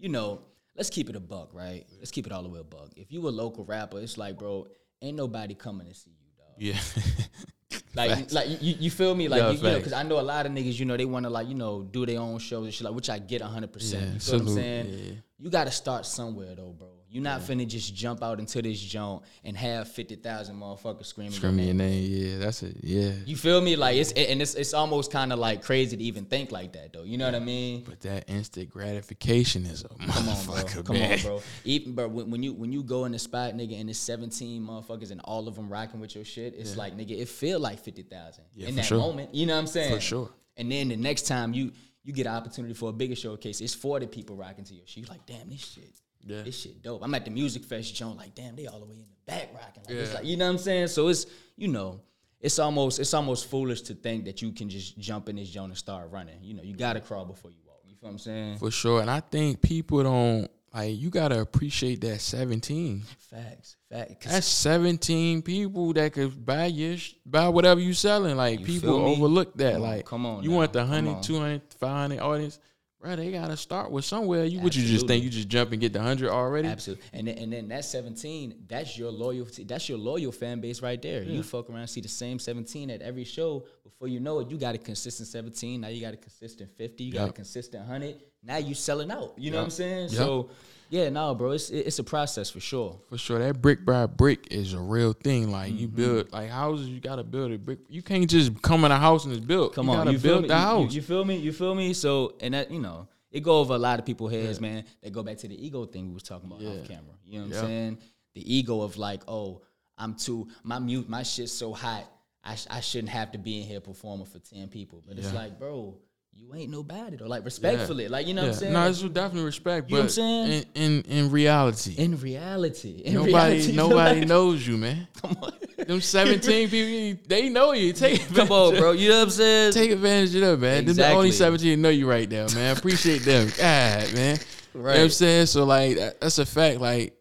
you 0.00 0.08
know 0.08 0.40
let's 0.76 0.90
keep 0.90 1.08
it 1.08 1.14
a 1.14 1.20
buck 1.20 1.50
right 1.52 1.86
let's 1.98 2.10
keep 2.10 2.26
it 2.26 2.32
all 2.32 2.42
the 2.42 2.48
way 2.48 2.58
a 2.58 2.64
buck 2.64 2.90
if 2.96 3.12
you 3.12 3.20
a 3.28 3.30
local 3.30 3.64
rapper 3.64 4.00
it's 4.00 4.18
like 4.18 4.36
bro 4.36 4.66
ain't 5.02 5.16
nobody 5.16 5.54
coming 5.54 5.86
to 5.86 5.94
see 5.94 6.10
you 6.10 6.30
dog 6.36 6.54
yeah 6.58 6.80
Like, 7.98 8.10
facts. 8.10 8.32
like 8.32 8.48
you, 8.62 8.76
you 8.78 8.90
feel 8.90 9.14
me? 9.14 9.28
Like, 9.28 9.40
yeah, 9.40 9.50
you, 9.50 9.56
you 9.56 9.62
know, 9.62 9.76
because 9.76 9.92
I 9.92 10.02
know 10.04 10.20
a 10.20 10.22
lot 10.22 10.46
of 10.46 10.52
niggas, 10.52 10.78
you 10.78 10.86
know, 10.86 10.96
they 10.96 11.04
want 11.04 11.24
to 11.24 11.30
like, 11.30 11.48
you 11.48 11.54
know, 11.54 11.82
do 11.82 12.06
their 12.06 12.20
own 12.20 12.38
shows 12.38 12.64
and 12.64 12.72
shit, 12.72 12.84
like, 12.84 12.94
which 12.94 13.10
I 13.10 13.18
get 13.18 13.42
hundred 13.42 13.68
yeah, 13.68 13.72
percent. 13.72 14.04
You 14.04 14.10
feel 14.12 14.20
salute, 14.20 14.42
what 14.44 14.50
I'm 14.50 14.56
saying? 14.56 14.86
Yeah. 14.88 15.12
You 15.40 15.50
got 15.50 15.64
to 15.64 15.70
start 15.70 16.06
somewhere 16.06 16.54
though, 16.54 16.74
bro. 16.78 16.88
You're 17.10 17.22
not 17.22 17.40
yeah. 17.40 17.46
finna 17.46 17.66
just 17.66 17.94
jump 17.94 18.22
out 18.22 18.38
into 18.38 18.60
this 18.60 18.78
joint 18.78 19.22
and 19.42 19.56
have 19.56 19.88
fifty 19.88 20.14
thousand 20.14 20.56
motherfuckers 20.56 21.06
screaming. 21.06 21.32
Screaming 21.32 21.66
your 21.66 21.74
name. 21.74 22.04
Yeah, 22.06 22.38
that's 22.38 22.62
it. 22.62 22.76
Yeah. 22.82 23.12
You 23.24 23.34
feel 23.34 23.62
me? 23.62 23.76
Like 23.76 23.96
it's 23.96 24.12
and 24.12 24.42
it's 24.42 24.54
it's 24.54 24.74
almost 24.74 25.10
kind 25.10 25.32
of 25.32 25.38
like 25.38 25.62
crazy 25.62 25.96
to 25.96 26.02
even 26.04 26.26
think 26.26 26.52
like 26.52 26.72
that 26.74 26.92
though. 26.92 27.04
You 27.04 27.16
know 27.16 27.26
yeah. 27.26 27.32
what 27.32 27.42
I 27.42 27.44
mean? 27.44 27.84
But 27.84 28.00
that 28.00 28.28
instant 28.28 28.68
gratification 28.68 29.64
is 29.64 29.84
a 29.84 29.88
come 29.88 30.28
on, 30.28 30.44
bro. 30.44 30.82
Come 30.82 30.96
man. 30.96 31.12
on, 31.12 31.24
bro. 31.24 31.42
Even 31.64 31.94
bro, 31.94 32.08
when, 32.08 32.30
when, 32.30 32.42
you 32.42 32.52
when 32.52 32.72
you 32.72 32.82
go 32.82 33.06
in 33.06 33.12
the 33.12 33.18
spot, 33.18 33.54
nigga, 33.54 33.80
and 33.80 33.88
it's 33.88 33.98
seventeen 33.98 34.62
motherfuckers 34.62 35.10
and 35.10 35.22
all 35.24 35.48
of 35.48 35.56
them 35.56 35.70
rocking 35.70 36.00
with 36.00 36.14
your 36.14 36.26
shit, 36.26 36.54
it's 36.58 36.72
yeah. 36.72 36.78
like 36.78 36.94
nigga, 36.94 37.18
it 37.18 37.28
feel 37.28 37.58
like 37.58 37.78
fifty 37.78 38.02
thousand 38.02 38.44
in 38.54 38.76
that 38.76 38.84
sure. 38.84 38.98
moment. 38.98 39.34
You 39.34 39.46
know 39.46 39.54
what 39.54 39.60
I'm 39.60 39.66
saying? 39.66 39.94
For 39.94 40.00
sure. 40.00 40.30
And 40.58 40.70
then 40.70 40.88
the 40.88 40.96
next 40.96 41.22
time 41.22 41.54
you 41.54 41.72
you 42.04 42.12
get 42.12 42.26
an 42.26 42.34
opportunity 42.34 42.74
for 42.74 42.90
a 42.90 42.92
bigger 42.92 43.16
showcase, 43.16 43.62
it's 43.62 43.74
forty 43.74 44.06
people 44.06 44.36
rocking 44.36 44.64
to 44.64 44.74
your 44.74 44.86
shit. 44.86 45.04
You 45.04 45.08
like, 45.08 45.24
damn, 45.24 45.48
this 45.48 45.60
shit 45.60 45.90
yeah. 46.28 46.42
This 46.42 46.60
shit 46.60 46.82
dope. 46.82 47.02
I'm 47.02 47.14
at 47.14 47.24
the 47.24 47.30
music 47.30 47.64
fest 47.64 47.94
joint, 47.94 48.16
like, 48.16 48.34
damn, 48.34 48.56
they 48.56 48.66
all 48.66 48.80
the 48.80 48.86
way 48.86 48.94
in 48.94 49.00
the 49.00 49.06
back 49.26 49.50
rocking. 49.54 49.82
Like, 49.86 49.94
yeah. 49.94 50.02
it's 50.02 50.14
like, 50.14 50.24
you 50.24 50.36
know 50.36 50.46
what 50.46 50.52
I'm 50.52 50.58
saying? 50.58 50.88
So 50.88 51.08
it's, 51.08 51.26
you 51.56 51.68
know, 51.68 52.00
it's 52.40 52.58
almost 52.58 53.00
it's 53.00 53.14
almost 53.14 53.50
foolish 53.50 53.82
to 53.82 53.94
think 53.94 54.24
that 54.26 54.42
you 54.42 54.52
can 54.52 54.68
just 54.68 54.98
jump 54.98 55.28
in 55.28 55.36
this 55.36 55.50
joint 55.50 55.70
and 55.70 55.78
start 55.78 56.10
running. 56.10 56.38
You 56.42 56.54
know, 56.54 56.62
you 56.62 56.76
gotta 56.76 57.00
crawl 57.00 57.24
before 57.24 57.50
you 57.50 57.58
walk. 57.66 57.80
You 57.84 57.96
feel 57.96 58.08
what 58.08 58.12
I'm 58.12 58.18
saying? 58.18 58.58
For 58.58 58.70
sure. 58.70 59.00
And 59.00 59.10
I 59.10 59.20
think 59.20 59.60
people 59.60 60.02
don't 60.02 60.48
like 60.72 60.96
you 60.96 61.10
gotta 61.10 61.40
appreciate 61.40 62.00
that 62.02 62.20
17. 62.20 63.02
Facts. 63.30 63.76
Facts. 63.90 64.26
That's 64.26 64.46
17 64.46 65.42
people 65.42 65.92
that 65.94 66.12
could 66.12 66.44
buy 66.44 66.66
your 66.66 66.96
buy 67.26 67.48
whatever 67.48 67.80
you 67.80 67.92
selling. 67.92 68.36
Like 68.36 68.60
you 68.60 68.66
people 68.66 68.94
overlook 68.94 69.56
that. 69.56 69.74
Come 69.74 69.82
like 69.82 70.04
come 70.04 70.26
on. 70.26 70.44
You 70.44 70.50
now. 70.50 70.56
want 70.56 70.72
the 70.72 70.80
100, 70.80 71.22
200, 71.22 71.62
500 71.80 72.20
audience 72.20 72.60
bro, 73.00 73.16
they 73.16 73.30
gotta 73.30 73.56
start 73.56 73.90
with 73.90 74.04
somewhere. 74.04 74.44
You 74.44 74.60
would 74.60 74.74
you 74.74 74.86
just 74.86 75.06
think 75.06 75.24
you 75.24 75.30
just 75.30 75.48
jump 75.48 75.72
and 75.72 75.80
get 75.80 75.92
the 75.92 76.00
hundred 76.00 76.30
already? 76.30 76.68
Absolutely. 76.68 77.04
And 77.12 77.28
then, 77.28 77.38
and 77.38 77.52
then 77.52 77.68
that 77.68 77.84
seventeen, 77.84 78.64
that's 78.66 78.98
your 78.98 79.10
loyalty. 79.10 79.64
That's 79.64 79.88
your 79.88 79.98
loyal 79.98 80.32
fan 80.32 80.60
base 80.60 80.82
right 80.82 81.00
there. 81.00 81.22
Yeah. 81.22 81.32
You 81.32 81.42
fuck 81.42 81.70
around, 81.70 81.86
see 81.88 82.00
the 82.00 82.08
same 82.08 82.38
seventeen 82.38 82.90
at 82.90 83.02
every 83.02 83.24
show. 83.24 83.64
Before 83.84 84.08
you 84.08 84.20
know 84.20 84.40
it, 84.40 84.50
you 84.50 84.58
got 84.58 84.74
a 84.74 84.78
consistent 84.78 85.28
seventeen. 85.28 85.80
Now 85.80 85.88
you 85.88 86.00
got 86.00 86.14
a 86.14 86.18
consistent 86.18 86.70
fifty. 86.76 87.04
You 87.04 87.12
yep. 87.12 87.22
got 87.22 87.30
a 87.30 87.32
consistent 87.32 87.86
hundred. 87.86 88.16
Now 88.42 88.56
you 88.58 88.74
selling 88.74 89.10
out. 89.10 89.34
You 89.36 89.44
yep. 89.44 89.52
know 89.52 89.58
what 89.58 89.64
I'm 89.64 89.70
saying? 89.70 90.08
Yep. 90.10 90.18
So. 90.18 90.50
Yeah, 90.90 91.10
no, 91.10 91.34
bro, 91.34 91.52
it's 91.52 91.70
it's 91.70 91.98
a 91.98 92.04
process 92.04 92.50
for 92.50 92.60
sure. 92.60 92.98
For 93.08 93.18
sure, 93.18 93.38
that 93.38 93.60
brick 93.60 93.84
by 93.84 94.06
brick 94.06 94.48
is 94.50 94.72
a 94.72 94.80
real 94.80 95.12
thing. 95.12 95.50
Like 95.50 95.70
mm-hmm. 95.70 95.78
you 95.78 95.88
build 95.88 96.32
like 96.32 96.50
houses, 96.50 96.88
you 96.88 97.00
gotta 97.00 97.24
build 97.24 97.52
a 97.52 97.58
brick. 97.58 97.80
You 97.88 98.02
can't 98.02 98.28
just 98.28 98.60
come 98.62 98.84
in 98.84 98.92
a 98.92 98.98
house 98.98 99.24
and 99.24 99.34
it's 99.34 99.44
built. 99.44 99.74
Come 99.74 99.88
you 99.88 99.92
on, 99.92 100.10
you 100.10 100.18
build 100.18 100.44
the 100.44 100.48
you, 100.48 100.54
house. 100.54 100.92
You, 100.92 100.96
you, 100.96 101.02
feel 101.02 101.24
me? 101.24 101.36
You 101.36 101.52
feel 101.52 101.74
me? 101.74 101.92
So 101.92 102.34
and 102.40 102.54
that 102.54 102.70
you 102.70 102.80
know, 102.80 103.08
it 103.30 103.40
go 103.40 103.58
over 103.58 103.74
a 103.74 103.78
lot 103.78 103.98
of 103.98 104.06
people's 104.06 104.32
heads, 104.32 104.58
yeah. 104.60 104.68
man. 104.68 104.84
They 105.02 105.10
go 105.10 105.22
back 105.22 105.36
to 105.38 105.48
the 105.48 105.66
ego 105.66 105.84
thing 105.84 106.08
we 106.08 106.14
was 106.14 106.22
talking 106.22 106.50
about 106.50 106.62
yeah. 106.62 106.80
off 106.80 106.88
camera. 106.88 107.14
You 107.26 107.40
know 107.40 107.46
what 107.46 107.54
yep. 107.54 107.62
I'm 107.62 107.68
saying? 107.68 107.98
The 108.34 108.56
ego 108.56 108.80
of 108.80 108.96
like, 108.96 109.22
oh, 109.28 109.62
I'm 109.98 110.14
too 110.14 110.48
my 110.62 110.78
mute, 110.78 111.08
my 111.08 111.22
shit's 111.22 111.52
so 111.52 111.72
hot. 111.72 112.04
I, 112.42 112.54
sh- 112.54 112.66
I 112.70 112.80
shouldn't 112.80 113.10
have 113.10 113.32
to 113.32 113.38
be 113.38 113.60
in 113.60 113.66
here 113.66 113.80
performing 113.80 114.26
for 114.26 114.38
ten 114.38 114.68
people. 114.68 115.02
But 115.06 115.16
yeah. 115.16 115.24
it's 115.24 115.34
like, 115.34 115.58
bro, 115.58 115.98
you 116.40 116.54
ain't 116.54 116.70
nobody 116.70 117.16
though. 117.16 117.26
Like 117.26 117.44
respectfully, 117.44 118.04
yeah. 118.04 118.10
like 118.10 118.26
you 118.26 118.34
know 118.34 118.42
yeah. 118.42 118.48
what 118.48 118.54
I'm 118.54 118.60
saying. 118.60 118.72
No, 118.72 118.88
it's 118.88 119.02
definitely 119.02 119.44
respect. 119.44 119.90
You 119.90 119.96
know 119.96 120.02
what 120.02 120.04
I'm 120.04 120.10
saying? 120.10 120.64
In, 120.74 120.82
in 120.82 121.02
in 121.02 121.30
reality, 121.30 121.94
in 121.96 122.18
reality, 122.18 123.02
in 123.04 123.14
nobody 123.14 123.32
reality, 123.32 123.72
nobody 123.76 124.24
knows 124.24 124.66
you, 124.66 124.76
man. 124.76 125.08
Come 125.20 125.36
on, 125.42 125.52
them 125.86 126.00
17 126.00 126.68
people, 126.70 127.24
they 127.26 127.48
know 127.48 127.72
you. 127.72 127.92
Take 127.92 128.34
come 128.34 128.52
on, 128.52 128.76
bro. 128.76 128.92
You 128.92 129.08
know 129.08 129.18
what 129.18 129.24
I'm 129.24 129.30
saying? 129.30 129.72
Take 129.72 129.90
advantage 129.90 130.34
of 130.36 130.40
them, 130.40 130.60
man. 130.60 130.82
Exactly. 130.82 131.02
The 131.02 131.16
only 131.16 131.32
17 131.32 131.82
know 131.82 131.88
you 131.88 132.08
right 132.08 132.30
now, 132.30 132.46
man. 132.54 132.76
Appreciate 132.76 133.22
them. 133.22 133.48
God, 133.48 134.14
man. 134.14 134.38
Right. 134.38 134.38
You 134.74 134.80
know 134.80 134.82
what 134.82 135.00
I'm 135.00 135.10
saying? 135.10 135.46
So 135.46 135.64
like 135.64 135.96
that's 135.96 136.38
a 136.38 136.46
fact. 136.46 136.80
Like 136.80 137.14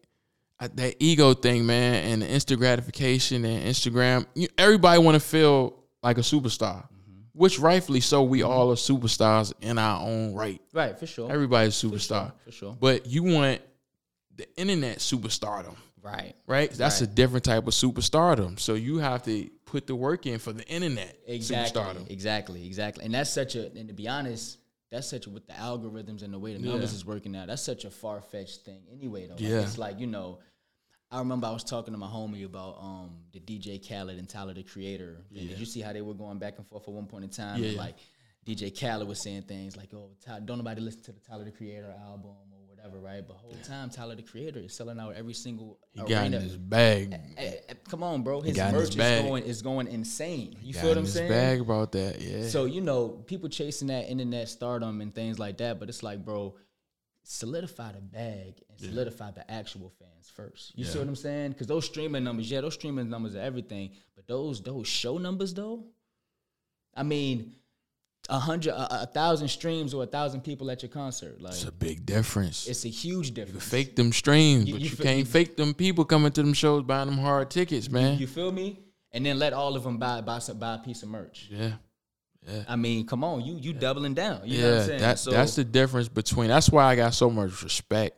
that 0.59 0.95
ego 0.99 1.33
thing, 1.33 1.65
man, 1.65 2.11
and 2.11 2.21
the 2.21 2.27
instant 2.27 2.59
gratification 2.59 3.45
and 3.45 3.65
Instagram. 3.65 4.25
everybody 4.57 4.99
want 4.99 5.15
to 5.15 5.19
feel 5.19 5.75
like 6.03 6.17
a 6.17 6.21
superstar 6.21 6.87
which 7.37 7.59
rightfully 7.59 8.01
so, 8.01 8.23
we 8.23 8.41
all 8.41 8.71
are 8.71 8.75
superstars 8.75 9.53
in 9.61 9.77
our 9.77 10.01
own 10.01 10.33
right. 10.33 10.61
Right, 10.73 10.97
for 10.97 11.05
sure. 11.05 11.31
Everybody's 11.31 11.75
superstar. 11.75 12.33
For 12.43 12.51
sure. 12.51 12.51
For 12.51 12.51
sure. 12.51 12.77
But 12.79 13.05
you 13.05 13.23
want 13.23 13.61
the 14.35 14.47
internet 14.57 14.99
superstardom. 14.99 15.75
Right. 16.01 16.35
Right? 16.47 16.71
That's 16.71 17.01
right. 17.01 17.09
a 17.09 17.13
different 17.13 17.45
type 17.45 17.67
of 17.67 17.73
superstardom. 17.73 18.59
So 18.59 18.73
you 18.75 18.97
have 18.99 19.23
to 19.23 19.49
put 19.65 19.87
the 19.87 19.95
work 19.95 20.25
in 20.25 20.39
for 20.39 20.53
the 20.53 20.65
internet 20.67 21.17
exactly, 21.27 21.81
superstardom. 21.81 22.09
Exactly, 22.09 22.65
exactly. 22.65 23.05
And 23.05 23.13
that's 23.13 23.29
such 23.29 23.55
a 23.55 23.71
and 23.77 23.87
to 23.87 23.93
be 23.93 24.07
honest, 24.07 24.57
that's 24.89 25.07
such 25.07 25.27
a 25.27 25.29
with 25.29 25.45
the 25.47 25.53
algorithms 25.53 26.23
and 26.23 26.33
the 26.33 26.39
way 26.39 26.53
the 26.53 26.59
numbers 26.59 26.91
yeah. 26.91 26.97
is 26.97 27.05
working 27.05 27.35
out, 27.35 27.47
that's 27.47 27.61
such 27.61 27.83
a 27.85 27.89
far 27.89 28.21
fetched 28.21 28.61
thing 28.61 28.81
anyway 28.91 29.27
though. 29.27 29.33
Like, 29.33 29.41
yeah. 29.41 29.59
It's 29.59 29.77
like, 29.77 29.99
you 29.99 30.07
know, 30.07 30.39
I 31.09 31.19
remember 31.19 31.47
I 31.47 31.51
was 31.51 31.63
talking 31.63 31.93
to 31.93 31.97
my 31.97 32.07
homie 32.07 32.45
about 32.45 32.77
um, 32.81 33.11
the 33.31 33.39
DJ 33.39 33.79
Khaled 33.85 34.17
and 34.17 34.27
Tyler 34.27 34.53
the 34.53 34.63
Creator. 34.63 35.23
Yeah. 35.31 35.49
Did 35.49 35.59
you 35.59 35.65
see 35.65 35.79
how 35.79 35.93
they 35.93 36.01
were 36.01 36.13
going 36.13 36.37
back 36.37 36.57
and 36.57 36.67
forth 36.67 36.87
at 36.87 36.93
one 36.93 37.05
point 37.05 37.23
in 37.23 37.29
time? 37.29 37.61
Yeah. 37.61 37.69
And 37.69 37.77
like 37.77 37.95
DJ 38.45 38.77
Khaled 38.77 39.07
was 39.07 39.21
saying 39.21 39.43
things 39.43 39.77
like, 39.77 39.89
"Oh, 39.93 40.09
Ty- 40.25 40.41
don't 40.41 40.57
nobody 40.57 40.81
listen 40.81 41.03
to 41.03 41.11
the 41.13 41.19
Tyler 41.21 41.45
the 41.45 41.51
Creator 41.51 41.93
album 42.05 42.31
or 42.51 42.59
whatever, 42.67 42.99
right?" 42.99 43.25
But 43.25 43.37
whole 43.37 43.55
time 43.63 43.89
Tyler 43.89 44.15
the 44.15 44.21
Creator 44.21 44.59
is 44.59 44.73
selling 44.73 44.99
out 44.99 45.15
every 45.15 45.33
single. 45.33 45.79
He 45.93 46.01
arena. 46.01 46.09
got 46.09 46.25
in 46.25 46.31
his 46.33 46.57
bag. 46.57 47.13
A- 47.37 47.71
a- 47.71 47.75
come 47.89 48.03
on, 48.03 48.23
bro, 48.23 48.41
his 48.41 48.57
merch 48.57 48.73
his 48.73 48.97
is 48.97 49.21
going 49.23 49.43
is 49.43 49.61
going 49.61 49.87
insane. 49.87 50.57
You 50.61 50.73
feel 50.73 50.89
what 50.89 50.97
I'm 50.97 51.05
saying? 51.05 51.29
Bag 51.29 51.61
about 51.61 51.93
that, 51.93 52.21
yeah. 52.21 52.47
So 52.47 52.65
you 52.65 52.81
know, 52.81 53.09
people 53.09 53.47
chasing 53.47 53.87
that 53.87 54.09
internet 54.09 54.49
stardom 54.49 54.99
and 54.99 55.15
things 55.15 55.39
like 55.39 55.57
that, 55.59 55.79
but 55.79 55.87
it's 55.87 56.03
like, 56.03 56.25
bro 56.25 56.53
solidify 57.29 57.91
the 57.91 57.99
bag 58.01 58.53
and 58.69 58.79
solidify 58.79 59.31
the 59.31 59.49
actual 59.51 59.91
fans 59.99 60.31
first. 60.33 60.71
You 60.77 60.85
see 60.85 60.97
what 60.99 61.07
I'm 61.07 61.15
saying? 61.15 61.51
Because 61.51 61.67
those 61.67 61.85
streaming 61.85 62.23
numbers, 62.23 62.49
yeah, 62.49 62.61
those 62.61 62.75
streaming 62.75 63.09
numbers 63.09 63.35
are 63.35 63.41
everything. 63.41 63.91
But 64.15 64.27
those 64.27 64.61
those 64.61 64.87
show 64.87 65.17
numbers 65.17 65.53
though, 65.53 65.83
I 66.95 67.03
mean, 67.03 67.53
a 68.29 68.39
hundred, 68.39 68.71
a, 68.71 69.03
a 69.03 69.05
thousand 69.05 69.49
streams 69.49 69.93
or 69.93 70.03
a 70.03 70.07
thousand 70.07 70.41
people 70.41 70.71
at 70.71 70.81
your 70.83 70.89
concert, 70.89 71.41
like 71.41 71.53
It's 71.53 71.65
a 71.65 71.71
big 71.71 72.05
difference. 72.05 72.67
it's 72.67 72.85
a 72.85 72.89
huge 72.89 73.29
You 73.29 73.33
difference. 73.35 73.67
fake 73.67 73.95
them 73.95 74.11
streams, 74.13 74.65
You- 74.67 74.73
but 74.75 74.81
you 74.81 74.89
you, 74.89 74.95
can't 74.97 75.19
you- 75.19 75.25
fake 75.25 75.57
them 75.57 75.73
people 75.73 76.05
coming 76.05 76.31
to 76.31 76.41
them 76.43 76.53
shows 76.53 76.83
buying 76.83 77.09
them 77.09 77.17
hard 77.19 77.49
tickets, 77.51 77.89
man. 77.89 78.17
You 78.19 78.27
feel 78.27 78.51
me? 78.51 78.79
And 79.11 79.25
then 79.25 79.39
let 79.39 79.53
all 79.53 79.75
of 79.75 79.83
them 79.83 79.97
buy 79.97 80.21
buy 80.21 80.39
some, 80.39 80.59
buy 80.59 80.75
a 80.75 80.79
piece 80.79 81.03
of 81.03 81.09
merch. 81.09 81.47
yeah. 81.51 81.73
I 82.67 82.75
mean, 82.75 83.05
come 83.05 83.23
on, 83.23 83.41
you 83.41 83.57
you 83.57 83.73
doubling 83.73 84.13
down. 84.13 84.41
You 84.45 84.61
know 84.61 84.63
what 84.63 84.73
yeah, 84.73 84.79
I'm 84.79 84.87
saying? 84.87 85.01
that, 85.01 85.19
So- 85.19 85.31
that's 85.31 85.55
the 85.55 85.63
difference 85.63 86.07
between. 86.07 86.47
That's 86.49 86.69
why 86.69 86.85
I 86.85 86.95
got 86.95 87.13
so 87.13 87.29
much 87.29 87.63
respect 87.63 88.17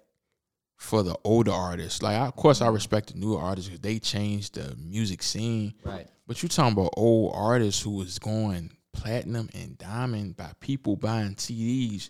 for 0.77 1.03
the 1.03 1.15
older 1.23 1.51
artists. 1.51 2.01
Like, 2.01 2.15
I, 2.15 2.27
of 2.27 2.35
course, 2.35 2.61
I 2.61 2.65
mm-hmm. 2.65 2.75
respect 2.75 3.13
the 3.13 3.19
newer 3.19 3.39
artists 3.39 3.69
because 3.69 3.81
they 3.81 3.99
changed 3.99 4.55
the 4.55 4.75
music 4.77 5.21
scene. 5.23 5.73
right. 5.83 6.07
But 6.25 6.43
you 6.43 6.49
talking 6.49 6.73
about 6.73 6.93
old 6.95 7.33
artists 7.35 7.81
who 7.81 7.89
was 7.89 8.19
going 8.19 8.69
platinum 8.93 9.49
and 9.55 9.77
diamond 9.77 10.37
by 10.37 10.51
people 10.59 10.95
buying 10.95 11.35
CDs. 11.35 12.09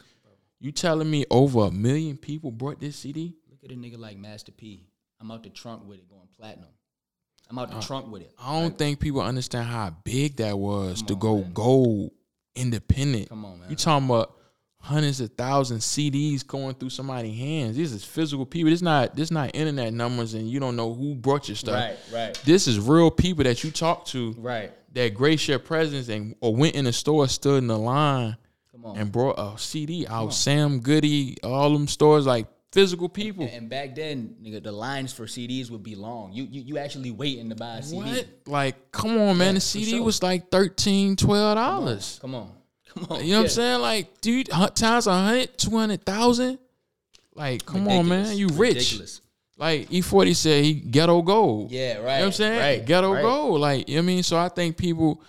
You 0.60 0.74
telling 0.74 1.10
me 1.10 1.26
over 1.32 1.68
a 1.68 1.72
million 1.72 2.18
people 2.18 2.52
bought 2.52 2.82
this 2.82 2.98
CD? 2.98 3.36
Look 3.50 3.64
at 3.64 3.72
a 3.72 3.80
nigga 3.80 3.98
like 3.98 4.18
Master 4.18 4.52
P. 4.52 4.90
I'm 5.22 5.32
out 5.32 5.44
the 5.44 5.50
trunk 5.50 5.88
with 5.88 6.00
it, 6.00 6.10
going 6.10 6.28
platinum. 6.38 6.70
I'm 7.50 7.58
out 7.58 7.72
the 7.72 7.78
Uh, 7.78 7.82
trunk 7.82 8.12
with 8.12 8.22
it. 8.24 8.32
I 8.40 8.62
don't 8.62 8.78
think 8.78 9.00
people 9.00 9.22
understand 9.22 9.68
how 9.68 9.90
big 10.04 10.38
that 10.38 10.58
was 10.58 11.02
to 11.04 11.14
on, 11.14 11.20
go 11.20 11.38
man. 11.42 11.52
gold 11.54 12.12
independent. 12.56 13.30
Come 13.30 13.46
on, 13.46 13.60
man. 13.60 13.70
You 13.70 13.76
talking 13.76 14.06
about 14.08 14.36
hundreds 14.82 15.20
of 15.20 15.32
thousands 15.34 15.84
CDs 15.86 16.46
going 16.46 16.74
through 16.76 16.90
somebody's 16.90 17.38
hands. 17.38 17.76
These 17.76 17.92
is 17.94 18.04
physical 18.06 18.46
people. 18.46 18.70
This 18.72 18.82
not 18.82 19.16
this 19.16 19.32
not 19.32 19.52
internet 19.54 19.94
numbers 19.94 20.34
and 20.36 20.50
you 20.50 20.60
don't 20.60 20.76
know 20.76 20.94
who 20.94 21.16
brought 21.16 21.48
your 21.50 21.56
stuff. 21.56 21.76
Right, 21.76 21.98
right, 22.14 22.42
This 22.46 22.68
is 22.68 22.80
real 22.80 23.12
people 23.12 23.44
that 23.44 23.64
you 23.64 23.72
talk 23.72 24.06
to 24.08 24.34
right. 24.38 24.72
that 24.94 25.14
grace 25.16 25.48
your 25.48 25.60
presence 25.60 26.08
and 26.10 26.36
or 26.42 26.56
went 26.56 26.76
in 26.76 26.86
the 26.86 26.94
store, 26.94 27.28
stood 27.28 27.58
in 27.58 27.68
the 27.68 27.78
line 27.78 28.38
Come 28.72 28.86
on. 28.86 28.98
and 28.98 29.12
brought 29.12 29.36
a 29.38 29.58
CD 29.58 30.06
out. 30.08 30.34
Sam 30.34 30.80
Goody, 30.80 31.38
all 31.44 31.74
them 31.74 31.88
stores 31.88 32.26
like 32.26 32.48
physical 32.72 33.10
people. 33.10 33.46
And, 33.46 33.54
and 33.54 33.70
back 33.70 33.96
then, 33.96 34.36
nigga, 34.44 34.64
the 34.64 34.72
lines 34.72 35.14
for 35.14 35.26
CDs 35.26 35.70
would 35.72 35.84
be 35.84 35.96
long. 35.96 36.34
You 36.34 36.44
you, 36.44 36.62
you 36.62 36.78
actually 36.78 37.12
waiting 37.12 37.50
to 37.50 37.56
buy 37.56 37.78
a 37.78 37.84
CD. 37.84 37.98
What? 37.98 38.28
Like, 38.46 38.92
come 38.92 39.18
on, 39.18 39.38
man. 39.38 39.56
the 39.56 39.62
CD 39.62 39.92
sure. 39.92 40.04
was 40.04 40.22
like 40.24 40.50
13 40.50 41.16
$12. 41.16 42.22
Come 42.22 42.36
on, 42.36 42.52
come 42.94 43.08
on. 43.10 43.24
You 43.24 43.32
know 43.32 43.38
what 43.38 43.44
I'm 43.44 43.50
saying? 43.50 43.82
Like, 43.82 44.22
dude, 44.22 44.50
times 44.76 45.08
a 45.08 45.14
hundred, 45.14 45.58
two 45.58 45.72
hundred 45.72 46.06
thousand. 46.06 46.60
Like, 47.34 47.66
come 47.66 47.88
on, 47.88 48.08
man, 48.08 48.36
you 48.36 48.48
rich. 48.50 48.76
Ridiculous. 48.76 49.22
Like 49.58 49.90
E40 49.90 50.36
said, 50.38 50.64
he 50.64 50.74
ghetto 50.74 51.22
gold. 51.22 51.70
Yeah, 51.70 51.96
right. 51.96 51.98
You 51.98 52.04
know 52.04 52.12
what 52.12 52.26
I'm 52.26 52.32
saying? 52.32 52.60
Right, 52.60 52.86
ghetto 52.86 53.14
right. 53.14 53.22
gold. 53.22 53.60
Like, 53.60 53.90
you 53.90 53.96
know 53.96 54.02
what 54.02 54.06
I 54.06 54.08
mean? 54.08 54.24
So 54.24 54.38
I 54.38 54.48
think 54.48 54.78
people 54.78 55.22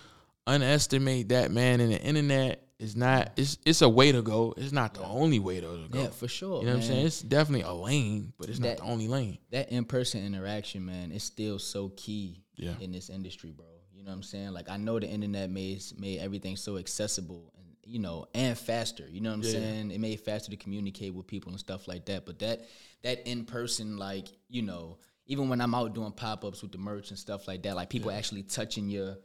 underestimate 0.47 1.29
that, 1.29 1.51
man. 1.51 1.81
And 1.81 1.91
the 1.91 2.01
internet 2.01 2.63
is 2.81 2.95
not. 2.95 3.31
It's 3.37 3.57
it's 3.65 3.81
a 3.81 3.89
way 3.89 4.11
to 4.11 4.21
go. 4.21 4.53
It's 4.57 4.71
not 4.71 4.93
the 4.95 5.03
only 5.03 5.39
way 5.39 5.61
to 5.61 5.87
go. 5.89 6.01
Yeah, 6.01 6.07
for 6.09 6.27
sure. 6.27 6.59
You 6.61 6.65
know 6.67 6.73
what 6.73 6.81
I'm 6.81 6.87
saying? 6.87 7.05
It's 7.05 7.21
definitely 7.21 7.61
a 7.65 7.73
lane, 7.73 8.33
but 8.37 8.49
it's 8.49 8.59
That- 8.59 8.79
not 8.79 8.85
the 8.85 8.91
only 8.91 9.07
lane. 9.07 9.37
that 9.51 9.71
in 9.71 9.85
person 9.85 10.25
interaction, 10.25 10.85
man, 10.85 11.11
is 11.11 11.23
still 11.23 11.59
so 11.59 11.89
key 11.89 12.43
Yeah. 12.57 12.75
in 12.79 12.91
this 12.91 13.09
industry, 13.09 13.51
bro. 13.51 13.65
You 13.93 14.03
know 14.03 14.09
what 14.11 14.15
I'm 14.17 14.23
saying? 14.23 14.51
Like 14.51 14.67
I 14.69 14.77
know 14.77 14.99
the 14.99 15.07
internet 15.07 15.49
made 15.49 15.81
made 15.97 16.19
everything 16.19 16.57
so 16.57 16.77
accessible 16.77 17.53
and 17.55 17.67
you 17.85 17.99
know 17.99 18.25
and 18.33 18.57
faster. 18.57 19.07
You 19.09 19.21
know 19.21 19.29
what 19.29 19.35
I'm 19.39 19.43
Yeah. 19.43 19.51
saying? 19.51 19.91
It 19.91 19.99
made 19.99 20.13
it 20.13 20.25
faster 20.25 20.49
to 20.51 20.57
communicate 20.57 21.13
with 21.13 21.27
people 21.27 21.51
and 21.51 21.59
stuff 21.59 21.87
like 21.87 22.05
that. 22.05 22.25
But 22.25 22.39
that 22.39 22.65
that 23.03 23.27
in 23.27 23.45
person, 23.45 23.97
like 23.97 24.27
you 24.49 24.63
know, 24.63 24.97
even 25.27 25.49
when 25.49 25.61
I'm 25.61 25.75
out 25.75 25.93
doing 25.93 26.11
pop 26.11 26.43
ups 26.43 26.61
with 26.63 26.71
the 26.71 26.77
merch 26.79 27.09
and 27.11 27.19
stuff 27.19 27.47
like 27.47 27.61
that, 27.63 27.75
like 27.75 27.89
people 27.91 28.09
actually 28.11 28.43
touching 28.43 28.89
your 28.89 29.17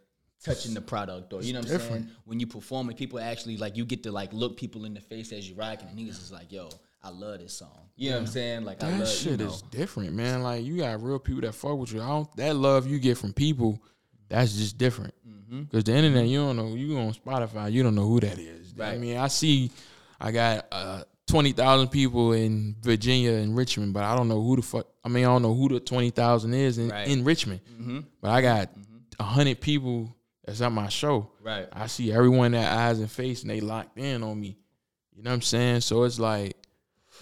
touching 0.45 0.75
the 0.75 0.81
product 0.81 1.33
or 1.33 1.43
you 1.43 1.53
know 1.53 1.61
what 1.61 1.71
I'm 1.71 1.81
saying? 1.81 2.09
When 2.25 2.41
you 2.41 2.47
perform 2.47 2.91
it, 2.91 2.97
people 2.97 3.19
actually 3.19 3.57
like 3.57 3.77
you 3.77 3.85
get 3.85 4.03
to 4.05 4.13
like 4.13 4.33
look 4.33 4.57
people 4.57 4.85
in 4.85 4.95
the 4.95 5.01
face 5.01 5.33
as 5.33 5.49
you 5.49 5.55
rocking 5.57 5.89
and 5.89 5.99
niggas 5.99 6.23
is 6.23 6.31
like, 6.33 6.53
yo, 6.53 6.69
I 7.03 7.11
love 7.11 7.39
this 7.41 7.55
song. 7.55 7.71
You 7.97 8.11
know 8.11 8.17
what 8.17 8.21
I'm 8.23 8.27
saying? 8.29 8.65
Like 8.65 8.83
I 8.83 8.91
That 8.91 9.01
love 9.01 9.09
shit 9.09 9.33
you 9.41 9.47
know, 9.47 9.53
is 9.53 9.63
different, 9.63 10.13
man. 10.15 10.43
Like 10.43 10.65
you 10.65 10.77
got 10.79 11.03
real 11.03 11.19
people 11.19 11.43
that 11.43 11.55
fuck 11.55 11.77
with 11.79 11.93
you. 11.93 12.03
I 12.03 12.09
don't, 12.09 12.37
that 12.37 12.55
love 12.57 12.87
you 12.87 12.99
get 12.99 13.17
from 13.19 13.33
people, 13.33 13.83
that's 14.29 14.55
just 14.57 14.77
different. 14.79 15.15
Mm-hmm. 15.27 15.63
Because 15.63 15.85
the 15.85 15.95
internet, 15.95 16.27
you 16.27 16.39
don't 16.39 16.57
know. 16.57 16.75
You 16.75 16.99
on 16.99 17.13
Spotify, 17.15 17.71
you 17.73 17.83
don't 17.83 17.95
know 17.95 18.07
who 18.07 18.21
that 18.21 18.39
is. 18.39 18.75
I 18.81 18.97
mean, 18.99 19.17
I 19.17 19.29
see, 19.29 19.71
I 20.21 20.33
got 20.33 20.67
uh, 20.73 21.03
twenty 21.27 21.53
thousand 21.53 21.89
people 21.89 22.33
in 22.33 22.75
Virginia 22.83 23.33
and 23.35 23.57
Richmond, 23.57 23.95
but 23.95 24.03
I 24.03 24.17
don't 24.17 24.29
know 24.29 24.43
who 24.43 24.57
the 24.57 24.63
fuck. 24.63 24.87
I 25.05 25.09
mean, 25.09 25.25
I 25.25 25.29
don't 25.29 25.43
know 25.43 25.55
who 25.55 25.69
the 25.69 25.81
twenty 25.81 26.11
thousand 26.11 26.53
is 26.55 26.79
in, 26.79 26.89
Right. 26.89 27.07
in 27.09 27.23
Richmond. 27.25 27.61
Mm-hmm. 27.73 28.01
But 28.21 28.31
I 28.33 28.43
got 28.43 28.71
a 29.21 29.23
hundred 29.23 29.61
people 29.61 30.15
that's 30.47 30.61
at 30.61 30.73
my 30.73 30.89
show. 30.89 31.31
Right. 31.43 31.67
I 31.73 31.87
see 31.89 32.13
everyone 32.13 32.53
that 32.53 32.73
eyes 32.73 32.99
and 33.01 33.11
face, 33.11 33.43
and 33.43 33.51
they 33.51 33.61
locked 33.61 33.99
in 33.99 34.23
on 34.23 34.41
me. 34.41 34.57
You 35.15 35.23
know 35.23 35.31
what 35.31 35.35
I'm 35.37 35.43
saying? 35.43 35.81
So 35.81 36.05
it's 36.05 36.19
like, 36.19 36.57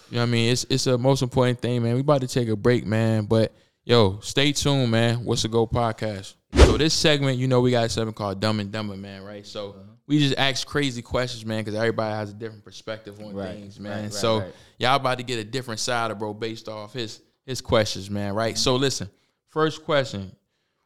you 0.09 0.15
know 0.15 0.21
what 0.21 0.27
I 0.27 0.31
mean? 0.31 0.51
It's 0.51 0.65
it's 0.69 0.87
a 0.87 0.97
most 0.97 1.21
important 1.21 1.61
thing, 1.61 1.81
man. 1.83 1.95
We 1.95 2.01
about 2.01 2.21
to 2.21 2.27
take 2.27 2.47
a 2.49 2.55
break, 2.55 2.85
man. 2.85 3.25
But 3.25 3.53
yo, 3.83 4.19
stay 4.21 4.51
tuned, 4.51 4.91
man. 4.91 5.23
What's 5.25 5.41
the 5.43 5.47
Goat 5.47 5.71
podcast? 5.71 6.35
So 6.55 6.77
this 6.77 6.93
segment, 6.93 7.37
you 7.37 7.47
know, 7.47 7.61
we 7.61 7.71
got 7.71 7.89
something 7.91 8.13
called 8.13 8.39
Dumb 8.39 8.59
and 8.59 8.71
Dumber, 8.71 8.95
man, 8.97 9.23
right? 9.23 9.45
So 9.45 9.69
Uh-huh. 9.69 9.79
we 10.07 10.19
just 10.19 10.37
ask 10.37 10.65
crazy 10.67 11.01
questions, 11.01 11.45
man, 11.45 11.63
because 11.63 11.75
everybody 11.75 12.13
has 12.15 12.31
a 12.31 12.33
different 12.33 12.63
perspective 12.63 13.19
on 13.19 13.33
Right, 13.33 13.55
things, 13.55 13.79
man. 13.79 14.03
right, 14.03 14.13
so 14.13 14.37
right, 14.39 14.45
right. 14.45 14.53
y'all 14.79 14.95
about 14.95 15.17
to 15.19 15.23
get 15.23 15.39
a 15.39 15.43
different 15.43 15.79
side 15.79 16.11
of 16.11 16.19
bro 16.19 16.33
based 16.33 16.67
off 16.69 16.93
his 16.93 17.21
his 17.45 17.61
questions, 17.61 18.09
man, 18.09 18.33
right? 18.33 18.57
So 18.57 18.75
listen, 18.75 19.09
first 19.49 19.83
question: 19.85 20.35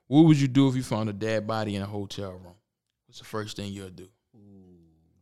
What 0.09 0.21
would 0.23 0.41
you 0.41 0.47
do 0.47 0.67
if 0.67 0.75
you 0.75 0.81
found 0.81 1.07
a 1.07 1.13
dead 1.13 1.45
body 1.45 1.75
in 1.75 1.83
a 1.83 1.85
hotel 1.85 2.31
room? 2.31 2.55
What's 3.05 3.19
the 3.19 3.25
first 3.25 3.55
thing 3.55 3.71
you'll 3.71 3.91
do? 3.91 4.07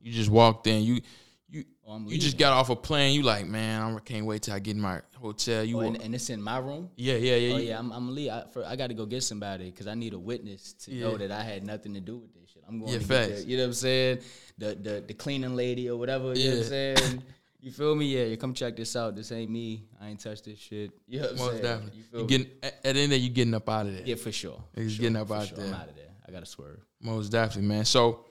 You 0.02 0.14
just 0.14 0.30
walked 0.30 0.66
in. 0.68 0.82
You 0.84 1.02
you 1.50 1.66
Oh, 1.90 2.02
you 2.08 2.18
just 2.18 2.38
got 2.38 2.54
off 2.54 2.70
a 2.70 2.76
plane. 2.76 3.14
You 3.14 3.24
like, 3.24 3.46
man, 3.48 3.96
I 3.96 4.00
can't 4.00 4.26
wait 4.26 4.44
till 4.44 4.54
I 4.54 4.60
get 4.60 4.76
in 4.76 4.82
my 4.82 5.02
hotel. 5.16 5.62
You 5.64 5.78
Oh, 5.78 5.82
and, 5.82 6.02
and 6.02 6.16
it's 6.16 6.30
in 6.30 6.42
my 6.42 6.58
room. 6.58 6.90
yeah, 6.96 7.16
yeah, 7.16 7.36
yeah. 7.36 7.54
Oh 7.54 7.58
yeah, 7.58 7.80
I'm, 7.80 7.92
I'm 7.92 8.14
leave. 8.16 8.32
I, 8.32 8.44
for, 8.54 8.66
I 8.66 8.78
got 8.78 8.88
to 8.88 8.94
go 8.94 9.06
get 9.06 9.24
somebody 9.24 9.70
because 9.72 9.88
I 9.88 9.94
need 9.96 10.14
a 10.14 10.20
witness 10.20 10.72
to 10.86 10.92
Yeah. 10.94 11.02
know 11.06 11.18
that 11.18 11.32
I 11.32 11.44
had 11.44 11.66
nothing 11.66 11.94
to 11.94 12.00
do 12.00 12.18
with 12.20 12.34
this 12.34 12.50
shit. 12.52 12.64
I'm 12.68 12.80
going 12.80 12.92
Yeah, 12.94 13.00
to 13.00 13.06
get 13.06 13.28
facts. 13.30 13.44
the, 13.44 13.48
you 13.50 13.58
know 13.58 13.64
what 13.64 13.68
I'm 13.68 13.74
saying? 13.74 14.20
The 14.58 14.76
the 14.76 15.04
the 15.08 15.14
cleaning 15.14 15.56
lady 15.56 15.90
or 15.90 15.98
whatever. 15.98 16.34
You 16.34 16.50
know 16.50 16.56
what 16.58 16.64
I'm 16.64 16.70
saying? 16.70 17.24
You 17.68 17.74
feel 17.74 17.96
me? 17.96 18.06
Yeah, 18.06 18.24
you 18.24 18.38
come 18.38 18.54
check 18.54 18.78
this 18.78 18.96
out. 18.96 19.14
This 19.14 19.30
ain't 19.34 19.52
me. 19.52 19.84
I 20.00 20.08
ain't 20.08 20.22
touched 20.22 20.46
this 20.46 20.58
shit. 20.58 20.90
You 21.06 21.20
know 21.20 21.32
Most 21.36 21.50
saying? 21.50 21.62
definitely. 21.64 22.00
You 22.14 22.20
You 22.22 22.26
getting 22.26 22.48
at, 22.64 22.76
at 22.82 22.96
the 22.96 23.02
end 23.02 23.12
of 23.12 23.20
you 23.20 23.30
getting 23.30 23.54
up 23.54 23.68
out 23.70 23.88
of 23.88 23.92
there. 23.94 24.04
yeah, 24.06 24.16
for 24.16 24.32
sure. 24.32 24.64
He's 24.74 24.94
sure, 24.94 25.02
getting 25.02 25.18
up 25.18 25.30
out 25.30 25.48
sure. 25.50 25.58
there. 25.58 25.68
I'm 25.68 25.74
out 25.74 25.90
of 25.90 25.96
there. 25.98 26.06
I 26.26 26.32
gotta 26.32 26.46
swerve. 26.46 26.80
Most 27.02 27.28
definitely, 27.30 27.68
man. 27.68 27.84
So 27.84 28.24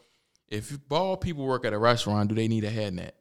if 0.49 0.79
bald 0.89 1.21
people 1.21 1.45
work 1.45 1.67
at 1.67 1.75
a 1.75 1.79
restaurant, 1.79 2.31
do 2.31 2.35
they 2.35 2.49
need 2.49 2.65
a 2.65 2.71
head 2.71 2.95
net? 2.95 3.15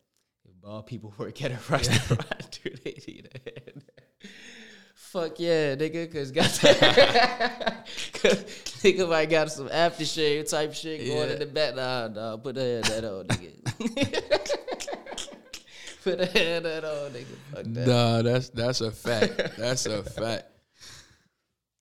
If 0.47 0.61
bald 0.61 0.85
people 0.87 1.13
work 1.17 1.41
at 1.43 1.51
a 1.51 1.59
restaurant, 1.69 2.59
do 2.63 2.69
they 2.85 2.93
need 3.09 3.29
a 3.35 3.37
head? 3.49 3.73
net? 3.75 4.31
Fuck 4.95 5.37
yeah, 5.41 5.75
nigga, 5.75 6.09
cause 6.13 6.31
got 6.31 6.45
cause 8.21 8.37
nigga 8.83 9.09
might 9.09 9.29
got 9.29 9.51
some 9.51 9.67
aftershave 9.67 10.49
type 10.49 10.73
shit 10.73 11.05
going 11.05 11.27
Yeah. 11.27 11.33
in 11.33 11.39
the 11.39 11.45
back. 11.45 11.75
Nah, 11.75 12.07
nah, 12.07 12.37
put 12.37 12.55
the 12.55 12.61
head 12.61 12.89
net 12.89 13.03
on, 13.03 13.27
nigga. 13.27 14.61
put 16.05 16.21
a 16.21 16.25
head 16.25 16.63
that 16.63 16.85
on, 16.85 17.11
nigga. 17.11 17.25
Fuck 17.53 17.63
that. 17.65 17.87
Nah, 17.87 18.21
that's 18.21 18.49
that's 18.49 18.79
a 18.81 18.91
fact. 18.91 19.57
that's 19.57 19.85
a 19.85 20.03
fact. 20.19 20.45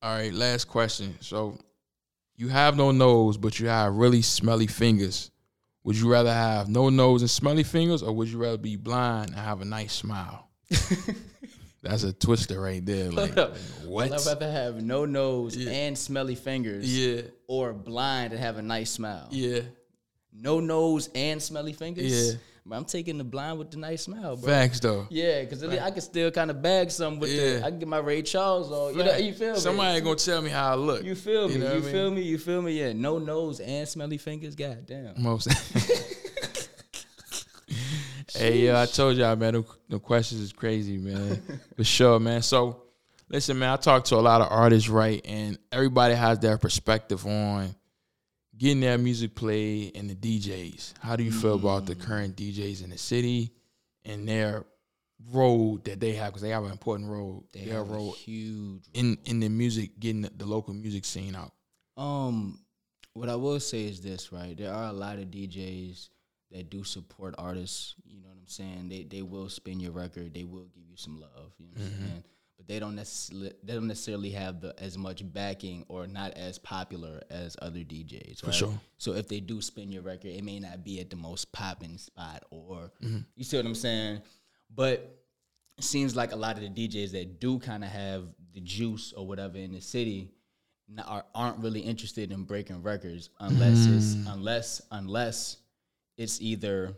All 0.03 0.13
right, 0.15 0.33
last 0.35 0.65
question. 0.67 1.17
So 1.21 1.57
you 2.37 2.49
have 2.49 2.77
no 2.77 2.91
nose, 2.91 3.37
but 3.37 3.61
you 3.61 3.69
have 3.69 3.95
really 3.95 4.23
smelly 4.23 4.67
fingers. 4.67 5.31
Would 5.85 5.97
you 5.97 6.11
rather 6.11 6.33
have 6.33 6.69
no 6.69 6.89
nose 6.89 7.23
and 7.23 7.31
smelly 7.31 7.63
fingers, 7.63 8.03
or 8.03 8.13
would 8.13 8.29
you 8.29 8.39
rather 8.39 8.57
be 8.59 8.77
blind 8.77 9.31
and 9.31 9.39
have 9.39 9.61
a 9.61 9.65
nice 9.65 9.93
smile? 9.93 10.49
That's 11.83 12.03
a 12.03 12.13
twister 12.15 12.59
right 12.61 12.85
there. 12.85 13.11
Like 13.13 13.37
up. 13.37 13.57
what? 13.85 14.11
I'd 14.11 14.25
rather 14.27 14.51
have 14.51 14.83
no 14.83 15.05
nose 15.05 15.55
Yeah. 15.55 15.71
and 15.71 15.99
smelly 15.99 16.35
fingers, 16.35 16.87
Yeah, 16.91 17.23
or 17.47 17.75
blind 17.75 18.33
and 18.33 18.41
have 18.43 18.57
a 18.57 18.63
nice 18.63 18.91
smile. 18.91 19.29
yeah. 19.31 19.61
No 20.37 20.59
nose 20.59 21.11
and 21.15 21.41
smelly 21.41 21.75
fingers. 21.75 22.11
Yeah. 22.33 22.39
But 22.67 22.77
I'm 22.77 22.87
taking 22.87 23.19
the 23.19 23.25
blind 23.25 23.59
with 23.59 23.73
the 23.73 23.77
nice 23.77 24.05
smile, 24.05 24.37
bro. 24.37 24.49
Facts 24.49 24.81
though. 24.81 25.07
Yeah, 25.11 25.43
because 25.43 25.63
I 25.63 25.91
can 25.91 26.01
still 26.01 26.31
kind 26.31 26.51
of 26.51 26.63
bag 26.63 26.91
some 26.91 27.21
with 27.21 27.31
Yeah. 27.31 27.59
the. 27.59 27.67
I 27.67 27.69
can 27.69 27.79
get 27.79 27.89
my 27.89 27.99
Ray 27.99 28.23
Charles 28.23 28.73
on. 28.73 28.97
You 28.97 29.05
know, 29.05 29.17
you 29.17 29.35
feel 29.35 29.53
me? 29.53 29.61
Somebody 29.61 29.97
ain't 29.97 30.05
gonna 30.05 30.17
tell 30.17 30.41
me 30.41 30.49
how 30.49 30.73
I 30.73 30.75
look. 30.75 31.05
You 31.05 31.15
feel 31.15 31.49
me? 31.49 31.55
You, 31.55 31.61
know 31.61 31.67
what 31.67 31.77
I 31.77 31.81
mean? 31.81 31.93
feel 31.93 32.11
me? 32.11 32.23
You 32.23 32.39
feel 32.39 32.63
me? 32.63 32.73
Yeah, 32.73 32.95
no 32.95 33.19
nose 33.19 33.61
and 33.61 33.87
smelly 33.87 34.17
fingers. 34.17 34.55
God 34.55 34.87
damn. 34.87 35.23
Most. 35.23 35.53
hey, 38.35 38.65
yo, 38.67 38.81
I 38.81 38.87
told 38.87 39.19
y'all, 39.19 39.37
man, 39.37 39.63
the 39.91 39.99
questions 39.99 40.41
is 40.41 40.53
crazy, 40.55 40.97
man. 40.97 41.43
For 41.77 41.85
sure, 41.85 42.19
man. 42.19 42.41
So, 42.41 42.85
listen, 43.29 43.59
man, 43.59 43.69
I 43.71 43.77
talk 43.77 44.05
to 44.05 44.17
a 44.17 44.25
lot 44.25 44.41
of 44.41 44.49
artists, 44.51 44.89
right? 44.89 45.21
And 45.27 45.59
everybody 45.71 46.15
has 46.15 46.39
their 46.39 46.57
perspective 46.57 47.27
on 47.27 47.75
getting 48.59 48.81
their 48.81 48.99
music 48.99 49.35
played 49.35 49.97
and 49.97 50.09
the 50.09 50.15
DJs. 50.15 50.95
How 51.01 51.17
do 51.17 51.25
you 51.25 51.33
feel 51.33 51.55
about 51.55 51.87
the 51.87 51.95
current 51.95 52.37
DJs 52.37 52.85
in 52.85 52.91
the 52.91 52.99
city 52.99 53.53
and 54.05 54.29
their 54.29 54.65
role 55.33 55.79
that 55.85 56.01
they 56.01 56.13
have 56.13 56.29
because 56.29 56.43
they 56.43 56.51
have 56.51 56.65
an 56.65 56.71
important 56.71 57.09
role. 57.09 57.45
They 57.53 57.61
their 57.65 57.79
have 57.79 57.91
a 57.91 57.93
role 57.95 58.13
huge 58.13 58.83
in 58.95 59.19
in 59.25 59.41
the 59.41 59.49
music, 59.49 59.99
getting 59.99 60.23
the, 60.23 60.31
the 60.37 60.47
local 60.47 60.75
music 60.75 61.05
scene 61.05 61.35
out. 61.35 61.53
Um, 61.97 62.61
what 63.15 63.29
I 63.29 63.37
will 63.37 63.61
say 63.61 63.85
is 63.85 64.01
this, 64.01 64.33
right? 64.33 64.57
There 64.57 64.73
are 64.73 64.89
a 64.89 64.93
lot 64.93 65.19
of 65.19 65.27
DJs 65.27 66.09
that 66.51 66.69
do 66.71 66.85
support 66.85 67.35
artists. 67.39 67.95
You 68.05 68.21
know 68.21 68.29
what 68.29 68.39
I'm 68.39 68.49
saying? 68.49 68.89
They 68.89 69.05
they 69.05 69.23
will 69.23 69.49
spin 69.49 69.81
your 69.81 69.93
record. 69.93 70.35
They 70.35 70.45
will 70.45 70.67
give 70.75 70.85
you 70.89 70.97
some 70.97 71.21
love. 71.21 71.53
You 71.59 71.67
know 71.67 71.73
what 71.83 71.93
Mm-hmm. 71.93 72.03
I'm 72.05 72.09
saying? 72.11 72.25
But 72.57 72.69
they 72.69 72.79
don't 72.79 72.95
necessarily 72.95 73.53
they 73.65 73.75
don't 73.75 73.89
necessarily 73.89 74.31
have 74.31 74.61
the 74.61 74.75
as 74.79 74.97
much 74.97 75.23
backing 75.33 75.85
or 75.89 76.07
not 76.07 76.33
as 76.35 76.59
popular 76.59 77.21
as 77.31 77.57
other 77.61 77.81
DJs. 77.81 78.41
For 78.41 78.47
right? 78.47 78.55
sure. 78.55 78.81
So 78.99 79.15
if 79.15 79.27
they 79.29 79.41
do 79.41 79.61
spin 79.61 79.91
your 79.91 80.03
record, 80.03 80.29
it 80.31 80.45
may 80.45 80.61
not 80.61 80.85
be 80.85 81.01
at 81.01 81.11
the 81.11 81.17
most 81.17 81.51
popping 81.53 81.99
spot, 81.99 82.45
or 82.51 82.93
Mm-hmm. 83.03 83.19
you 83.37 83.45
see 83.45 83.57
what 83.57 83.67
I'm 83.67 83.75
saying. 83.75 84.23
But 84.75 85.21
it 85.79 85.85
seems 85.85 86.15
like 86.15 86.33
a 86.33 86.37
lot 86.37 86.57
of 86.57 86.63
the 86.63 86.89
DJs 86.89 87.11
that 87.13 87.41
do 87.41 87.59
kind 87.59 87.83
of 87.83 87.91
have 87.91 88.25
the 88.53 88.61
juice 88.61 89.13
or 89.17 89.27
whatever 89.27 89.59
in 89.59 89.73
the 89.73 89.81
city 89.81 90.31
are, 91.07 91.25
aren't 91.35 91.59
really 91.59 91.81
interested 91.81 92.31
in 92.31 92.45
breaking 92.45 92.83
records 92.83 93.31
unless 93.41 93.87
it's 93.87 94.15
unless 94.29 94.81
unless 94.93 95.57
it's 96.17 96.41
either 96.41 96.95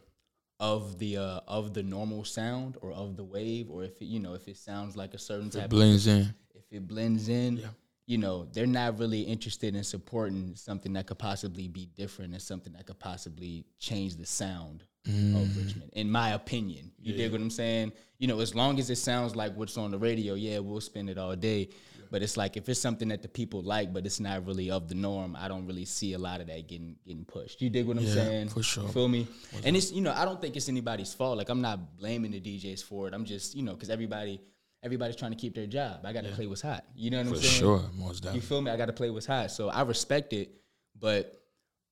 of 0.60 0.98
the 0.98 1.16
uh, 1.18 1.40
of 1.46 1.74
the 1.74 1.82
normal 1.82 2.24
sound 2.24 2.76
or 2.80 2.92
of 2.92 3.16
the 3.16 3.24
wave 3.24 3.70
or 3.70 3.84
if 3.84 4.00
it, 4.00 4.06
you 4.06 4.18
know 4.20 4.34
if 4.34 4.48
it 4.48 4.56
sounds 4.56 4.96
like 4.96 5.12
a 5.14 5.18
certain 5.18 5.50
type 5.50 5.62
It 5.62 5.64
of 5.64 5.70
blends 5.70 6.06
in. 6.06 6.34
if 6.54 6.64
it 6.70 6.86
blends 6.88 7.28
in, 7.28 7.58
Yeah. 7.58 7.66
you 8.06 8.18
know, 8.18 8.46
they're 8.52 8.66
not 8.66 8.98
really 8.98 9.20
interested 9.22 9.74
in 9.76 9.84
supporting 9.84 10.54
something 10.56 10.92
that 10.94 11.06
could 11.06 11.18
possibly 11.18 11.68
be 11.68 11.86
different 11.94 12.32
and 12.32 12.40
something 12.40 12.72
that 12.72 12.86
could 12.86 12.98
possibly 12.98 13.64
change 13.78 14.16
the 14.16 14.26
sound 14.26 14.84
Mm. 15.06 15.40
of 15.40 15.56
Richmond, 15.56 15.90
in 15.92 16.10
my 16.10 16.30
opinion. 16.32 16.90
You 16.98 17.12
dig 17.16 17.30
what 17.30 17.40
I'm 17.40 17.48
saying? 17.48 17.92
You 18.18 18.26
know, 18.26 18.40
as 18.40 18.56
long 18.56 18.80
as 18.80 18.90
it 18.90 18.96
sounds 18.96 19.36
like 19.36 19.54
what's 19.56 19.76
on 19.76 19.92
the 19.92 19.98
radio, 19.98 20.34
yeah, 20.34 20.58
we'll 20.58 20.80
spend 20.80 21.08
it 21.10 21.16
all 21.16 21.36
day. 21.36 21.68
But 22.10 22.22
it's 22.22 22.36
like 22.36 22.56
if 22.56 22.68
it's 22.68 22.80
something 22.80 23.08
that 23.08 23.22
the 23.22 23.28
people 23.28 23.62
like, 23.62 23.92
but 23.92 24.06
it's 24.06 24.20
not 24.20 24.46
really 24.46 24.70
of 24.70 24.88
the 24.88 24.94
norm, 24.94 25.36
I 25.38 25.48
don't 25.48 25.66
really 25.66 25.84
see 25.84 26.12
a 26.14 26.18
lot 26.18 26.40
of 26.40 26.46
that 26.48 26.68
getting 26.68 26.96
getting 27.06 27.24
pushed. 27.24 27.60
You 27.62 27.70
dig 27.70 27.86
what 27.86 27.96
I'm 27.96 28.04
Yeah, 28.04 28.14
saying? 28.14 28.48
for 28.48 28.62
sure. 28.62 28.84
You 28.84 28.90
feel 28.90 29.08
me? 29.08 29.26
And 29.64 29.76
it's 29.76 29.92
you 29.92 30.00
know, 30.00 30.12
I 30.12 30.24
don't 30.24 30.40
think 30.40 30.56
it's 30.56 30.68
anybody's 30.68 31.12
fault. 31.14 31.36
Like 31.38 31.48
I'm 31.48 31.60
not 31.60 31.96
blaming 31.96 32.30
the 32.32 32.40
DJs 32.40 32.84
for 32.84 33.08
it. 33.08 33.14
I'm 33.14 33.24
just 33.24 33.54
you 33.54 33.62
know, 33.62 33.74
because 33.74 33.90
everybody 33.90 34.40
everybody's 34.82 35.16
trying 35.16 35.32
to 35.32 35.36
keep 35.36 35.54
their 35.54 35.66
job. 35.66 36.00
I 36.04 36.12
got 36.12 36.24
to 36.24 36.30
play 36.30 36.46
what's 36.46 36.62
hot. 36.62 36.84
You 36.94 37.10
know 37.10 37.18
what 37.18 37.26
For 37.28 37.34
I'm 37.34 37.40
saying? 37.40 37.52
For 37.54 37.58
sure, 37.80 37.90
most 37.98 38.22
definitely. 38.22 38.40
You 38.40 38.46
feel 38.46 38.60
me? 38.62 38.70
I 38.70 38.76
got 38.76 38.86
to 38.86 38.92
play 38.92 39.10
what's 39.10 39.26
hot. 39.26 39.50
So 39.50 39.68
I 39.68 39.82
respect 39.82 40.32
it, 40.32 40.50
but 40.98 41.42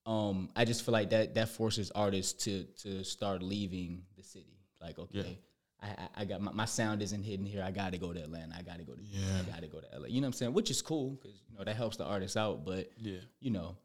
um, 0.07 0.51
I 0.55 0.65
just 0.65 0.85
feel 0.85 0.93
like 0.93 1.11
that 1.11 1.35
that 1.35 1.49
forces 1.49 1.91
artists 1.95 2.45
to 2.45 2.65
to 2.83 3.03
start 3.05 3.43
leaving 3.43 4.03
the 4.17 4.23
city. 4.23 4.59
Like, 4.81 4.99
okay, 4.99 5.39
I, 5.83 5.87
I 5.87 6.09
I 6.19 6.25
got 6.27 6.41
my, 6.43 6.53
my 6.53 6.65
sound 6.67 7.03
isn't 7.03 7.23
hidden 7.23 7.47
here. 7.47 7.63
I 7.63 7.71
got 7.71 7.93
to 7.93 7.99
go 7.99 8.13
to 8.13 8.21
Atlanta. 8.21 8.55
I 8.57 8.63
got 8.63 8.79
to 8.79 8.85
go 8.85 8.94
Yeah. 9.27 9.41
I 9.41 9.51
got 9.51 9.61
to 9.63 9.67
go 9.69 9.81
to 9.81 9.87
LA. 9.99 10.07
You 10.07 10.21
know 10.21 10.27
what 10.27 10.29
I'm 10.29 10.33
saying? 10.35 10.53
Which 10.53 10.71
is 10.71 10.83
cool 10.83 11.11
because 11.21 11.37
you 11.51 11.57
know 11.59 11.65
that 11.65 11.77
helps 11.77 11.97
the 11.97 12.05
artists 12.05 12.37
out. 12.37 12.65
But 12.65 12.91
Yeah. 12.99 13.19
you 13.41 13.51
know, 13.51 13.77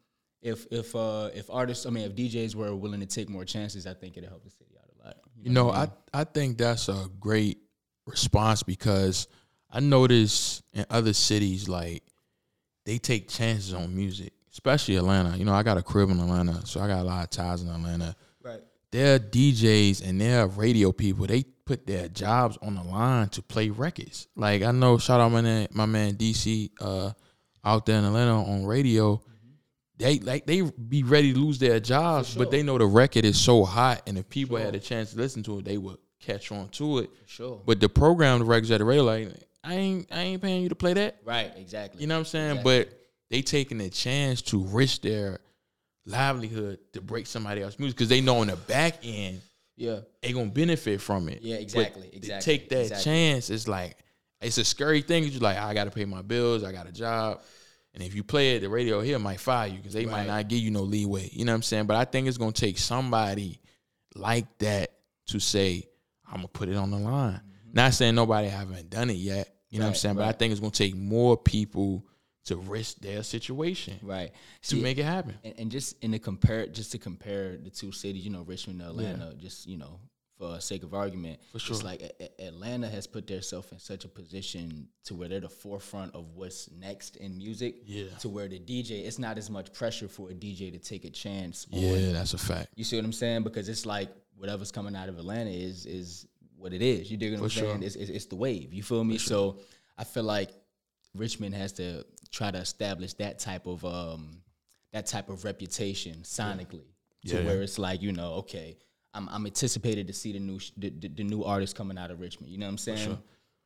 if 0.41 0.65
if 0.71 0.95
uh 0.95 1.29
if 1.33 1.49
artists, 1.49 1.85
I 1.85 1.89
mean, 1.89 2.05
if 2.05 2.15
DJs 2.15 2.55
were 2.55 2.75
willing 2.75 2.99
to 3.01 3.05
take 3.05 3.29
more 3.29 3.45
chances, 3.45 3.85
I 3.87 3.93
think 3.93 4.17
it'd 4.17 4.29
help 4.29 4.43
the 4.43 4.49
city 4.49 4.75
out 4.77 4.89
a 5.03 5.05
lot. 5.07 5.17
You 5.41 5.51
know, 5.51 5.65
what 5.65 5.75
I 5.75 5.79
I, 5.81 5.85
mean? 5.85 5.93
I 6.13 6.23
think 6.25 6.57
that's 6.57 6.89
a 6.89 7.07
great 7.19 7.59
response 8.05 8.63
because 8.63 9.27
I 9.69 9.79
notice 9.79 10.61
in 10.73 10.85
other 10.89 11.13
cities 11.13 11.69
like 11.69 12.03
they 12.85 12.97
take 12.97 13.29
chances 13.29 13.73
on 13.73 13.95
music, 13.95 14.33
especially 14.51 14.95
Atlanta. 14.95 15.37
You 15.37 15.45
know, 15.45 15.53
I 15.53 15.61
got 15.63 15.77
a 15.77 15.83
crib 15.83 16.09
in 16.09 16.19
Atlanta, 16.19 16.65
so 16.65 16.79
I 16.81 16.87
got 16.87 17.01
a 17.01 17.03
lot 17.03 17.23
of 17.23 17.29
ties 17.29 17.61
in 17.61 17.69
Atlanta. 17.69 18.15
right. 18.43 18.61
Their 18.91 19.19
DJs 19.19 20.07
and 20.07 20.19
their 20.19 20.47
radio 20.47 20.91
people, 20.91 21.27
they 21.27 21.43
put 21.69 21.85
their 21.85 22.07
jobs 22.07 22.57
on 22.63 22.73
the 22.73 22.81
line 22.81 23.29
to 23.29 23.43
play 23.43 23.69
records. 23.69 24.27
Like 24.35 24.63
I 24.63 24.71
know, 24.71 24.97
shout 24.97 25.21
out 25.21 25.31
my 25.31 25.41
man, 25.41 25.67
my 25.71 25.85
man 25.85 26.15
DC 26.15 26.71
uh, 26.81 27.11
out 27.63 27.85
there 27.85 27.99
in 27.99 28.05
Atlanta 28.05 28.43
on 28.43 28.65
radio. 28.65 29.21
They 29.97 30.17
like 30.17 30.47
they 30.47 30.61
be 30.61 31.03
ready 31.03 31.31
to 31.31 31.39
lose 31.39 31.59
their 31.59 31.79
jobs, 31.79 32.33
but 32.33 32.49
they 32.49 32.63
know 32.63 32.79
the 32.79 32.87
record 32.87 33.23
is 33.23 33.39
so 33.39 33.65
hot, 33.65 34.01
and 34.07 34.17
if 34.17 34.27
people 34.29 34.57
had 34.57 34.73
a 34.73 34.79
chance 34.79 35.11
to 35.11 35.17
listen 35.17 35.43
to 35.43 35.59
it, 35.59 35.65
they 35.65 35.77
would 35.77 35.99
catch 36.19 36.51
on 36.51 36.69
to 36.69 36.99
it. 36.99 37.11
Sure. 37.27 37.61
But 37.63 37.79
the 37.79 37.89
program, 37.89 38.39
the 38.39 38.45
records 38.45 38.71
at 38.71 38.79
the 38.79 38.85
radio, 38.85 39.03
like 39.03 39.29
I 39.63 39.75
ain't 39.75 40.07
I 40.11 40.21
ain't 40.21 40.41
paying 40.41 40.63
you 40.63 40.69
to 40.69 40.75
play 40.75 40.93
that. 40.93 41.17
Right. 41.23 41.51
Exactly. 41.55 42.01
You 42.01 42.07
know 42.07 42.15
what 42.15 42.19
I'm 42.19 42.25
saying? 42.25 42.51
Exactly. 42.51 42.79
But 42.79 42.99
they 43.29 43.43
taking 43.43 43.79
a 43.81 43.89
chance 43.89 44.41
to 44.43 44.63
risk 44.63 45.03
their 45.03 45.37
livelihood 46.07 46.79
to 46.93 47.01
break 47.01 47.27
somebody 47.27 47.61
else's 47.61 47.79
music 47.79 47.95
because 47.95 48.09
they 48.09 48.21
know 48.21 48.37
on 48.37 48.47
the 48.47 48.55
back 48.55 48.95
end 49.03 49.41
yeah. 49.79 49.99
they 50.21 50.33
gonna 50.33 50.49
benefit 50.51 51.01
from 51.01 51.29
it. 51.29 51.41
Yeah, 51.41 51.55
exactly, 51.55 52.09
to 52.09 52.15
exactly, 52.15 52.53
take 52.53 52.69
that 52.69 52.81
exactly. 52.81 53.03
chance, 53.03 53.49
it's 53.49 53.67
like 53.67 53.97
it's 54.41 54.57
a 54.57 54.65
scary 54.65 55.01
thing. 55.01 55.23
You're 55.23 55.41
like, 55.41 55.57
I 55.57 55.73
gotta 55.73 55.91
pay 55.91 56.05
my 56.05 56.21
bills, 56.21 56.63
I 56.63 56.71
got 56.71 56.87
a 56.87 56.91
job. 56.91 57.41
And 57.93 58.03
if 58.03 58.13
you 58.13 58.23
play 58.23 58.55
it, 58.55 58.59
the 58.59 58.69
radio 58.69 59.01
here 59.01 59.17
might 59.17 59.39
fire 59.39 59.67
you 59.67 59.77
because 59.77 59.93
they 59.93 60.05
might 60.05 60.27
not 60.27 60.47
give 60.47 60.59
you 60.59 60.69
no 60.69 60.81
leeway. 60.83 61.29
You 61.31 61.43
know 61.45 61.51
what 61.53 61.57
I'm 61.57 61.63
saying? 61.63 61.85
But 61.87 61.95
I 61.97 62.05
think 62.05 62.27
it's 62.27 62.37
gonna 62.37 62.51
take 62.51 62.77
somebody 62.77 63.61
like 64.15 64.45
that 64.59 64.91
to 65.27 65.39
say, 65.39 65.87
I'm 66.27 66.35
gonna 66.35 66.47
put 66.49 66.69
it 66.69 66.75
on 66.75 66.91
the 66.91 66.99
line. 66.99 67.41
Not 67.73 67.93
saying 67.93 68.15
nobody 68.15 68.47
haven't 68.47 68.89
done 68.89 69.09
it 69.09 69.13
yet. 69.13 69.55
You 69.69 69.79
know 69.79 69.85
what 69.85 69.89
I'm 69.89 69.93
Mm-hmm. 69.93 69.93
Right, 69.93 69.97
saying? 69.97 70.15
But 70.15 70.25
I 70.25 70.31
think 70.33 70.51
it's 70.51 70.59
gonna 70.59 70.71
take 70.71 70.95
more 70.95 71.37
people 71.37 72.05
to 72.49 72.57
risk 72.57 72.99
their 72.99 73.23
situation 73.23 73.97
Right. 74.03 74.31
to 74.63 74.67
See, 74.75 74.81
make 74.81 74.97
it 74.97 75.03
happen. 75.05 75.35
and, 75.43 75.53
and 75.57 75.71
just 75.71 75.95
in 76.03 76.11
the 76.11 76.19
compare, 76.19 76.67
just 76.67 76.91
to 76.91 76.97
compare 76.97 77.57
the 77.57 77.69
two 77.69 77.91
cities, 77.91 78.23
you 78.25 78.29
know, 78.31 78.43
Richmond 78.43 78.81
and 78.81 78.89
Atlanta, 78.91 79.33
just 79.35 79.65
you 79.67 79.77
know, 79.77 79.99
for 80.37 80.59
sake 80.61 80.83
of 80.83 80.93
argument, 80.93 81.37
For 81.51 81.59
sure. 81.59 81.75
it's 81.75 81.83
like 81.83 82.01
A- 82.01 82.23
A- 82.23 82.47
Atlanta 82.47 82.87
has 82.87 83.07
put 83.07 83.27
themselves 83.27 83.71
in 83.73 83.79
such 83.79 84.05
a 84.05 84.07
position 84.07 84.87
to 85.03 85.13
where 85.15 85.27
they're 85.27 85.41
the 85.41 85.49
forefront 85.49 86.15
of 86.15 86.23
what's 86.33 86.69
next 86.71 87.17
in 87.17 87.37
music. 87.37 87.81
Yeah. 87.85 88.05
To 88.19 88.29
where 88.29 88.47
the 88.47 88.57
DJ, 88.59 89.05
it's 89.05 89.19
not 89.19 89.37
as 89.37 89.49
much 89.49 89.73
pressure 89.73 90.07
for 90.07 90.29
a 90.29 90.33
DJ 90.33 90.71
to 90.71 90.79
take 90.79 91.03
a 91.03 91.09
chance. 91.09 91.67
on 91.73 91.79
Yeah, 91.81 92.13
that's 92.13 92.33
a 92.33 92.37
fact. 92.37 92.69
You 92.75 92.85
see 92.85 92.95
what 92.95 93.03
I'm 93.03 93.11
saying? 93.11 93.43
Because 93.43 93.67
it's 93.67 93.85
like 93.85 94.09
whatever's 94.37 94.71
coming 94.71 94.95
out 94.95 95.09
of 95.09 95.17
Atlanta 95.19 95.49
is 95.51 95.85
is 95.85 96.25
what 96.57 96.71
it 96.73 96.81
is. 96.81 97.11
You 97.11 97.17
dig 97.17 97.33
what 97.33 97.41
I'm 97.43 97.49
sure. 97.49 97.69
saying? 97.71 97.83
It's, 97.83 97.95
it's, 97.97 98.09
it's 98.09 98.25
the 98.27 98.35
wave. 98.37 98.73
You 98.73 98.81
feel 98.83 99.03
me? 99.03 99.17
So 99.17 99.59
I 99.97 100.03
feel 100.05 100.23
like 100.23 100.51
Richmond 101.15 101.55
has 101.55 101.73
to 101.73 102.05
try 102.31 102.51
to 102.51 102.57
establish 102.57 103.13
that 103.13 103.39
type 103.39 103.65
of 103.65 103.83
um 103.85 104.41
that 104.93 105.05
type 105.05 105.29
of 105.29 105.43
reputation 105.43 106.17
sonically 106.23 106.87
to 107.25 107.35
Yeah, 107.35 107.39
yeah. 107.39 107.45
where 107.45 107.61
it's 107.61 107.79
like 107.79 108.01
you 108.01 108.11
know 108.11 108.33
okay. 108.35 108.77
I'm, 109.13 109.27
I'm 109.29 109.45
anticipated 109.47 110.05
to 110.07 110.13
see 110.13 110.33
the 110.33 110.39
new 110.39 110.59
sh- 110.59 110.71
the, 110.77 110.91
the, 110.91 111.07
the 111.07 111.23
new 111.23 111.43
artists 111.43 111.73
coming 111.75 111.97
out 111.97 112.11
of 112.11 112.19
Richmond. 112.19 112.51
You 112.51 112.59
know 112.59 112.67
what 112.67 112.73
I'm 112.73 112.77
saying? 112.77 112.97
for 112.97 113.03
sure. 113.05 113.19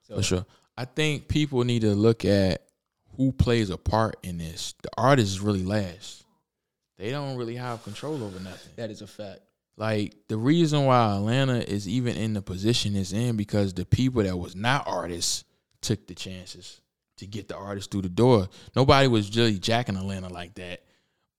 So, 0.03 0.15
For 0.15 0.23
sure. 0.23 0.45
I 0.77 0.85
think 0.85 1.27
people 1.27 1.63
need 1.65 1.81
to 1.81 1.93
look 1.95 2.23
at 2.23 2.63
who 3.17 3.33
plays 3.33 3.69
a 3.69 3.77
part 3.77 4.15
in 4.23 4.37
this. 4.37 4.73
The 4.81 4.89
artists 4.97 5.39
really 5.41 5.63
last. 5.63 6.23
They 6.97 7.11
don't 7.11 7.35
really 7.35 7.57
have 7.57 7.83
control 7.83 8.23
over 8.23 8.39
nothing. 8.39 8.71
That 8.77 8.89
is 8.89 9.01
a 9.01 9.07
fact. 9.07 9.41
Like 9.75 10.15
the 10.29 10.37
reason 10.37 10.85
why 10.85 11.13
Atlanta 11.15 11.59
is 11.59 11.87
even 11.89 12.15
in 12.15 12.33
the 12.33 12.41
position 12.41 12.95
it's 12.95 13.11
in 13.11 13.35
because 13.35 13.73
the 13.73 13.85
people 13.85 14.23
that 14.23 14.37
was 14.37 14.55
not 14.55 14.87
artists 14.87 15.43
took 15.81 16.07
the 16.07 16.15
chances 16.15 16.79
to 17.23 17.27
get 17.29 17.47
the 17.47 17.55
artist 17.55 17.91
through 17.91 18.03
the 18.03 18.09
door. 18.09 18.47
Nobody 18.75 19.07
was 19.07 19.35
really 19.35 19.57
jacking 19.59 19.95
Atlanta 19.97 20.29
like 20.29 20.55
that. 20.55 20.81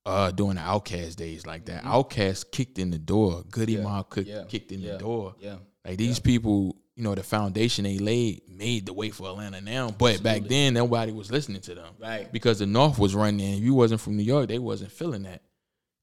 Uh, 0.05 0.29
during 0.29 0.53
the 0.55 0.61
OutKast 0.61 1.15
days 1.15 1.47
like 1.47 1.65
that, 1.65 1.83
OutKast 1.83 2.51
kicked 2.51 2.77
in 2.77 2.91
the 2.91 2.99
door. 2.99 3.43
Goodie 3.49 3.73
Yeah, 3.73 3.81
Mob 3.81 4.05
yeah, 4.17 4.43
kicked 4.47 4.71
in 4.71 4.81
yeah, 4.81 4.91
the 4.93 4.97
door. 4.99 5.33
Yeah. 5.39 5.55
Like 5.83 5.97
these 5.97 6.19
people, 6.19 6.75
you 6.95 7.03
know, 7.03 7.15
the 7.15 7.23
foundation 7.23 7.85
they 7.85 7.97
laid 7.97 8.43
made 8.47 8.85
the 8.85 8.93
way 8.93 9.09
for 9.09 9.27
Atlanta 9.29 9.61
now. 9.61 9.89
But 9.89 10.21
back 10.21 10.43
then, 10.43 10.75
nobody 10.75 11.11
was 11.11 11.31
listening 11.31 11.61
to 11.61 11.73
them, 11.75 11.93
Right. 11.99 12.31
Because 12.31 12.59
the 12.59 12.67
North 12.67 12.99
was 12.99 13.15
running. 13.15 13.57
If 13.57 13.63
you 13.63 13.73
wasn't 13.73 13.99
from 13.99 14.15
New 14.15 14.23
York, 14.23 14.47
they 14.47 14.59
wasn't 14.59 14.91
feeling 14.91 15.23
that, 15.23 15.41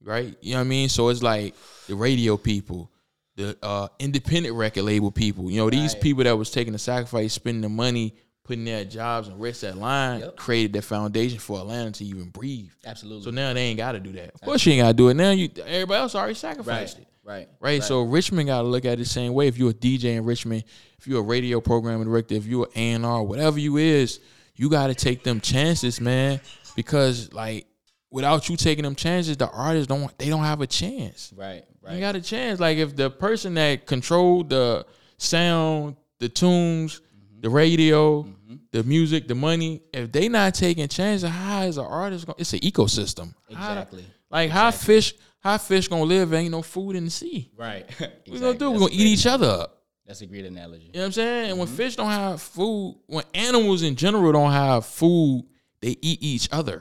right? 0.03 0.37
You 0.41 0.55
know 0.55 0.59
what 0.59 0.65
I 0.65 0.69
mean? 0.69 0.89
So 0.89 1.09
it's 1.09 1.23
like 1.23 1.55
the 1.87 1.95
radio 1.95 2.37
people, 2.37 2.91
the 3.37 3.57
uh, 3.63 3.87
independent 4.01 4.57
record 4.57 4.83
label 4.83 5.13
people. 5.13 5.49
You 5.49 5.59
know, 5.59 5.71
these 5.71 5.95
Right. 5.95 6.03
people 6.03 6.25
that 6.25 6.37
was 6.37 6.51
taking 6.51 6.73
the 6.73 6.79
sacrifice, 6.81 7.33
spending 7.35 7.63
the 7.63 7.69
money, 7.69 8.17
putting 8.45 8.65
their 8.65 8.85
jobs 8.85 9.29
and 9.29 9.41
risk 9.41 9.61
that 9.61 9.79
line, 9.79 10.21
Yep. 10.21 10.37
created 10.37 10.73
the 10.73 10.83
foundation 10.83 11.39
for 11.39 11.61
Atlanta 11.61 11.93
to 11.93 12.05
even 12.05 12.25
breathe. 12.25 12.73
Absolutely. 12.85 13.25
So 13.25 13.31
now 13.31 13.53
they 13.53 13.63
ain't 13.63 13.77
got 13.77 13.93
to 13.93 14.01
do 14.01 14.13
that. 14.13 14.35
Of 14.35 14.41
course, 14.41 14.67
you 14.67 14.73
ain't 14.73 14.83
got 14.83 14.89
to 14.89 14.95
do 14.95 15.09
it 15.09 15.15
now. 15.15 15.31
You 15.31 15.49
everybody 15.65 16.01
else 16.01 16.15
already 16.15 16.31
right. 16.31 16.37
sacrificed 16.37 16.99
it. 16.99 17.07
Right. 17.25 17.49
Right? 17.61 17.83
So 17.85 18.03
Richmond 18.03 18.49
got 18.49 18.63
to 18.63 18.69
look 18.69 18.85
at 18.85 18.95
it 18.95 18.97
the 18.97 19.05
same 19.05 19.33
way. 19.33 19.47
If 19.47 19.57
you're 19.57 19.71
a 19.71 19.75
DJ 19.75 20.17
in 20.17 20.25
Richmond, 20.25 20.65
if 20.99 21.07
you're 21.07 21.21
a 21.21 21.25
radio 21.25 21.61
programming 21.61 22.09
director, 22.09 22.35
if 22.35 22.47
you're 22.47 22.69
an 22.75 23.05
A&R, 23.05 23.23
whatever 23.23 23.61
you 23.61 23.77
is, 23.77 24.19
you 24.57 24.69
got 24.69 24.89
to 24.89 24.95
take 24.95 25.23
them 25.23 25.41
chances, 25.41 26.01
man. 26.01 26.41
Because 26.75 27.33
like 27.33 27.67
without 28.11 28.49
you 28.49 28.57
taking 28.57 28.83
them 28.83 28.97
chances, 28.97 29.37
the 29.37 29.49
artists 29.49 29.87
don't 29.87 30.17
they 30.19 30.29
don't 30.29 30.43
have 30.43 30.61
a 30.61 30.67
chance. 30.67 31.33
Right. 31.37 31.65
Right. 31.81 31.95
You 31.95 32.01
got 32.01 32.17
a 32.17 32.21
chance. 32.21 32.59
Like 32.59 32.79
if 32.79 32.97
the 32.97 33.11
person 33.11 33.55
that 33.55 33.87
controlled 33.87 34.51
the 34.51 34.85
sound, 35.19 35.97
the 36.19 36.29
tunes, 36.29 37.01
the 37.43 37.51
radio, 37.51 38.23
mm-hmm. 38.23 38.55
the 38.71 38.83
music, 38.85 39.29
the 39.29 39.35
money, 39.35 39.83
if 39.93 40.11
they 40.11 40.29
not 40.29 40.55
taking 40.55 40.89
chances, 40.89 41.29
how 41.29 41.63
is 41.63 41.77
an 41.77 41.85
artist? 41.85 42.25
Gonna, 42.25 42.37
it's 42.39 42.53
an 42.55 42.61
ecosystem. 42.61 43.35
How- 43.53 43.73
Exactly. 43.73 44.05
like 44.31 44.51
how 44.51 44.71
fish, 44.71 45.15
how 45.41 45.59
fish 45.59 45.89
gonna 45.89 46.05
live? 46.05 46.33
Ain't 46.33 46.53
no 46.53 46.63
food 46.63 46.97
in 46.97 47.05
the 47.05 47.11
sea. 47.11 47.51
Right. 47.57 47.85
What 47.99 48.23
we 48.31 48.39
gonna 48.39 48.59
do? 48.59 48.71
We 48.71 48.79
gonna 48.79 48.93
eat 48.93 49.07
each 49.07 49.27
other 49.27 49.49
up. 49.49 49.83
That's 50.07 50.21
a 50.21 50.27
great 50.27 50.47
analogy. 50.47 50.87
You 50.87 50.93
know 50.95 51.01
what 51.01 51.07
I'm 51.07 51.13
saying? 51.13 51.51
And 51.51 51.59
when 51.59 51.69
mm-hmm. 51.69 51.77
fish 51.77 51.97
don't 51.97 52.11
have 52.11 52.41
food, 52.41 53.01
when 53.07 53.25
animals 53.35 53.83
in 53.83 53.97
general 53.97 54.33
don't 54.33 54.53
have 54.53 54.87
food, 54.87 55.45
they 55.81 55.97
eat 56.01 56.23
each 56.23 56.49
other. 56.53 56.81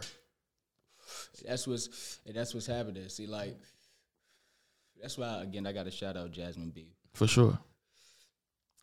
That's 1.46 1.68
what's 1.68 2.20
and 2.26 2.36
that's 2.36 2.54
what's 2.54 2.68
happening. 2.68 3.10
See, 3.10 3.26
like 3.26 3.58
that's 5.02 5.18
why 5.18 5.42
again 5.42 5.66
I 5.66 5.72
got 5.72 5.86
to 5.86 5.92
shout 5.92 6.16
out 6.16 6.32
Jasmyn 6.32 6.72
B. 6.72 6.94
For 7.14 7.26
sure. 7.26 7.58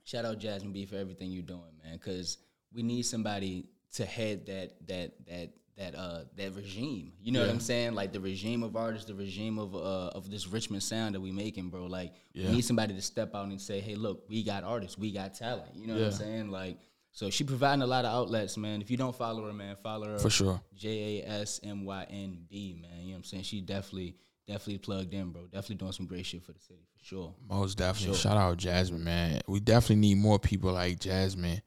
Shout 0.08 0.24
out 0.24 0.38
Jasmyn 0.38 0.72
B 0.72 0.86
for 0.86 0.96
everything 0.96 1.30
you're 1.30 1.42
doing, 1.42 1.76
man. 1.84 1.92
Because 1.92 2.38
we 2.72 2.82
need 2.82 3.02
somebody 3.02 3.68
to 3.92 4.06
head 4.06 4.46
that 4.46 4.72
that 4.86 5.12
that 5.26 5.50
that 5.76 5.94
uh 5.94 6.20
that 6.34 6.54
regime. 6.54 7.12
You 7.20 7.32
know 7.32 7.40
what 7.42 7.50
I'm 7.50 7.60
saying? 7.60 7.92
Like 7.92 8.12
the 8.14 8.20
regime 8.20 8.62
of 8.62 8.74
artists, 8.74 9.06
the 9.06 9.14
regime 9.14 9.58
of 9.58 9.74
uh 9.74 10.16
of 10.18 10.30
this 10.30 10.46
Richmond 10.48 10.82
sound 10.82 11.14
that 11.14 11.20
we 11.20 11.30
making, 11.30 11.68
bro. 11.68 11.84
Like 11.84 12.14
Yeah. 12.32 12.48
we 12.48 12.56
need 12.56 12.64
somebody 12.64 12.94
to 12.94 13.02
step 13.02 13.34
out 13.34 13.48
and 13.48 13.60
say, 13.60 13.80
hey, 13.80 13.96
look, 13.96 14.24
we 14.30 14.42
got 14.42 14.64
artists, 14.64 14.96
we 14.96 15.12
got 15.12 15.34
talent. 15.34 15.72
You 15.74 15.86
know 15.86 15.94
what 15.94 16.04
I'm 16.04 16.12
saying? 16.12 16.50
Like. 16.50 16.78
So 17.10 17.30
she 17.30 17.42
providing 17.42 17.82
a 17.82 17.86
lot 17.86 18.04
of 18.04 18.12
outlets, 18.14 18.56
man. 18.56 18.80
If 18.80 18.90
you 18.90 18.96
don't 18.96 19.16
follow 19.16 19.44
her, 19.46 19.52
man, 19.52 19.76
follow 19.82 20.06
her. 20.06 20.18
For 20.18 20.30
sure. 20.30 20.60
J 20.74 21.20
A 21.26 21.28
S 21.42 21.58
M 21.64 21.84
Y 21.84 22.06
N 22.08 22.46
B, 22.48 22.78
man. 22.80 23.00
You 23.00 23.06
know 23.06 23.12
what 23.12 23.16
I'm 23.18 23.24
saying? 23.24 23.42
She 23.42 23.60
definitely, 23.60 24.14
definitely 24.48 24.78
plugged 24.78 25.14
in, 25.14 25.30
bro. 25.30 25.42
Definitely 25.44 25.76
doing 25.76 25.92
some 25.92 26.06
great 26.06 26.26
shit 26.26 26.42
for 26.42 26.52
the 26.52 26.58
city, 26.58 26.80
for 26.98 27.04
sure. 27.04 27.34
Most 27.48 27.78
definitely. 27.78 28.16
Sure. 28.16 28.22
Shout 28.32 28.36
out 28.36 28.56
Jasmyn, 28.56 29.00
man. 29.00 29.40
We 29.46 29.60
definitely 29.60 29.96
need 29.96 30.16
more 30.18 30.38
people 30.40 30.72
like 30.72 30.98
Jasmyn 30.98 31.60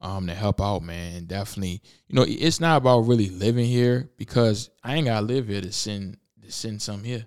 um 0.00 0.26
to 0.28 0.34
help 0.34 0.62
out, 0.62 0.82
man. 0.82 1.16
And 1.16 1.28
definitely, 1.28 1.82
you 2.08 2.14
know, 2.14 2.24
it's 2.26 2.60
not 2.60 2.78
about 2.78 3.00
really 3.00 3.28
living 3.28 3.66
here 3.66 4.08
because 4.16 4.70
I 4.82 4.94
ain't 4.96 5.06
gotta 5.06 5.26
live 5.26 5.48
here 5.48 5.60
to 5.60 5.72
send 5.72 6.16
to 6.42 6.50
send 6.50 6.80
some 6.80 7.04
here. 7.04 7.26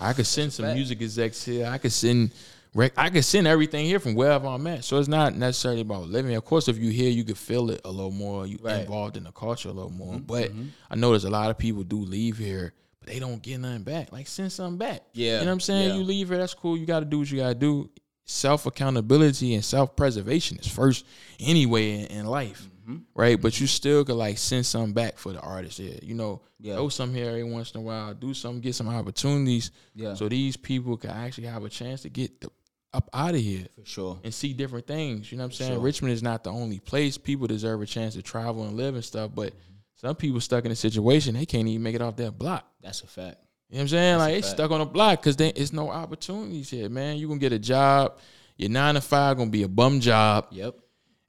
I 0.00 0.12
could 0.12 0.26
send 0.26 0.52
some 0.52 0.72
music 0.74 1.02
execs 1.02 1.44
here. 1.44 1.66
I 1.66 1.78
could 1.78 1.92
send 1.92 2.30
rec- 2.74 2.96
I 2.96 3.10
could 3.10 3.24
send 3.24 3.46
everything 3.46 3.84
here 3.84 3.98
from 3.98 4.14
wherever 4.14 4.46
I'm 4.46 4.66
at. 4.68 4.84
So 4.84 4.98
it's 4.98 5.08
not 5.08 5.34
necessarily 5.36 5.80
about 5.82 6.08
living. 6.08 6.34
Of 6.34 6.44
course, 6.44 6.68
if 6.68 6.78
you 6.78 6.90
here, 6.90 7.10
you 7.10 7.24
could 7.24 7.36
feel 7.38 7.70
it 7.70 7.80
a 7.84 7.90
little 7.90 8.10
more. 8.12 8.46
You 8.46 8.58
Right. 8.62 8.80
involved 8.80 9.16
in 9.16 9.24
the 9.24 9.32
culture 9.32 9.68
a 9.68 9.72
little 9.72 9.90
more. 9.90 10.18
But 10.18 10.50
I 10.90 10.94
know 10.96 11.10
there's 11.10 11.24
a 11.24 11.30
lot 11.30 11.50
of 11.50 11.58
people 11.58 11.82
do 11.82 11.98
leave 11.98 12.38
here, 12.38 12.72
but 13.04 13.12
they 13.12 13.18
don't 13.18 13.42
get 13.42 13.58
nothing 13.58 13.82
back. 13.82 14.12
Like 14.12 14.26
send 14.26 14.52
something 14.52 14.78
back. 14.78 15.02
Yeah, 15.12 15.32
You 15.34 15.38
know 15.40 15.46
what 15.46 15.52
I'm 15.52 15.60
saying? 15.60 15.88
yeah. 15.90 15.94
You 15.96 16.02
leave 16.04 16.28
here, 16.28 16.38
that's 16.38 16.54
cool. 16.54 16.76
You 16.76 16.86
got 16.86 17.00
to 17.00 17.06
do 17.06 17.18
what 17.20 17.30
you 17.30 17.38
got 17.38 17.48
to 17.48 17.54
do. 17.54 17.90
Self 18.24 18.66
accountability 18.66 19.54
and 19.54 19.64
self 19.64 19.96
preservation 19.96 20.56
is 20.58 20.66
first 20.68 21.04
anyway 21.40 22.00
in, 22.00 22.06
in 22.06 22.26
life, 22.26 22.68
Mm-hmm. 22.82 22.96
right? 23.14 23.40
But 23.40 23.60
you 23.60 23.66
still 23.68 24.04
could 24.04 24.14
like 24.16 24.38
send 24.38 24.66
something 24.66 24.92
back 24.92 25.16
for 25.18 25.32
the 25.32 25.40
artist 25.40 25.78
Yeah. 25.78 25.98
You 26.02 26.14
know, 26.14 26.42
Yeah. 26.58 26.74
throw 26.74 26.88
some 26.88 27.12
here 27.14 27.28
every 27.28 27.44
once 27.44 27.70
in 27.72 27.80
a 27.80 27.82
while, 27.82 28.12
do 28.14 28.32
something, 28.34 28.60
get 28.60 28.74
some 28.74 28.88
opportunities, 28.88 29.70
Yeah. 29.94 30.14
so 30.14 30.28
these 30.28 30.56
people 30.56 30.96
can 30.96 31.10
actually 31.10 31.46
have 31.48 31.64
a 31.64 31.68
chance 31.68 32.02
to 32.02 32.08
get 32.08 32.40
the, 32.40 32.48
up 32.94 33.08
out 33.12 33.34
of 33.34 33.40
here 33.40 33.66
For 33.80 33.86
sure. 33.86 34.20
and 34.24 34.32
see 34.34 34.52
different 34.52 34.86
things. 34.86 35.30
You 35.30 35.38
know 35.38 35.44
what 35.44 35.52
I'm 35.52 35.52
saying? 35.52 35.72
Sure. 35.74 35.80
Richmond 35.80 36.14
is 36.14 36.22
not 36.22 36.42
the 36.44 36.50
only 36.50 36.78
place. 36.80 37.16
People 37.18 37.46
deserve 37.46 37.80
a 37.82 37.86
chance 37.86 38.14
to 38.14 38.22
travel 38.22 38.64
and 38.64 38.76
live 38.76 38.94
and 38.94 39.04
stuff, 39.04 39.30
but 39.34 39.52
Mm-hmm. 39.52 40.06
some 40.08 40.16
people 40.16 40.40
stuck 40.40 40.64
in 40.64 40.72
a 40.72 40.76
situation 40.76 41.34
they 41.34 41.46
can't 41.46 41.68
even 41.68 41.82
make 41.82 41.94
it 41.94 42.02
off 42.02 42.16
that 42.16 42.36
block. 42.38 42.66
That's 42.82 43.02
a 43.02 43.06
fact. 43.06 43.38
You 43.68 43.76
know 43.76 43.80
what 43.80 43.82
I'm 43.82 43.88
saying? 43.88 44.18
like 44.18 44.30
a 44.30 44.34
they 44.34 44.42
fact. 44.42 44.54
stuck 44.54 44.70
on 44.70 44.80
the 44.80 44.84
block 44.84 45.22
because 45.22 45.36
it's 45.40 45.72
no 45.72 45.90
opportunities 45.90 46.68
here, 46.68 46.88
man. 46.88 47.16
You 47.16 47.28
gonna 47.28 47.40
get 47.40 47.52
a 47.52 47.58
job. 47.58 48.18
Your 48.56 48.70
nine 48.70 48.94
to 48.94 49.00
five 49.00 49.36
gonna 49.36 49.50
be 49.50 49.62
a 49.62 49.68
bum 49.68 50.00
job. 50.00 50.48
Yep. 50.50 50.76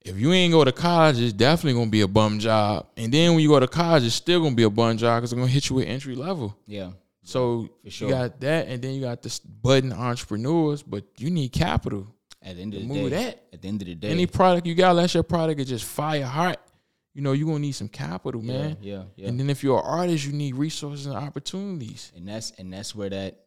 If 0.02 0.18
you 0.20 0.34
ain't 0.34 0.52
go 0.52 0.66
to 0.66 0.74
college, 0.74 1.20
it's 1.20 1.32
definitely 1.32 1.80
gonna 1.80 1.90
be 1.90 2.02
a 2.02 2.08
bum 2.08 2.40
job. 2.40 2.88
And 2.98 3.14
then 3.14 3.32
when 3.32 3.40
you 3.40 3.48
go 3.48 3.60
to 3.60 3.68
college, 3.68 4.04
it's 4.04 4.16
still 4.16 4.42
gonna 4.42 4.56
be 4.56 4.64
a 4.64 4.70
bum 4.70 4.98
job 4.98 5.22
because 5.22 5.32
they're 5.32 5.40
gonna 5.40 5.52
hit 5.52 5.70
you 5.70 5.78
with 5.78 5.88
entry 5.88 6.16
level. 6.16 6.58
Yeah. 6.68 6.92
So 7.24 7.70
sure. 7.88 8.10
you 8.10 8.14
got 8.14 8.42
that, 8.42 8.68
and 8.68 8.82
then 8.82 8.96
you 8.96 9.02
got 9.02 9.22
this 9.22 9.40
budding 9.40 9.94
entrepreneurs, 9.94 10.84
but 10.84 11.06
you 11.18 11.30
need 11.30 11.54
capital. 11.54 12.08
At 12.42 12.58
the 12.58 12.62
end 12.62 12.74
of 12.74 12.82
the 12.82 12.88
Move 12.88 13.12
day. 13.12 13.24
that. 13.24 13.44
At 13.54 13.62
the 13.62 13.68
end 13.70 13.82
of 13.82 13.88
the 13.88 13.96
day. 13.96 14.10
Any 14.10 14.28
product 14.28 14.68
you 14.68 14.76
got, 14.76 14.92
unless 14.92 15.14
your 15.14 15.24
product 15.24 15.62
is 15.62 15.70
just 15.70 15.86
fire 15.86 16.26
hot, 16.26 16.60
you 17.14 17.22
know 17.22 17.32
you're 17.34 17.48
gonna 17.48 17.60
need 17.60 17.74
some 17.74 17.88
capital, 17.90 18.42
man. 18.42 18.78
yeah, 18.82 19.04
yeah. 19.16 19.28
And 19.28 19.40
then 19.40 19.50
if 19.50 19.64
you're 19.64 19.78
an 19.80 19.86
artist, 19.86 20.26
you 20.26 20.34
need 20.34 20.56
resources 20.56 21.06
and 21.06 21.16
opportunities. 21.16 22.12
and 22.16 22.28
that's 22.28 22.52
and 22.58 22.72
that's 22.74 22.96
where 22.96 23.10
that 23.10 23.40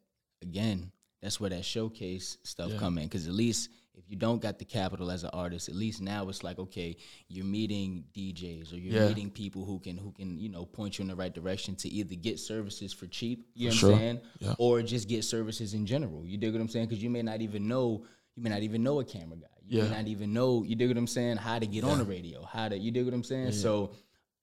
again 0.42 0.92
that's 1.22 1.40
where 1.40 1.50
that 1.50 1.64
showcase 1.64 2.36
stuff 2.44 2.70
Yeah. 2.72 2.78
come 2.78 2.98
in 2.98 3.04
because 3.04 3.26
at 3.26 3.32
least 3.32 3.70
if 3.94 4.04
you 4.10 4.16
don't 4.16 4.42
got 4.42 4.58
the 4.58 4.64
capital 4.66 5.10
as 5.10 5.24
an 5.24 5.30
artist 5.32 5.70
at 5.70 5.74
least 5.74 6.02
now 6.02 6.28
it's 6.28 6.44
like 6.44 6.58
okay 6.58 6.94
you're 7.28 7.46
meeting 7.46 8.04
djs 8.14 8.70
or 8.72 8.76
you're 8.76 8.92
Yeah. 9.02 9.08
meeting 9.08 9.30
people 9.30 9.64
who 9.64 9.78
can 9.80 9.96
who 9.96 10.12
can 10.12 10.38
you 10.38 10.50
know 10.50 10.66
point 10.66 10.98
you 10.98 11.02
in 11.04 11.08
the 11.08 11.16
right 11.16 11.32
direction 11.34 11.74
to 11.76 11.88
either 11.88 12.14
get 12.14 12.38
services 12.38 12.92
for 12.92 13.06
cheap 13.06 13.46
you 13.54 13.70
know 13.70 13.74
For 13.74 13.86
what 13.86 13.92
i'm 13.94 13.98
saying 14.00 14.20
Yeah. 14.40 14.54
or 14.58 14.82
just 14.82 15.08
get 15.08 15.24
services 15.24 15.72
in 15.72 15.86
general 15.86 16.26
you 16.26 16.36
dig 16.36 16.52
what 16.52 16.60
i'm 16.60 16.68
saying 16.68 16.86
because 16.88 17.02
you 17.02 17.08
may 17.08 17.22
not 17.22 17.40
even 17.40 17.66
know 17.66 18.04
you 18.36 18.42
may 18.42 18.50
not 18.50 18.62
even 18.62 18.82
know 18.82 19.00
a 19.00 19.04
camera 19.04 19.36
guy 19.36 19.46
you 19.66 19.82
may 19.82 19.88
not 19.88 20.06
even 20.06 20.32
know 20.32 20.62
you 20.62 20.76
dig 20.76 20.88
what 20.88 20.96
i'm 20.96 21.06
saying 21.08 21.36
how 21.36 21.58
to 21.58 21.66
get 21.66 21.82
on 21.84 21.98
the 21.98 22.04
radio 22.04 22.44
how 22.44 22.68
to 22.68 22.78
you 22.78 22.90
dig 22.92 23.04
what 23.04 23.14
i'm 23.14 23.24
saying 23.24 23.50
so 23.52 23.90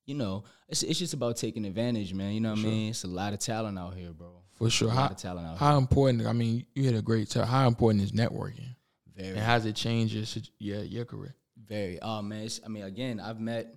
you 0.06 0.16
know, 0.16 0.44
it's 0.68 0.84
it's 0.84 1.00
just 1.00 1.14
about 1.14 1.38
taking 1.38 1.64
advantage, 1.64 2.14
man. 2.14 2.34
You 2.34 2.42
know 2.42 2.50
what 2.50 2.60
I 2.60 2.64
mean? 2.64 2.90
It's 2.90 3.06
a 3.06 3.08
lot 3.08 3.32
of 3.32 3.40
talent 3.40 3.80
out 3.80 3.94
here, 3.96 4.12
bro. 4.12 4.34
For 4.56 4.70
sure. 4.70 4.90
A 4.90 4.92
How, 4.92 5.02
lot 5.04 5.12
of 5.12 5.18
talent 5.18 5.48
out 5.48 5.58
how 5.58 5.78
important? 5.78 6.28
I 6.28 6.34
mean, 6.34 6.66
you 6.76 6.84
had 6.84 6.96
a 6.96 7.02
great. 7.02 7.30
Tell, 7.30 7.46
how 7.46 7.66
important 7.70 8.04
is 8.04 8.12
networking? 8.12 8.76
Very, 9.16 9.30
And 9.30 9.40
how's 9.40 9.66
it 9.66 9.78
changed 9.78 10.14
your 10.14 10.26
sit- 10.26 10.50
your 10.60 10.84
your 10.84 11.06
career? 11.06 11.34
very. 11.56 12.02
Oh 12.02 12.22
man, 12.22 12.44
it's, 12.44 12.60
I 12.66 12.68
mean, 12.68 12.84
again, 12.84 13.22
I've 13.22 13.40
met. 13.40 13.74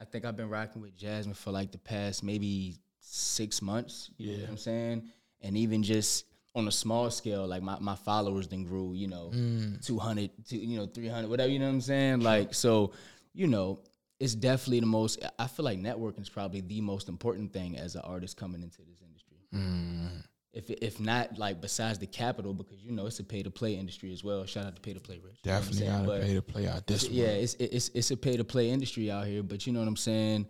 I 0.00 0.06
think 0.06 0.24
I've 0.24 0.34
been 0.34 0.48
rocking 0.48 0.80
with 0.80 0.96
Jasmyn 0.96 1.36
for 1.36 1.50
like 1.50 1.72
the 1.72 1.78
past 1.78 2.22
maybe 2.24 2.76
six 3.00 3.60
months. 3.60 4.10
You 4.16 4.28
know 4.28 4.32
Yeah. 4.32 4.40
what 4.44 4.50
I'm 4.52 4.56
saying? 4.56 5.02
And 5.42 5.58
even 5.58 5.82
just 5.82 6.24
on 6.56 6.66
a 6.66 6.72
small 6.72 7.10
scale, 7.10 7.46
like 7.46 7.62
my, 7.62 7.78
my 7.78 7.94
followers 7.94 8.48
then 8.48 8.64
grew. 8.64 8.94
You 8.94 9.06
know, 9.08 9.30
Mm. 9.34 9.84
200, 9.84 10.30
to, 10.48 10.56
you 10.56 10.78
know, 10.78 10.86
300, 10.86 11.28
whatever. 11.30 11.50
You 11.50 11.58
know 11.60 11.66
what 11.66 11.72
I'm 11.72 11.80
saying? 11.82 12.20
Like, 12.20 12.54
so, 12.54 12.92
you 13.34 13.46
know, 13.46 13.80
it's 14.18 14.34
definitely 14.34 14.80
the 14.80 14.86
most. 14.86 15.24
I 15.38 15.46
feel 15.46 15.64
like 15.64 15.78
networking 15.78 16.22
is 16.22 16.28
probably 16.30 16.62
the 16.62 16.80
most 16.80 17.08
important 17.08 17.52
thing 17.52 17.76
as 17.78 17.94
an 17.94 18.00
artist 18.02 18.36
coming 18.36 18.62
into 18.62 18.78
this 18.78 19.00
industry. 19.02 19.36
Mm. 19.54 20.24
If 20.54 20.70
if 20.70 20.98
not 20.98 21.36
like 21.38 21.60
besides 21.60 21.98
the 21.98 22.06
capital, 22.06 22.54
because 22.54 22.82
you 22.82 22.90
know 22.92 23.04
it's 23.04 23.20
a 23.20 23.24
pay 23.24 23.42
to 23.42 23.50
play 23.50 23.74
industry 23.74 24.10
as 24.14 24.24
well. 24.24 24.46
Shout 24.46 24.64
out 24.64 24.74
to 24.74 24.80
pay 24.80 24.94
to 24.94 25.00
play, 25.00 25.20
Rich. 25.22 25.42
Definitely 25.42 25.80
saying? 25.80 26.06
gotta 26.06 26.20
pay 26.22 26.34
to 26.34 26.40
play 26.40 26.66
out 26.66 26.86
this 26.86 27.06
yeah, 27.10 27.26
it's 27.26 27.54
it's 27.60 27.90
it's 27.92 28.10
a 28.10 28.16
pay 28.16 28.38
to 28.38 28.44
play 28.44 28.70
industry 28.70 29.10
out 29.10 29.26
here, 29.26 29.42
but 29.42 29.66
you 29.66 29.74
know 29.74 29.80
what 29.80 29.88
I'm 29.88 29.96
saying. 29.96 30.46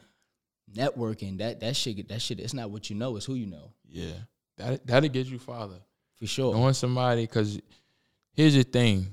Networking 0.73 1.39
that 1.39 1.59
that 1.61 1.75
shit 1.75 2.09
that 2.09 2.23
shit 2.23 2.39
it's 2.39 2.55
not 2.55 2.71
what 2.71 2.89
you 2.89 2.95
know, 2.97 3.17
it's 3.17 3.27
who 3.27 3.35
you 3.35 3.47
know 3.47 3.73
Yeah, 3.89 4.13
that 4.59 4.87
that'll 4.87 5.09
get 5.09 5.27
you 5.27 5.41
farther. 5.41 5.81
For 6.19 6.27
sure. 6.27 6.55
Knowing 6.55 6.75
somebody, 6.75 7.23
because 7.23 7.61
here's 8.33 8.55
the 8.55 8.63
thing, 8.65 9.07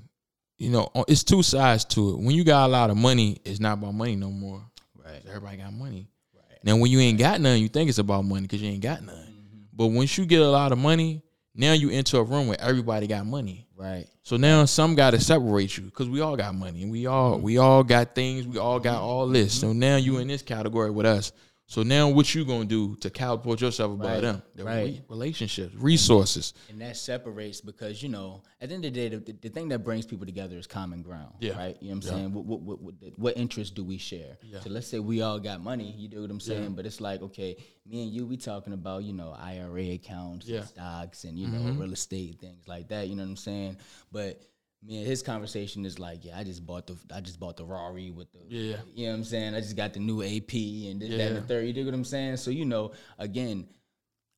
you 0.58 0.70
know, 0.70 0.90
it's 1.08 1.24
two 1.24 1.44
sides 1.44 1.86
to 1.86 2.12
it. 2.12 2.20
When 2.20 2.32
you 2.36 2.44
got 2.44 2.68
a 2.68 2.72
lot 2.72 2.90
of 2.90 2.98
money, 2.98 3.38
it's 3.44 3.60
not 3.60 3.74
about 3.74 3.94
money 3.94 4.16
no 4.16 4.30
more. 4.30 4.62
Right, 5.04 5.22
Everybody 5.28 5.58
got 5.58 5.74
money. 5.74 6.08
right. 6.36 6.60
Now, 6.64 6.78
when 6.78 6.90
you 6.92 7.00
ain't 7.00 7.20
got 7.20 7.42
none, 7.42 7.60
you 7.60 7.68
think 7.68 7.90
it's 7.90 7.98
about 7.98 8.24
money 8.24 8.44
because 8.44 8.62
you 8.62 8.70
ain't 8.70 8.82
got 8.84 9.04
none. 9.04 9.16
Mm-hmm. 9.16 9.60
But 9.74 9.88
once 9.88 10.18
you 10.18 10.26
get 10.26 10.42
a 10.42 10.48
lot 10.48 10.72
of 10.72 10.78
money, 10.78 11.22
now 11.56 11.74
you 11.74 11.90
enter 11.90 12.18
a 12.20 12.24
room 12.24 12.48
where 12.48 12.60
everybody 12.62 13.08
got 13.08 13.26
money. 13.26 13.68
Right, 13.76 14.06
So 14.22 14.38
now 14.38 14.64
some 14.64 14.96
got 14.96 15.12
to 15.12 15.20
separate 15.20 15.76
you 15.78 15.86
because 15.86 16.08
we 16.08 16.22
all 16.22 16.38
got 16.38 16.56
money 16.56 16.84
and 16.84 16.92
we 16.92 17.06
all 17.06 17.38
we 17.38 17.58
all 17.58 17.84
got 17.84 18.16
things. 18.16 18.48
We 18.48 18.58
all 18.58 18.80
got 18.80 19.02
all 19.02 19.28
this. 19.28 19.60
So 19.60 19.74
now 19.74 19.98
you 19.98 20.20
in 20.20 20.28
this 20.30 20.42
category 20.42 20.90
with 20.90 21.06
us. 21.06 21.34
So 21.66 21.82
now 21.82 22.10
what 22.10 22.36
you 22.36 22.44
gonna 22.46 22.66
do 22.66 22.96
to 22.98 23.10
catapult 23.10 23.62
yourself 23.62 23.98
Right, 24.00 24.22
them? 24.22 24.44
The 24.54 24.64
right. 24.66 24.84
re- 24.86 25.02
relationships, 25.08 25.74
resources. 25.76 26.54
and 26.70 26.80
that 26.82 26.98
separates 26.98 27.62
because 27.62 28.04
you 28.04 28.10
know 28.10 28.44
at 28.62 28.70
the 28.70 28.76
end 28.76 28.86
of 28.86 28.94
the 28.94 29.10
day, 29.10 29.16
the, 29.16 29.32
the 29.42 29.50
thing 29.50 29.70
that 29.70 29.80
brings 29.80 30.06
people 30.06 30.26
together 30.26 30.58
is 30.58 30.68
common 30.68 31.02
ground. 31.02 31.34
Yeah. 31.40 31.58
right. 31.58 31.78
You 31.82 31.90
know 31.90 31.96
what 31.96 32.04
I'm 32.06 32.10
Yeah. 32.10 32.16
saying? 32.18 32.34
What 32.34 32.46
what 32.46 32.62
what, 32.62 32.82
what, 33.18 33.74
do 33.74 33.84
we 33.84 33.98
share? 33.98 34.38
Yeah. 34.44 34.60
So 34.60 34.70
let's 34.70 34.88
say 34.88 35.00
we 35.00 35.22
all 35.22 35.40
got 35.40 35.62
money. 35.62 35.94
You 35.98 36.10
do 36.10 36.22
what 36.22 36.30
I'm 36.32 36.40
saying? 36.40 36.64
Yeah. 36.64 36.70
But 36.70 36.86
it's 36.86 37.00
like 37.02 37.22
okay, 37.22 37.56
me 37.86 38.04
and 38.04 38.12
you, 38.12 38.26
we 38.26 38.38
talking 38.38 38.74
about 38.74 39.04
you 39.04 39.14
know 39.14 39.32
IRA 39.40 39.92
accounts, 39.94 40.46
Yeah. 40.48 40.60
and 40.60 40.68
stocks, 40.68 41.24
and 41.24 41.40
you 41.40 41.48
know 41.48 41.60
Mhm. 41.60 41.80
real 41.80 41.94
estate 41.94 42.40
things 42.40 42.68
like 42.68 42.90
that. 42.90 43.08
You 43.08 43.16
know 43.16 43.24
what 43.24 43.30
I'm 43.30 43.38
saying? 43.38 43.78
But 44.12 44.42
me 44.86 44.98
and 44.98 45.08
his 45.08 45.22
conversation 45.22 45.86
is 45.86 45.98
like, 46.00 46.26
yeah, 46.26 46.38
I 46.38 46.44
just 46.44 46.66
bought 46.66 46.88
the 46.88 46.98
I 47.14 47.22
just 47.22 47.40
bought 47.40 47.58
the 47.58 47.66
Rari 47.66 48.12
with 48.12 48.32
the 48.32 48.40
Yeah. 48.48 48.78
you 48.94 49.06
know 49.06 49.12
what 49.12 49.18
I'm 49.20 49.24
saying? 49.24 49.56
I 49.56 49.62
just 49.62 49.76
got 49.76 49.94
the 49.94 50.00
new 50.00 50.22
AP 50.22 50.54
and 50.54 51.02
this, 51.02 51.10
that, 51.10 51.28
and 51.28 51.38
the 51.38 51.42
third. 51.42 51.66
You 51.66 51.74
dig 51.74 51.86
what 51.86 51.94
I'm 51.94 52.04
saying? 52.04 52.38
So 52.38 52.52
you 52.52 52.66
know, 52.66 52.92
again, 53.18 53.68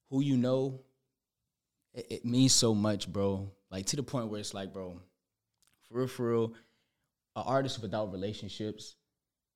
who 0.09 0.21
you 0.21 0.37
know, 0.37 0.81
it, 1.93 2.07
it 2.09 2.25
means 2.25 2.53
so 2.53 2.75
much, 2.75 3.11
bro. 3.11 3.49
Like 3.71 3.87
to 3.87 3.95
the 3.95 4.03
point 4.03 4.27
where 4.27 4.39
it's 4.39 4.53
like, 4.53 4.71
bro, 4.73 4.99
for 5.87 5.97
real, 5.97 6.07
for 6.07 6.29
real, 6.31 6.53
an 7.35 7.43
artist 7.45 7.81
without 7.81 8.11
relationships 8.11 8.95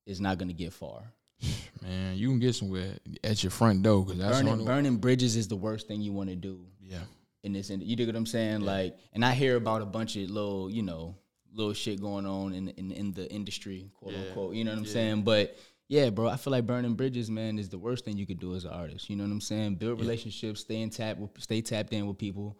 is 0.06 0.20
not 0.20 0.38
gonna 0.38 0.54
get 0.54 0.74
far. 0.74 1.04
Man, 1.82 2.18
you 2.18 2.28
can 2.28 2.40
get 2.40 2.56
somewhere 2.56 2.98
at 3.24 3.42
your 3.44 3.52
front 3.52 3.84
door 3.84 4.04
because 4.04 4.20
that's 4.20 4.42
Burning, 4.42 4.66
burning 4.66 4.98
bridges 4.98 5.36
is 5.36 5.48
the 5.48 5.56
worst 5.56 5.88
thing 5.88 6.02
you 6.02 6.12
want 6.12 6.30
to 6.30 6.36
do 6.36 6.66
Yeah, 6.82 6.98
in 7.44 7.54
this. 7.54 7.70
ind- 7.70 7.84
You 7.84 7.96
dig 7.96 8.08
what 8.08 8.16
I'm 8.16 8.26
saying? 8.26 8.62
Like, 8.62 8.98
and 9.14 9.24
I 9.24 9.34
hear 9.34 9.56
about 9.56 9.82
a 9.82 9.86
bunch 9.86 10.16
of 10.16 10.30
little, 10.30 10.70
you 10.70 10.84
know, 10.84 11.16
little 11.54 11.74
shit 11.74 12.00
going 12.02 12.26
on 12.26 12.54
in 12.54 12.70
in, 12.70 12.92
in 12.92 13.14
the 13.14 13.32
industry, 13.32 13.90
quote 13.96 14.14
Yeah. 14.14 14.20
unquote. 14.28 14.56
You 14.56 14.64
know 14.64 14.72
what 14.72 14.80
I'm 14.80 14.86
Yeah. 14.86 14.92
saying? 14.92 15.22
But 15.24 15.58
yeah, 15.88 16.10
bro, 16.12 16.28
I 16.28 16.38
feel 16.38 16.52
like 16.52 16.68
burning 16.68 16.94
bridges, 16.94 17.32
man, 17.32 17.58
is 17.58 17.70
the 17.70 17.80
worst 17.80 18.06
thing 18.06 18.18
you 18.18 18.28
could 18.28 18.40
do 18.40 18.56
as 18.56 18.66
an 18.66 18.72
artist. 18.72 19.10
You 19.10 19.16
know 19.16 19.24
what 19.24 19.32
I'm 19.32 19.42
saying? 19.42 19.76
Build 19.76 19.98
Yeah. 19.98 20.04
relationships, 20.06 20.62
stay 20.62 20.82
in 20.82 20.90
tap, 20.92 21.18
with, 21.18 21.32
stay 21.40 21.62
tapped 21.62 21.92
in 21.94 22.06
with 22.08 22.18
people, 22.20 22.56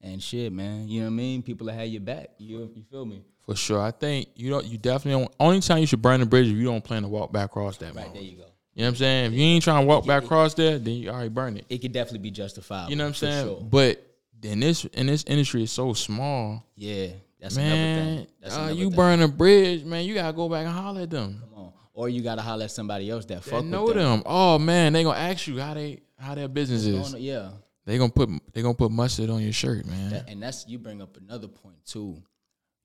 and 0.00 0.22
shit, 0.22 0.52
man. 0.52 0.88
You 0.88 1.00
know 1.00 1.06
what 1.06 1.12
I 1.12 1.16
mean? 1.16 1.42
People 1.42 1.66
that 1.66 1.74
have 1.74 1.88
your 1.88 2.00
back. 2.02 2.30
You 2.38 2.70
you 2.74 2.84
feel 2.90 3.04
me? 3.04 3.22
For 3.46 3.56
sure. 3.56 3.80
I 3.80 3.90
think 3.90 4.28
you 4.36 4.50
don't 4.50 4.64
you 4.66 4.78
definitely 4.78 5.22
don't 5.22 5.34
only 5.40 5.60
time 5.60 5.78
you 5.78 5.86
should 5.86 6.02
burn 6.02 6.20
the 6.20 6.26
bridge 6.26 6.46
if 6.46 6.56
you 6.56 6.64
don't 6.64 6.84
plan 6.84 7.02
to 7.02 7.08
walk 7.08 7.32
back 7.32 7.46
across 7.46 7.76
that 7.78 7.94
Right 7.94 8.04
right, 8.04 8.14
there, 8.14 8.22
you 8.22 8.36
go. 8.36 8.44
You 8.74 8.82
know 8.82 8.84
what 8.84 8.88
I'm 8.90 8.96
saying? 8.96 9.24
If 9.26 9.32
you 9.32 9.42
ain't 9.44 9.64
trying 9.64 9.82
to 9.82 9.86
walk 9.88 10.06
back 10.06 10.22
across 10.22 10.54
there, 10.54 10.78
then 10.78 10.94
you 10.94 11.08
already 11.10 11.28
burn 11.28 11.56
it. 11.56 11.66
It 11.68 11.78
could 11.78 11.90
definitely 11.92 12.20
be 12.20 12.30
justified. 12.30 12.88
You 12.88 12.94
know 12.96 13.04
what 13.04 13.08
I'm 13.08 13.14
saying? 13.14 13.46
Sure. 13.46 13.60
But 13.60 14.06
in 14.42 14.60
this 14.60 14.84
in 14.86 15.06
this 15.06 15.24
industry 15.26 15.62
is 15.62 15.72
so 15.72 15.92
small. 15.92 16.64
Yeah, 16.76 17.08
that's 17.40 17.56
another 17.56 17.74
Man, 17.74 18.16
thing. 18.18 18.26
That's 18.40 18.56
uh, 18.56 18.58
another 18.60 18.74
you 18.74 18.88
thing. 18.88 18.96
burn 18.96 19.20
a 19.22 19.28
bridge, 19.28 19.84
man. 19.84 20.04
You 20.04 20.14
gotta 20.14 20.32
go 20.36 20.48
back 20.48 20.66
and 20.66 20.74
holler 20.74 21.02
at 21.02 21.10
them. 21.10 21.40
Come 21.40 21.54
on. 21.64 21.72
Or 21.92 22.08
you 22.08 22.22
gotta 22.22 22.42
holler 22.42 22.64
at 22.64 22.70
somebody 22.70 23.10
else 23.10 23.24
that 23.26 23.42
They 23.42 23.50
fuck 23.50 23.64
know 23.64 23.84
with 23.84 23.94
them. 23.94 24.18
them. 24.18 24.22
Oh 24.26 24.58
man, 24.58 24.92
they 24.92 25.02
gonna 25.04 25.18
ask 25.18 25.46
you 25.46 25.58
how 25.60 25.74
they 25.74 26.00
how 26.18 26.34
their 26.34 26.48
business 26.48 26.84
is. 26.84 27.14
On- 27.14 27.20
Yeah. 27.20 27.50
They 27.86 27.98
gonna 27.98 28.12
put 28.12 28.28
they 28.52 28.62
gonna 28.62 28.74
put 28.74 28.90
mustard 28.90 29.30
on 29.30 29.42
your 29.42 29.52
shirt, 29.52 29.84
man. 29.86 30.10
That- 30.10 30.28
and 30.28 30.42
that's 30.42 30.66
you 30.68 30.78
bring 30.78 31.00
up 31.02 31.16
another 31.16 31.48
point 31.48 31.84
too. 31.84 32.22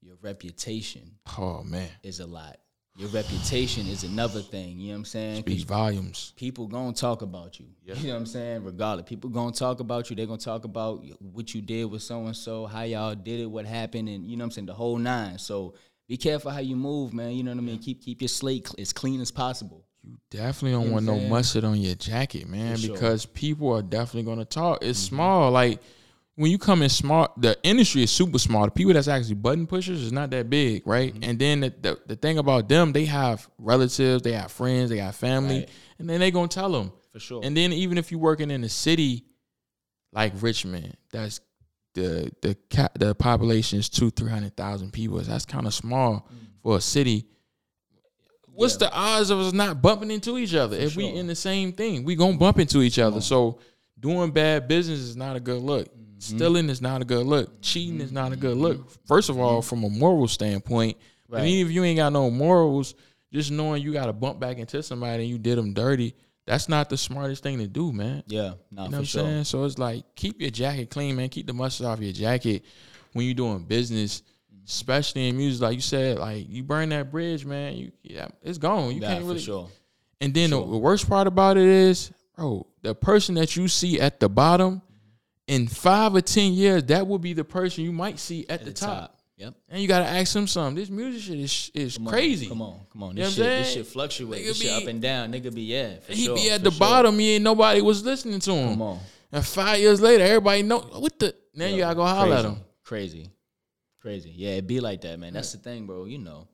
Your 0.01 0.16
reputation 0.22 1.16
oh 1.38 1.64
man, 1.64 1.89
is 2.03 2.20
a 2.20 2.28
lot. 2.28 2.58
Your 2.98 3.10
reputation 3.10 3.88
is 3.88 4.06
another 4.06 4.39
thing. 4.41 4.80
You 4.80 4.88
know 4.88 4.93
what 4.93 5.00
I'm 5.00 5.06
saying? 5.06 5.41
speaks 5.41 5.64
volumes. 5.64 6.32
people 6.38 6.66
gonna 6.68 6.93
talk 6.93 7.22
about 7.22 7.60
you. 7.60 7.66
You 7.84 7.93
know 7.93 8.14
what 8.14 8.20
I'm 8.20 8.26
saying? 8.26 8.64
Regardless, 8.64 9.06
people 9.08 9.30
gonna 9.30 9.52
talk 9.52 9.82
about 9.82 10.10
you. 10.10 10.16
They're 10.16 10.26
gonna 10.26 10.38
talk 10.38 10.64
about 10.64 11.04
what 11.20 11.54
you 11.54 11.62
did 11.62 11.86
with 11.86 12.04
so 12.04 12.26
and 12.26 12.36
so, 12.36 12.66
how 12.66 12.84
y'all 12.84 13.14
did 13.14 13.41
it, 13.41 13.48
what 13.48 13.66
happened, 13.66 14.08
and 14.08 14.26
you 14.26 14.38
know 14.38 14.43
what 14.43 14.46
I'm 14.46 14.52
saying, 14.52 14.68
the 14.68 14.74
whole 14.74 14.98
nine. 14.98 15.38
So 15.39 15.74
be 16.08 16.16
careful 16.16 16.52
how 16.52 16.60
you 16.60 16.78
move, 16.78 17.14
man. 17.14 17.32
You 17.32 17.43
know 17.43 17.52
what 17.52 17.58
I 17.58 17.64
mean? 17.64 17.80
Keep 17.80 18.02
keep 18.02 18.22
your 18.22 18.30
slate 18.30 18.70
as 18.80 18.93
clean 18.93 19.20
as 19.20 19.30
possible. 19.30 19.84
You 20.02 20.18
definitely 20.30 20.72
don't 20.72 20.84
You 20.84 20.88
know 20.88 20.93
want 20.93 21.06
no 21.06 21.20
mustard 21.28 21.66
on 21.66 21.82
your 21.82 21.96
jacket, 21.96 22.48
man, 22.48 22.76
For 22.76 22.82
sure. 22.82 22.88
Mm-hmm. 22.88 22.93
because 22.93 23.26
people 23.26 23.74
are 23.74 23.82
definitely 23.82 24.24
gonna 24.24 24.46
talk. 24.46 24.80
It's 24.84 25.00
small, 25.00 25.52
like. 25.52 25.82
When 26.38 26.52
you 26.52 26.58
come 26.58 26.82
in 26.82 26.90
smart, 26.90 27.32
the 27.38 27.58
industry 27.64 28.04
is 28.04 28.12
super 28.12 28.38
small. 28.40 28.66
The 28.66 28.72
people 28.72 28.94
that's 28.94 29.08
actually 29.08 29.36
button 29.36 29.66
pushers 29.68 30.02
is 30.02 30.12
not 30.12 30.32
that 30.32 30.50
big, 30.50 30.86
right? 30.86 31.14
Mm-hmm. 31.14 31.24
And 31.30 31.40
then 31.40 31.60
the, 31.62 31.74
the, 31.82 32.00
the 32.08 32.16
thing 32.18 32.38
about 32.40 32.68
them, 32.68 32.92
they 32.92 33.06
have 33.06 33.48
relatives, 33.58 34.22
they 34.22 34.34
have 34.34 34.52
friends, 34.52 34.90
they 34.90 34.98
have 34.98 35.16
family, 35.16 35.60
Right. 35.60 35.70
and 35.98 36.10
then 36.10 36.20
they 36.20 36.32
gonna 36.32 36.50
tell 36.50 36.70
them. 36.72 36.92
For 37.14 37.20
sure. 37.20 37.42
And 37.44 37.56
then 37.56 37.72
even 37.72 37.98
if 37.98 38.12
you're 38.12 38.20
working 38.20 38.52
in 38.52 38.64
a 38.66 38.70
city 38.70 39.24
like 40.12 40.34
Richmond, 40.42 40.98
that's 41.12 41.40
the 41.94 42.30
the 42.42 42.58
ca- 42.70 42.90
the 43.00 43.16
population 43.16 43.80
is 43.80 43.88
two 43.88 44.10
three 44.10 44.30
hundred 44.30 44.58
thousand 44.58 44.92
people. 44.92 45.18
That's 45.20 45.46
kind 45.46 45.66
of 45.66 45.74
small 45.74 46.28
for 46.62 46.76
a 46.76 46.82
city. 46.82 47.28
What's. 48.48 48.74
Yeah. 48.74 48.90
the 48.90 48.94
odds 48.94 49.30
of 49.30 49.40
us 49.40 49.54
not 49.54 49.82
bumping 49.82 50.12
into 50.12 50.38
each 50.38 50.54
other 50.54 50.76
if 50.76 50.98
we 50.98 51.08
sure. 51.08 51.18
in 51.18 51.28
the 51.28 51.36
same 51.36 51.72
thing? 51.72 52.04
We 52.04 52.16
gonna 52.18 52.36
bump 52.38 52.60
into 52.60 52.82
each 52.82 53.00
other. 53.00 53.22
So 53.22 53.60
doing 53.98 54.32
bad 54.32 54.68
business 54.68 55.00
is 55.00 55.16
not 55.16 55.38
a 55.38 55.40
good 55.40 55.62
look. 55.62 55.88
Mm-hmm. 55.88 56.05
Mm-hmm. 56.18 56.38
Stealing 56.38 56.70
is 56.70 56.82
not 56.82 57.01
a 57.01 57.05
good 57.05 57.26
look. 57.26 57.61
Cheating 57.61 57.99
is 58.01 58.11
not 58.11 58.32
a 58.32 58.36
good 58.36 58.57
look. 58.57 58.78
Mm-hmm. 58.78 59.05
First 59.05 59.30
of 59.30 59.39
all, 59.39 59.59
mm-hmm. 59.61 59.68
from 59.68 59.84
a 59.84 59.89
moral 59.89 60.28
standpoint, 60.28 60.97
Right. 61.28 61.45
even 61.45 61.68
if 61.68 61.74
you 61.74 61.84
ain't 61.84 61.97
got 61.97 62.13
no 62.13 62.30
morals, 62.30 62.93
just 63.34 63.51
knowing 63.51 63.82
you 63.82 63.91
got 63.91 64.05
to 64.05 64.13
bump 64.13 64.39
back 64.39 64.57
into 64.59 64.82
somebody 64.84 65.24
and 65.24 65.30
you 65.32 65.38
did 65.39 65.57
them 65.57 65.74
dirty, 65.74 66.13
that's 66.45 66.70
not 66.70 66.89
the 66.89 66.97
smartest 66.97 67.41
thing 67.43 67.57
to 67.57 67.68
do, 67.68 67.91
man. 67.91 68.24
yeah, 68.28 68.53
nah, 68.72 68.84
You 68.86 68.86
know 68.86 68.86
for 68.86 68.91
what 68.91 68.97
I'm 68.99 69.03
sure. 69.05 69.24
saying? 69.24 69.43
So 69.45 69.63
it's 69.66 69.78
like 69.80 70.03
keep 70.16 70.39
your 70.39 70.51
jacket 70.51 70.89
clean, 70.91 71.16
man. 71.16 71.30
Keep 71.30 71.47
the 71.47 71.53
mustard 71.53 71.88
off 71.88 71.99
your 71.99 72.13
jacket 72.13 72.63
when 73.13 73.26
you're 73.26 73.34
doing 73.34 73.63
business, 73.63 74.22
especially 74.68 75.28
in 75.30 75.38
music. 75.38 75.61
Like 75.61 75.76
you 75.76 75.82
said, 75.82 76.20
like 76.20 76.47
you 76.49 76.63
burn 76.63 76.89
that 76.89 77.11
bridge, 77.11 77.45
man. 77.45 77.76
You 77.76 77.91
yeah, 78.03 78.28
it's 78.41 78.57
gone. 78.59 78.93
You 78.93 79.01
Nah, 79.01 79.07
can't 79.07 79.22
for 79.22 79.28
really. 79.30 79.39
sure. 79.39 79.70
And 80.22 80.34
then 80.34 80.51
the, 80.51 80.57
Sure. 80.57 80.68
the 80.72 80.78
worst 80.78 81.09
part 81.09 81.28
about 81.28 81.57
it 81.57 81.66
is, 81.66 82.11
bro, 82.38 82.66
the 82.84 82.95
person 82.95 83.36
that 83.36 83.55
you 83.55 83.68
see 83.68 83.99
at 83.99 84.20
the 84.20 84.30
bottom, 84.30 84.82
in 85.48 85.68
five 85.68 86.16
or 86.16 86.22
ten 86.22 86.54
years, 86.54 86.84
that 86.86 87.08
will 87.08 87.20
be 87.20 87.34
the 87.34 87.43
person 87.43 87.84
you 87.84 87.91
might 87.91 88.20
see 88.20 88.46
at, 88.50 88.66
the, 88.66 88.74
top. 88.74 89.20
Yep. 89.38 89.54
And 89.70 89.82
you 89.82 89.88
gotta 89.88 90.06
ask 90.06 90.34
them 90.34 90.48
something. 90.48 90.76
This 90.76 90.89
music 90.89 91.22
shit 91.22 91.39
is 91.39 91.72
is 91.74 91.98
Come 91.98 92.08
on, 92.08 92.14
crazy. 92.14 92.48
Come 92.48 92.62
on, 92.62 92.80
come 92.91 93.04
on. 93.04 93.18
You 93.18 93.24
know 93.24 93.26
This 93.26 93.36
shit, 93.36 93.46
this 93.46 93.74
shit 93.74 93.88
fluctuates. 93.88 94.43
Nigga 94.43 94.48
This 94.48 94.58
shit 94.62 94.84
up 94.84 94.88
and 94.88 95.02
down. 95.02 95.32
Nigga 95.32 95.54
be 95.54 95.64
yeah. 95.64 96.00
For 96.00 96.14
He 96.14 96.26
sure, 96.26 96.36
be 96.36 96.50
at 96.50 96.64
the 96.64 96.72
sure. 96.72 96.80
bottom. 96.80 97.20
He 97.20 97.36
ain't 97.36 97.43
nobody 97.43 97.82
was 97.82 98.04
listening 98.04 98.39
to 98.39 98.52
him. 98.54 98.70
Come 98.70 98.82
on. 98.82 99.00
And 99.32 99.46
five 99.46 99.80
years 99.80 100.00
later, 100.00 100.24
everybody 100.24 100.64
know 100.64 100.80
what 100.80 101.20
the. 101.20 101.36
Now 101.54 101.68
you 101.68 101.80
gotta 101.80 101.96
go 101.96 102.06
holler 102.06 102.36
at 102.36 102.46
him. 102.46 102.58
Crazy, 102.84 103.30
crazy. 104.00 104.32
Yeah, 104.34 104.52
it 104.52 104.68
be 104.68 104.80
like 104.80 105.02
that, 105.02 105.20
man. 105.20 105.34
That's 105.34 105.52
the 105.52 105.58
thing, 105.58 105.86
bro. 105.86 106.06
You 106.06 106.20
know, 106.20 106.48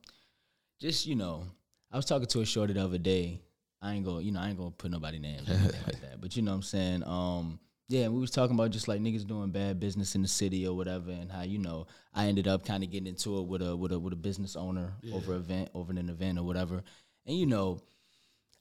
just 0.80 1.06
you 1.06 1.14
know, 1.14 1.44
I 1.90 1.96
was 1.96 2.04
talking 2.04 2.26
to 2.26 2.40
a 2.40 2.44
shorty 2.44 2.72
the 2.72 2.82
other 2.82 2.98
day. 2.98 3.40
I 3.80 3.92
ain't 3.92 4.04
gonna, 4.04 4.22
you 4.22 4.32
know, 4.32 4.40
I 4.40 4.48
ain't 4.48 4.58
gonna 4.58 4.70
put 4.70 4.90
nobody 4.90 5.18
names 5.18 5.48
like 5.48 6.00
that. 6.00 6.20
But 6.20 6.36
you 6.36 6.42
know 6.42 6.52
what 6.52 6.56
I'm 6.56 6.62
saying? 6.62 7.04
Um, 7.04 7.60
yeah, 7.88 8.08
we 8.08 8.18
was 8.20 8.30
talking 8.30 8.54
about 8.54 8.70
just 8.70 8.88
like 8.88 9.00
niggas 9.00 9.26
doing 9.26 9.50
bad 9.50 9.78
business 9.80 10.14
in 10.14 10.22
the 10.22 10.28
city 10.28 10.66
or 10.66 10.74
whatever, 10.76 11.10
and 11.10 11.30
how 11.30 11.42
you 11.42 11.58
know 11.58 11.86
I 12.14 12.26
ended 12.26 12.48
up 12.48 12.64
kind 12.64 12.82
of 12.82 12.90
getting 12.90 13.06
into 13.08 13.38
it 13.38 13.46
with 13.46 13.62
a 13.62 13.76
with 13.76 13.92
a 13.92 13.98
with 13.98 14.12
a 14.12 14.16
business 14.16 14.56
owner 14.56 14.94
over 15.12 15.34
event 15.34 15.70
over 15.74 15.92
an 15.92 16.08
event 16.08 16.38
or 16.38 16.44
whatever. 16.44 16.82
And 17.26 17.36
you 17.36 17.46
know, 17.46 17.80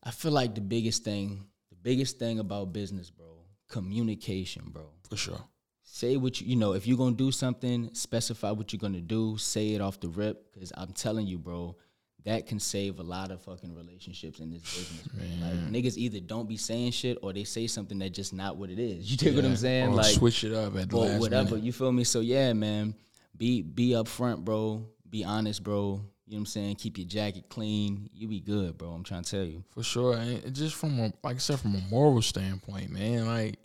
I 0.03 0.11
feel 0.11 0.31
like 0.31 0.55
the 0.55 0.61
biggest 0.61 1.03
thing, 1.03 1.45
the 1.69 1.75
biggest 1.75 2.19
thing 2.19 2.39
about 2.39 2.73
business, 2.73 3.09
bro, 3.09 3.45
communication, 3.69 4.63
bro 4.71 4.83
For 5.09 5.15
sure. 5.17 5.39
say 5.83 6.17
what 6.17 6.39
you 6.41 6.47
you 6.47 6.55
know 6.55 6.73
if 6.73 6.85
you're 6.87 6.97
gonna 6.97 7.15
do 7.15 7.31
something 7.31 7.89
specify 7.93 8.51
what 8.51 8.71
you're 8.71 8.79
gonna 8.79 9.01
do 9.01 9.37
say 9.37 9.73
it 9.75 9.81
off 9.81 9.99
the 9.99 10.07
rip 10.07 10.53
because 10.53 10.71
i'm 10.77 10.93
telling 10.93 11.27
you 11.27 11.37
bro 11.37 11.75
that 12.23 12.45
can 12.45 12.59
save 12.59 12.99
a 12.99 13.03
lot 13.03 13.31
of 13.31 13.41
fucking 13.41 13.73
relationships 13.75 14.39
in 14.39 14.51
this 14.51 14.61
business 14.61 15.07
bro. 15.07 15.25
like 15.41 15.71
niggas 15.71 15.97
either 15.97 16.19
don't 16.19 16.47
be 16.47 16.57
saying 16.57 16.91
shit 16.91 17.17
or 17.21 17.33
they 17.33 17.43
say 17.43 17.67
something 17.67 17.97
that's 17.99 18.11
just 18.11 18.33
not 18.33 18.57
what 18.57 18.69
it 18.69 18.79
is. 18.79 19.09
You 19.09 19.17
take 19.17 19.35
what 19.35 19.45
i'm 19.45 19.55
saying? 19.55 19.89
Or 19.89 19.95
like 19.95 20.13
switch 20.13 20.43
it 20.43 20.53
up 20.53 20.75
at 20.75 20.89
the 20.89 20.97
or 20.97 21.19
whatever. 21.19 21.51
minute. 21.51 21.63
you 21.63 21.73
feel 21.73 21.91
me? 21.91 22.03
So 22.03 22.19
yeah 22.19 22.53
man. 22.53 22.95
Be 23.37 23.61
be 23.61 23.89
upfront 23.89 24.43
bro. 24.45 24.85
Be 25.09 25.23
honest 25.23 25.63
bro. 25.63 26.01
You 26.27 26.37
know 26.37 26.37
what 26.37 26.37
i'm 26.37 26.45
saying? 26.45 26.75
Keep 26.75 26.99
your 26.99 27.07
jacket 27.07 27.45
clean. 27.49 28.09
You 28.13 28.27
be 28.27 28.39
good 28.39 28.77
bro. 28.77 28.89
I'm 28.89 29.03
trying 29.03 29.23
to 29.23 29.31
tell 29.31 29.43
you. 29.43 29.63
For 29.71 29.83
sure. 29.83 30.15
And 30.15 30.53
just 30.53 30.75
from 30.75 30.99
a, 30.99 31.13
like 31.23 31.37
I 31.37 31.39
said, 31.39 31.59
from 31.59 31.75
a 31.75 31.81
moral 31.89 32.21
standpoint, 32.21 32.91
man, 32.91 33.25
like 33.25 33.57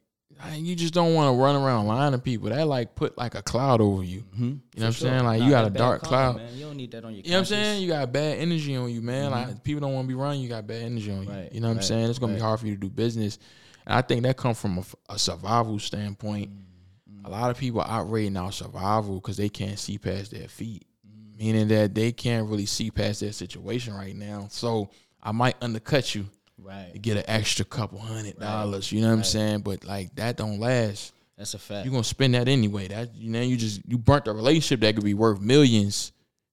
you 0.54 0.76
just 0.76 0.94
don't 0.94 1.14
want 1.14 1.34
to 1.34 1.42
run 1.42 1.56
around 1.56 1.86
lying 1.86 2.12
to 2.12 2.18
people. 2.18 2.50
That 2.50 2.66
like 2.66 2.94
put 2.94 3.16
like 3.16 3.34
a 3.34 3.42
cloud 3.42 3.80
over 3.80 4.02
you. 4.02 4.20
mm-hmm. 4.20 4.44
You 4.44 4.50
know 4.50 4.58
what 4.74 4.86
I'm 4.86 4.92
saying? 4.92 5.24
Like 5.24 5.42
you 5.42 5.50
got 5.50 5.66
a 5.66 5.70
dark 5.70 6.02
cloud. 6.02 6.36
man. 6.36 6.54
you 6.54 6.64
don't 6.66 6.76
need 6.76 6.90
that 6.92 7.04
on 7.04 7.14
your 7.14 7.22
You 7.24 7.30
know 7.30 7.36
what 7.36 7.40
I'm 7.40 7.44
saying? 7.46 7.82
You 7.82 7.88
got 7.88 8.12
bad 8.12 8.38
energy 8.38 8.76
on 8.76 8.90
you, 8.90 9.00
man. 9.02 9.30
Like 9.30 9.62
people 9.64 9.80
don't 9.80 9.94
want 9.94 10.04
to 10.04 10.08
be 10.08 10.14
running. 10.14 10.40
You 10.40 10.48
got 10.48 10.66
bad 10.66 10.82
energy 10.82 11.10
on 11.10 11.24
you. 11.24 11.30
Right, 11.30 11.52
You 11.52 11.60
know 11.60 11.68
what 11.68 11.78
I'm 11.78 11.82
saying? 11.82 12.10
It's 12.10 12.18
gonna 12.18 12.34
be 12.34 12.40
hard 12.40 12.60
for 12.60 12.66
you 12.66 12.74
to 12.74 12.80
do 12.80 12.90
business. 12.90 13.38
And 13.86 13.94
I 13.94 14.02
think 14.02 14.22
that 14.24 14.36
comes 14.36 14.60
from 14.60 14.84
a 15.08 15.18
survival 15.18 15.78
standpoint. 15.78 16.50
Mm-hmm. 16.50 17.26
A 17.26 17.30
lot 17.30 17.50
of 17.50 17.58
people 17.58 17.80
outrating 17.82 18.36
our 18.36 18.52
survival 18.52 19.16
because 19.16 19.36
they 19.36 19.48
can't 19.48 19.78
see 19.78 19.98
past 19.98 20.30
their 20.32 20.48
feet, 20.48 20.86
Mm-hmm. 21.06 21.44
meaning 21.44 21.68
that 21.68 21.94
they 21.94 22.12
can't 22.12 22.48
really 22.48 22.66
see 22.66 22.90
past 22.90 23.20
their 23.20 23.32
situation 23.32 23.94
right 23.94 24.14
now. 24.14 24.48
So 24.50 24.90
I 25.22 25.32
might 25.32 25.56
undercut 25.60 26.14
you 26.14 26.26
right 26.58 26.90
to 26.92 26.98
get 26.98 27.16
an 27.16 27.24
extra 27.26 27.64
couple 27.64 27.98
hundred 27.98 28.38
dollars. 28.38 28.90
You 28.92 29.00
know 29.02 29.08
what 29.08 29.14
I'm 29.18 29.24
saying? 29.24 29.60
But 29.60 29.84
like 29.84 30.14
that 30.16 30.36
don't 30.36 30.58
last. 30.60 31.12
that's 31.36 31.54
a 31.54 31.58
fact 31.58 31.84
You're 31.84 31.92
gonna 31.92 32.04
spend 32.04 32.34
that 32.34 32.48
anyway. 32.48 32.88
That 32.88 33.14
you 33.14 33.30
know 33.30 33.40
you 33.42 33.56
just 33.56 33.80
you 33.86 33.98
burnt 33.98 34.26
a 34.28 34.32
relationship 34.32 34.80
that 34.80 34.94
could 34.94 35.04
be 35.04 35.14
worth 35.14 35.40
millions 35.40 36.12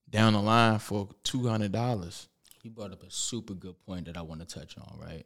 down 0.09 0.33
the 0.33 0.41
line 0.41 0.79
for 0.79 1.09
two 1.23 1.47
hundred 1.47 1.71
dollars. 1.71 2.27
you 2.61 2.69
brought 2.69 2.91
up 2.93 3.03
a 3.03 3.09
super 3.11 3.53
good 3.53 3.75
point 3.85 4.05
that 4.05 4.15
I 4.17 4.21
want 4.21 4.41
to 4.41 4.47
touch 4.59 4.77
on, 4.77 4.99
right? 4.99 5.25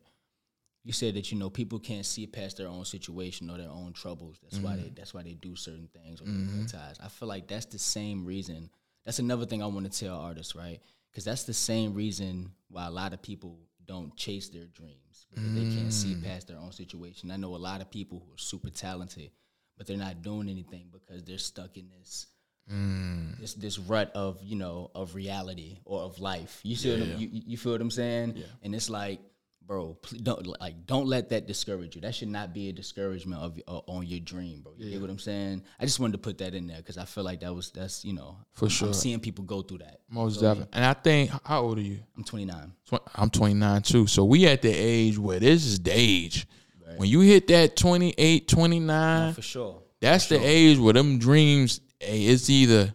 You 0.84 0.94
said 0.94 1.16
that 1.16 1.32
you 1.34 1.38
know 1.38 1.50
people 1.50 1.80
can't 1.80 2.06
see 2.06 2.26
past 2.28 2.56
their 2.58 2.70
own 2.70 2.86
situation 2.86 3.50
or 3.50 3.58
their 3.58 3.70
own 3.70 3.92
troubles. 3.94 4.40
That's 4.42 4.58
why 4.60 4.72
Mm-hmm. 4.74 4.84
they 4.84 4.90
that's 4.96 5.14
why 5.14 5.24
they 5.24 5.34
do 5.34 5.56
certain 5.56 5.90
things 5.94 6.22
or 6.22 6.26
cut 6.26 6.72
ties. 6.72 6.98
I 7.04 7.10
feel 7.10 7.28
like 7.28 7.48
that's 7.48 7.66
the 7.66 7.80
same 7.80 8.24
reason. 8.26 8.70
That's 9.06 9.20
another 9.20 9.46
thing 9.46 9.62
I 9.62 9.66
want 9.68 9.92
to 9.92 10.00
tell 10.06 10.16
artists, 10.18 10.56
right? 10.56 10.80
Because 11.12 11.26
that's 11.26 11.44
the 11.44 11.54
same 11.54 11.94
reason 11.94 12.52
why 12.70 12.86
a 12.86 12.92
lot 12.92 13.14
of 13.14 13.22
people 13.22 13.58
don't 13.88 14.16
chase 14.16 14.50
their 14.50 14.66
dreams 14.66 15.26
because 15.32 15.54
they 15.54 15.66
can't 15.76 15.94
see 15.94 16.14
Mm. 16.16 16.24
past 16.24 16.48
their 16.48 16.58
own 16.58 16.72
situation. 16.72 17.32
I 17.32 17.38
know 17.38 17.56
a 17.56 17.58
lot 17.58 17.82
of 17.82 17.90
people 17.90 18.20
who 18.26 18.34
are 18.34 18.38
super 18.38 18.70
talented, 18.70 19.32
but 19.78 19.88
they're 19.88 19.98
not 19.98 20.22
doing 20.22 20.50
anything 20.50 20.90
because 20.92 21.24
they're 21.24 21.38
stuck 21.38 21.78
in 21.78 21.90
this 21.90 22.28
Mm. 22.70 23.40
this 23.40 23.54
this 23.54 23.80
rut 23.80 24.12
of 24.14 24.44
you 24.44 24.58
know 24.58 24.92
of 24.94 25.16
reality 25.16 25.80
or 25.86 26.02
of 26.02 26.20
life. 26.20 26.60
You 26.64 26.76
see, 26.76 26.92
what 26.92 27.02
I'm, 27.02 27.18
you 27.18 27.28
you 27.32 27.58
feel 27.58 27.72
what 27.72 27.80
I'm 27.82 27.92
saying? 27.92 28.36
Yeah. 28.36 28.44
And 28.62 28.76
it's 28.76 28.90
like, 28.90 29.22
bro, 29.68 29.97
please 30.01 30.22
don't 30.22 30.47
like 30.61 30.86
don't 30.86 31.07
let 31.07 31.30
that 31.30 31.45
discourage 31.45 31.95
you. 31.95 32.01
That 32.01 32.15
should 32.15 32.30
not 32.30 32.53
be 32.53 32.70
a 32.70 32.74
discouragement 32.74 33.41
of 33.41 33.59
uh, 33.68 33.82
on 33.88 34.05
your 34.07 34.22
dream, 34.22 34.61
bro. 34.61 34.74
You 34.78 34.91
get 34.91 35.01
what 35.01 35.09
I'm 35.09 35.20
saying? 35.20 35.63
I 35.80 35.86
just 35.86 35.99
wanted 35.99 36.13
to 36.13 36.18
put 36.20 36.38
that 36.39 36.55
in 36.55 36.68
there 36.68 36.78
because 36.78 36.97
I 36.97 37.05
feel 37.05 37.24
like 37.24 37.41
that 37.41 37.53
was 37.53 37.72
that's 37.72 38.05
you 38.05 38.13
know 38.13 38.38
For 38.53 38.65
I'm, 38.65 38.70
sure. 38.70 38.88
I'm 38.88 38.93
seeing 38.93 39.20
people 39.20 39.43
go 39.43 39.61
through 39.61 39.80
that. 39.80 39.99
Most 40.09 40.38
me? 40.38 40.47
definitely. 40.47 40.74
And 40.74 40.86
I 40.86 40.93
think 40.93 41.32
how 41.43 41.61
old 41.63 41.78
are 41.78 41.82
you? 41.82 41.99
I'm 42.15 42.24
29. 42.24 42.74
I'm 43.15 43.30
29 43.30 43.82
too. 43.82 44.07
So 44.07 44.24
we 44.26 44.47
at 44.47 44.61
the 44.61 44.72
age 44.72 45.18
where 45.18 45.39
this 45.39 45.65
is 45.65 45.80
the 45.80 45.91
age. 45.93 46.47
When 46.95 47.09
you 47.09 47.20
hit 47.20 47.47
that 47.47 47.76
28, 47.76 48.47
29, 48.47 49.34
For 49.34 49.41
sure. 49.41 49.84
that's 49.99 50.28
the 50.30 50.38
age 50.38 50.80
where 50.80 50.93
them 50.93 51.20
dreams, 51.20 51.82
hey, 51.99 52.24
it's 52.24 52.49
either 52.49 52.93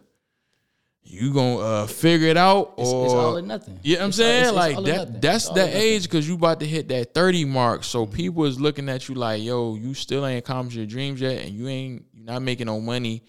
you 1.13 1.33
gonna 1.33 1.57
uh, 1.59 1.87
figure 1.87 2.27
it 2.27 2.37
out 2.37 2.73
or 2.77 2.81
It's, 2.83 2.89
it's 2.89 3.13
all 3.13 3.37
or 3.37 3.41
nothing. 3.41 3.79
Yeah, 3.83 4.03
I'm 4.03 4.09
It's 4.09 4.19
all- 4.19 4.25
saying 4.25 4.43
it's 4.45 4.53
like 4.53 4.85
that. 4.85 5.21
That's 5.21 5.49
the 5.49 5.77
age 5.77 6.03
because 6.03 6.27
you 6.27 6.35
about 6.35 6.59
to 6.61 6.65
hit 6.65 6.87
that 6.89 7.13
30 7.13 7.45
mark. 7.45 7.83
So 7.83 8.05
people 8.05 8.45
is 8.45 8.59
looking 8.59 8.89
at 8.89 9.07
you 9.07 9.15
like, 9.15 9.43
yo, 9.43 9.75
you 9.75 9.93
still 9.93 10.25
ain't 10.25 10.39
accomplished 10.39 10.77
your 10.77 10.85
dreams 10.87 11.21
yet, 11.21 11.45
and 11.45 11.53
you 11.53 11.67
ain't 11.67 12.05
you're 12.13 12.25
not 12.25 12.41
making 12.41 12.65
no 12.67 12.79
money. 12.81 13.23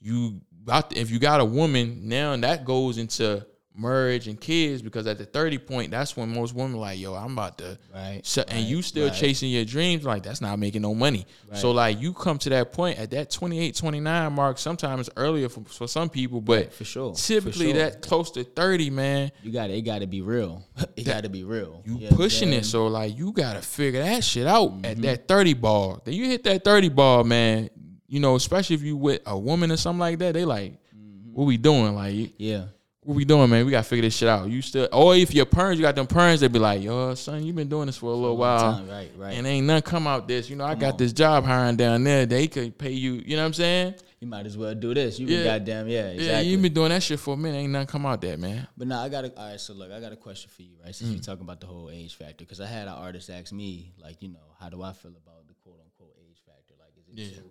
you 0.00 0.40
about 0.62 0.90
to, 0.90 0.98
if 0.98 1.10
you 1.10 1.18
got 1.18 1.40
a 1.40 1.44
woman 1.44 2.08
now, 2.08 2.36
that 2.36 2.64
goes 2.64 2.98
into 2.98 3.46
marriage 3.76 4.28
and 4.28 4.40
kids 4.40 4.82
because 4.82 5.06
at 5.08 5.18
the 5.18 5.24
30 5.24 5.58
point 5.58 5.90
that's 5.90 6.16
when 6.16 6.32
most 6.32 6.54
women 6.54 6.78
like 6.78 6.96
yo 6.98 7.12
i'm 7.14 7.32
about 7.32 7.58
to 7.58 7.76
Right, 7.92 8.20
so, 8.22 8.44
and 8.46 8.64
you 8.64 8.82
still 8.82 9.08
right. 9.08 9.16
chasing 9.16 9.50
your 9.50 9.64
dreams 9.64 10.04
like 10.04 10.22
that's 10.22 10.40
not 10.40 10.58
making 10.60 10.82
no 10.82 10.94
money 10.94 11.26
so 11.54 11.72
like 11.72 12.00
you 12.00 12.12
come 12.12 12.38
to 12.38 12.50
that 12.50 12.72
point 12.72 12.98
at 13.00 13.10
that 13.10 13.30
28 13.32 13.74
29 13.74 14.32
mark 14.32 14.58
sometimes 14.58 15.10
earlier 15.16 15.48
for, 15.48 15.64
for 15.64 15.88
some 15.88 16.08
people 16.08 16.40
but 16.40 16.72
for 16.72 16.84
sure, 16.84 17.14
for 17.14 17.20
typically 17.20 17.72
sure. 17.72 17.74
that 17.82 18.00
close 18.00 18.30
to 18.32 18.44
30 18.44 18.90
man 18.90 19.32
You 19.42 19.50
got 19.50 19.70
it. 19.70 19.80
Got 19.82 20.00
to 20.00 20.06
be 20.06 20.22
real. 20.22 20.62
It 20.96 21.04
got 21.04 21.24
to 21.24 21.28
be 21.28 21.42
real. 21.42 21.82
you 21.84 22.06
I'm 22.08 22.16
pushing 22.16 22.52
it 22.52 22.64
so 22.64 22.86
like 22.86 23.16
you 23.18 23.32
gotta 23.32 23.60
figure 23.62 24.02
that 24.02 24.22
shit 24.22 24.46
out 24.46 24.70
Mm-hmm. 24.70 24.84
at 24.84 25.02
that 25.02 25.28
30 25.28 25.54
ball 25.54 26.00
then 26.04 26.14
you 26.14 26.26
hit 26.26 26.44
that 26.44 26.62
30 26.64 26.90
ball 26.90 27.24
man 27.24 27.70
you 28.06 28.20
know 28.20 28.36
especially 28.36 28.74
if 28.76 28.82
you 28.82 28.96
with 28.96 29.20
a 29.26 29.36
woman 29.36 29.72
or 29.72 29.76
something 29.76 29.98
like 29.98 30.18
that 30.20 30.34
they 30.34 30.44
like 30.44 30.72
Mm-hmm. 30.94 31.32
what 31.32 31.44
we 31.46 31.56
doing 31.56 31.94
like 31.96 32.32
Yeah. 32.38 32.66
What 33.04 33.14
we 33.14 33.24
doing, 33.24 33.50
man? 33.50 33.64
We 33.64 33.70
gotta 33.70 33.84
figure 33.84 34.02
this 34.02 34.16
shit 34.16 34.28
out. 34.28 34.48
You 34.48 34.62
still, 34.62 34.88
or 34.92 35.14
if 35.14 35.34
your 35.34 35.44
parents, 35.46 35.78
you 35.78 35.82
got 35.82 35.94
them 35.94 36.06
parents, 36.06 36.40
they 36.40 36.48
be 36.48 36.58
like, 36.58 36.82
yo, 36.82 37.14
son, 37.14 37.44
you 37.44 37.52
been 37.52 37.68
doing 37.68 37.86
this 37.86 37.96
for 37.96 38.06
a 38.10 38.14
little 38.14 38.36
while, 38.36 38.74
Time, 38.76 38.88
Right. 38.88 39.10
Right. 39.16 39.34
and 39.36 39.46
ain't 39.46 39.66
nothing 39.66 39.82
come 39.82 40.06
out 40.06 40.26
this. 40.26 40.48
You 40.48 40.56
know, 40.56 40.64
I 40.64 40.74
got 40.74 40.98
this 40.98 41.12
job 41.12 41.44
hiring 41.44 41.76
down 41.76 42.02
there. 42.04 42.26
They 42.26 42.46
could 42.48 42.76
pay 42.78 42.92
you. 42.92 43.14
You 43.14 43.36
know 43.36 43.42
what 43.42 43.48
I'm 43.48 43.54
saying? 43.54 43.94
you 44.24 44.30
might 44.30 44.46
as 44.46 44.56
well 44.56 44.74
do 44.74 44.94
this. 44.94 45.18
You 45.18 45.26
Yeah. 45.26 45.44
goddamn 45.44 45.86
yeah. 45.86 46.06
Exactly. 46.06 46.26
Yeah, 46.26 46.40
you 46.40 46.56
been 46.56 46.72
doing 46.72 46.88
that 46.88 47.02
shit 47.02 47.20
for 47.20 47.34
a 47.34 47.36
minute. 47.36 47.58
Ain't 47.58 47.72
nothing 47.72 47.88
come 47.88 48.06
out 48.06 48.22
that, 48.22 48.38
man. 48.38 48.66
But 48.74 48.88
now 48.88 49.02
I 49.02 49.10
got 49.10 49.26
a 49.26 49.38
all 49.38 49.50
right. 49.50 49.60
So 49.60 49.74
look, 49.74 49.92
I 49.92 50.00
got 50.00 50.12
a 50.12 50.16
question 50.16 50.50
for 50.50 50.62
you, 50.62 50.76
right? 50.82 50.94
Since 50.94 51.10
you're 51.10 51.20
mm. 51.20 51.26
talking 51.26 51.42
about 51.42 51.60
the 51.60 51.66
whole 51.66 51.90
age 51.90 52.14
factor, 52.14 52.36
because 52.38 52.58
I 52.58 52.66
had 52.66 52.88
an 52.88 52.94
artist 52.94 53.28
ask 53.28 53.52
me, 53.52 53.92
like, 54.02 54.22
you 54.22 54.28
know, 54.30 54.54
how 54.58 54.70
do 54.70 54.82
I 54.82 54.94
feel 54.94 55.10
about 55.10 55.46
the 55.46 55.54
quote 55.62 55.78
unquote 55.84 56.16
age 56.26 56.40
factor? 56.46 56.72
Like, 56.80 56.94
is 56.96 57.06
it 57.08 57.20
Yeah. 57.20 57.36
too, 57.36 57.50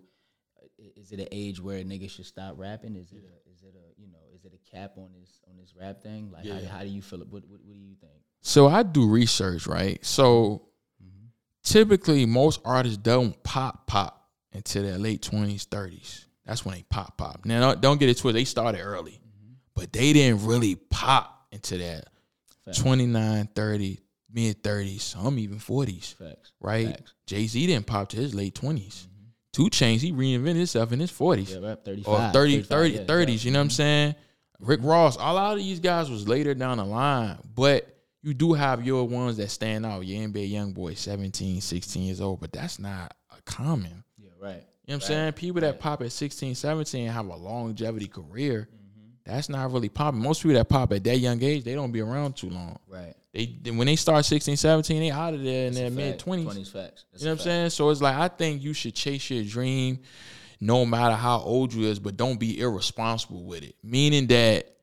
uh, 0.60 1.00
is 1.00 1.12
it 1.12 1.20
an 1.20 1.28
age 1.30 1.60
where 1.60 1.78
a 1.78 1.84
nigga 1.84 2.10
should 2.10 2.26
stop 2.26 2.58
rapping? 2.58 2.96
Is 2.96 3.12
it 3.12 3.22
a 3.22 3.50
is 3.52 3.62
it 3.62 3.76
a 3.76 4.00
you 4.00 4.08
know 4.08 4.18
is 4.34 4.44
it 4.44 4.52
a 4.52 4.63
cap 4.74 4.92
on 4.96 5.08
this 5.18 5.40
on 5.48 5.56
this 5.56 5.74
rap 5.78 6.02
thing? 6.02 6.30
Like, 6.32 6.44
Yeah. 6.44 6.60
how, 6.60 6.78
how 6.78 6.82
do 6.82 6.88
you 6.88 7.02
feel? 7.02 7.20
What, 7.20 7.28
what 7.30 7.60
what 7.64 7.74
do 7.74 7.80
you 7.80 7.94
think? 8.00 8.12
So 8.42 8.66
I 8.66 8.82
do 8.82 9.08
research, 9.08 9.66
right? 9.66 10.04
So 10.04 10.68
mm-hmm. 11.02 11.26
typically, 11.62 12.26
most 12.26 12.60
artists 12.64 12.98
don't 12.98 13.40
pop 13.42 13.86
pop 13.86 14.28
until 14.52 14.82
their 14.82 14.98
late 14.98 15.22
twenties, 15.22 15.64
thirties. 15.64 16.26
That's 16.44 16.64
when 16.64 16.74
they 16.74 16.82
pop 16.82 17.16
pop. 17.16 17.46
Now, 17.46 17.60
don't, 17.60 17.80
don't 17.80 18.00
get 18.00 18.10
it 18.10 18.18
twisted. 18.18 18.38
They 18.38 18.44
started 18.44 18.80
early, 18.82 19.12
mm-hmm. 19.12 19.54
but 19.74 19.92
they 19.92 20.12
didn't 20.12 20.46
really 20.46 20.74
pop 20.74 21.46
into 21.52 21.78
that 21.78 22.08
Facts. 22.66 22.78
29, 22.78 23.48
30, 23.54 24.00
mid 24.32 24.62
30s, 24.62 25.00
some 25.00 25.38
even 25.38 25.58
40s, 25.58 26.14
Facts. 26.14 26.52
right? 26.60 27.00
Jay 27.26 27.46
Z 27.46 27.66
didn't 27.66 27.86
pop 27.86 28.08
to 28.10 28.16
his 28.16 28.34
late 28.34 28.54
20s. 28.54 29.06
Mm-hmm. 29.06 29.08
2 29.52 29.70
Chainz, 29.70 30.00
he 30.00 30.12
reinvented 30.12 30.56
himself 30.56 30.92
in 30.92 31.00
his 31.00 31.12
40s. 31.12 31.50
Yeah, 31.52 31.66
rap 31.66 31.84
thirty 31.84 32.02
or 32.04 32.18
five. 32.18 32.32
30, 32.32 32.62
30, 32.62 32.98
30s, 33.06 33.44
you 33.44 33.52
know 33.52 33.60
what 33.60 33.64
I'm 33.64 33.70
saying? 33.70 34.14
Rick 34.60 34.80
Ross, 34.82 35.16
a 35.16 35.32
lot 35.32 35.52
of 35.52 35.58
these 35.58 35.80
guys 35.80 36.10
was 36.10 36.28
later 36.28 36.54
down 36.54 36.78
the 36.78 36.84
line, 36.84 37.38
but 37.54 37.94
you 38.22 38.32
do 38.32 38.54
have 38.54 38.84
your 38.86 39.06
ones 39.06 39.36
that 39.36 39.50
stand 39.50 39.84
out. 39.84 40.06
Your 40.06 40.26
NBA 40.26 40.50
YoungBoy, 40.50 40.96
17, 40.96 41.60
16 41.60 42.02
years 42.02 42.20
old, 42.20 42.40
but 42.40 42.52
that's 42.52 42.78
not 42.78 43.14
a 43.30 43.42
common. 43.42 44.02
Yeah, 44.16 44.30
right. 44.40 44.64
You 44.86 44.92
know 44.92 44.94
what 44.94 44.94
I'm 44.94 45.00
saying? 45.00 45.32
People 45.34 45.60
that 45.60 45.78
pop 45.78 46.02
at 46.02 46.12
16, 46.12 46.54
17 46.54 47.06
and 47.06 47.14
have 47.14 47.26
a 47.26 47.36
longevity 47.36 48.06
career, 48.06 48.68
mm-hmm. 48.70 49.08
that's 49.24 49.48
not 49.48 49.70
really 49.72 49.88
popping. 49.88 50.20
Most 50.20 50.42
people 50.42 50.54
that 50.54 50.68
pop 50.68 50.92
at 50.92 51.04
that 51.04 51.18
young 51.18 51.42
age, 51.42 51.64
they 51.64 51.74
don't 51.74 51.92
be 51.92 52.00
around 52.00 52.36
too 52.36 52.50
long. 52.50 52.78
Right. 52.88 53.14
They 53.34 53.58
when 53.70 53.86
they 53.86 53.96
start 53.96 54.24
16, 54.24 54.56
17, 54.56 55.00
they 55.00 55.10
out 55.10 55.34
of 55.34 55.42
there 55.42 55.66
in 55.66 55.74
their 55.74 55.90
mid 55.90 56.18
20s. 56.18 56.44
Twenties 56.44 56.68
facts. 56.68 57.04
That's 57.10 57.22
You 57.22 57.28
know 57.28 57.34
what 57.34 57.40
I'm 57.40 57.44
saying? 57.44 57.70
So 57.70 57.90
it's 57.90 58.00
like 58.00 58.16
I 58.16 58.28
think 58.28 58.62
you 58.62 58.72
should 58.72 58.94
chase 58.94 59.28
your 59.28 59.42
dream 59.42 59.98
no 60.64 60.86
matter 60.86 61.14
how 61.14 61.40
old 61.40 61.74
you 61.74 61.86
is, 61.86 61.98
but 61.98 62.16
don't 62.16 62.40
be 62.40 62.58
irresponsible 62.58 63.44
with 63.44 63.62
it. 63.62 63.74
Meaning 63.82 64.26
that 64.28 64.74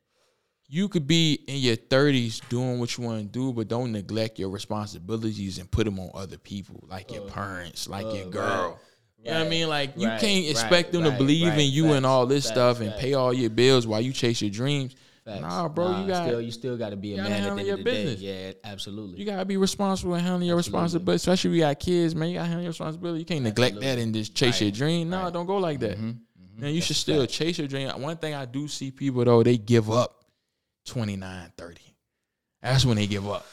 you 0.67 0.87
could 0.87 1.07
be 1.07 1.43
in 1.47 1.57
your 1.57 1.75
30s 1.75 2.47
doing 2.49 2.79
what 2.79 2.95
you 2.95 3.03
want 3.03 3.19
to 3.19 3.25
do, 3.25 3.51
but 3.51 3.67
don't 3.67 3.91
neglect 3.91 4.37
your 4.37 4.49
responsibilities 4.49 5.57
and 5.57 5.71
put 5.71 5.85
them 5.85 5.99
on 5.99 6.11
other 6.13 6.37
people, 6.37 6.83
like 6.87 7.11
your 7.11 7.23
parents, 7.23 7.89
like 7.89 8.05
your 8.15 8.29
girl. 8.29 8.79
You 9.17 9.31
know 9.31 9.39
what 9.39 9.47
I 9.47 9.49
mean? 9.49 9.69
Like 9.69 9.93
you 9.97 10.07
right, 10.07 10.21
can't 10.21 10.45
expect 10.47 10.71
right, 10.71 10.91
them 10.91 11.03
to 11.05 11.11
believe 11.11 11.47
right. 11.47 11.59
in 11.59 11.71
you 11.71 11.93
and 11.93 12.05
all 12.05 12.27
this 12.27 12.45
stuff 12.47 12.79
and 12.79 12.93
pay 12.97 13.15
all 13.15 13.33
your 13.33 13.49
bills 13.49 13.87
while 13.87 14.01
you 14.01 14.13
chase 14.13 14.39
your 14.39 14.51
dreams. 14.51 14.95
Facts. 15.23 15.41
Nah, 15.41 15.67
bro, 15.67 16.01
you 16.01 16.07
got 16.07 16.25
still 16.27 16.41
you 16.41 16.51
still 16.51 16.77
got 16.77 16.89
to 16.89 16.95
be 16.95 17.13
a 17.13 17.17
man 17.17 17.31
at 17.31 17.43
the 17.43 17.49
end 17.59 17.67
your 17.67 17.73
of 17.73 17.77
the 17.79 17.83
business. 17.83 18.19
day. 18.19 18.47
Yeah, 18.63 18.71
absolutely. 18.71 19.19
You 19.19 19.25
gotta 19.25 19.45
be 19.45 19.57
responsible 19.57 20.15
and 20.15 20.23
handle 20.23 20.41
your 20.41 20.55
responsibility, 20.55 21.17
especially 21.17 21.51
if 21.51 21.55
you 21.57 21.61
got 21.61 21.79
kids, 21.79 22.15
man. 22.15 22.29
You 22.29 22.35
gotta 22.35 22.47
handle 22.47 22.63
your 22.63 22.71
responsibility. 22.71 23.19
You 23.19 23.25
can't 23.25 23.43
neglect 23.43 23.79
that 23.81 23.99
and 23.99 24.13
just 24.15 24.33
chase 24.35 24.61
your 24.61 24.71
dream. 24.71 25.09
No, 25.11 25.29
don't 25.29 25.45
go 25.45 25.57
like 25.57 25.79
that. 25.81 25.97
Mm-hmm. 25.97 26.61
Man, 26.61 26.73
you 26.73 26.81
should 26.81 26.95
still 26.95 27.25
chase 27.27 27.59
your 27.59 27.67
dream. 27.67 27.89
One 28.01 28.17
thing 28.17 28.33
I 28.33 28.45
do 28.45 28.67
see 28.67 28.89
people 28.89 29.23
though, 29.23 29.43
they 29.43 29.57
give 29.57 29.91
up 29.91 30.25
29, 30.85 31.53
30. 31.57 31.81
That's 32.61 32.85
when 32.85 32.97
they 32.97 33.07
give 33.07 33.27
up. 33.29 33.45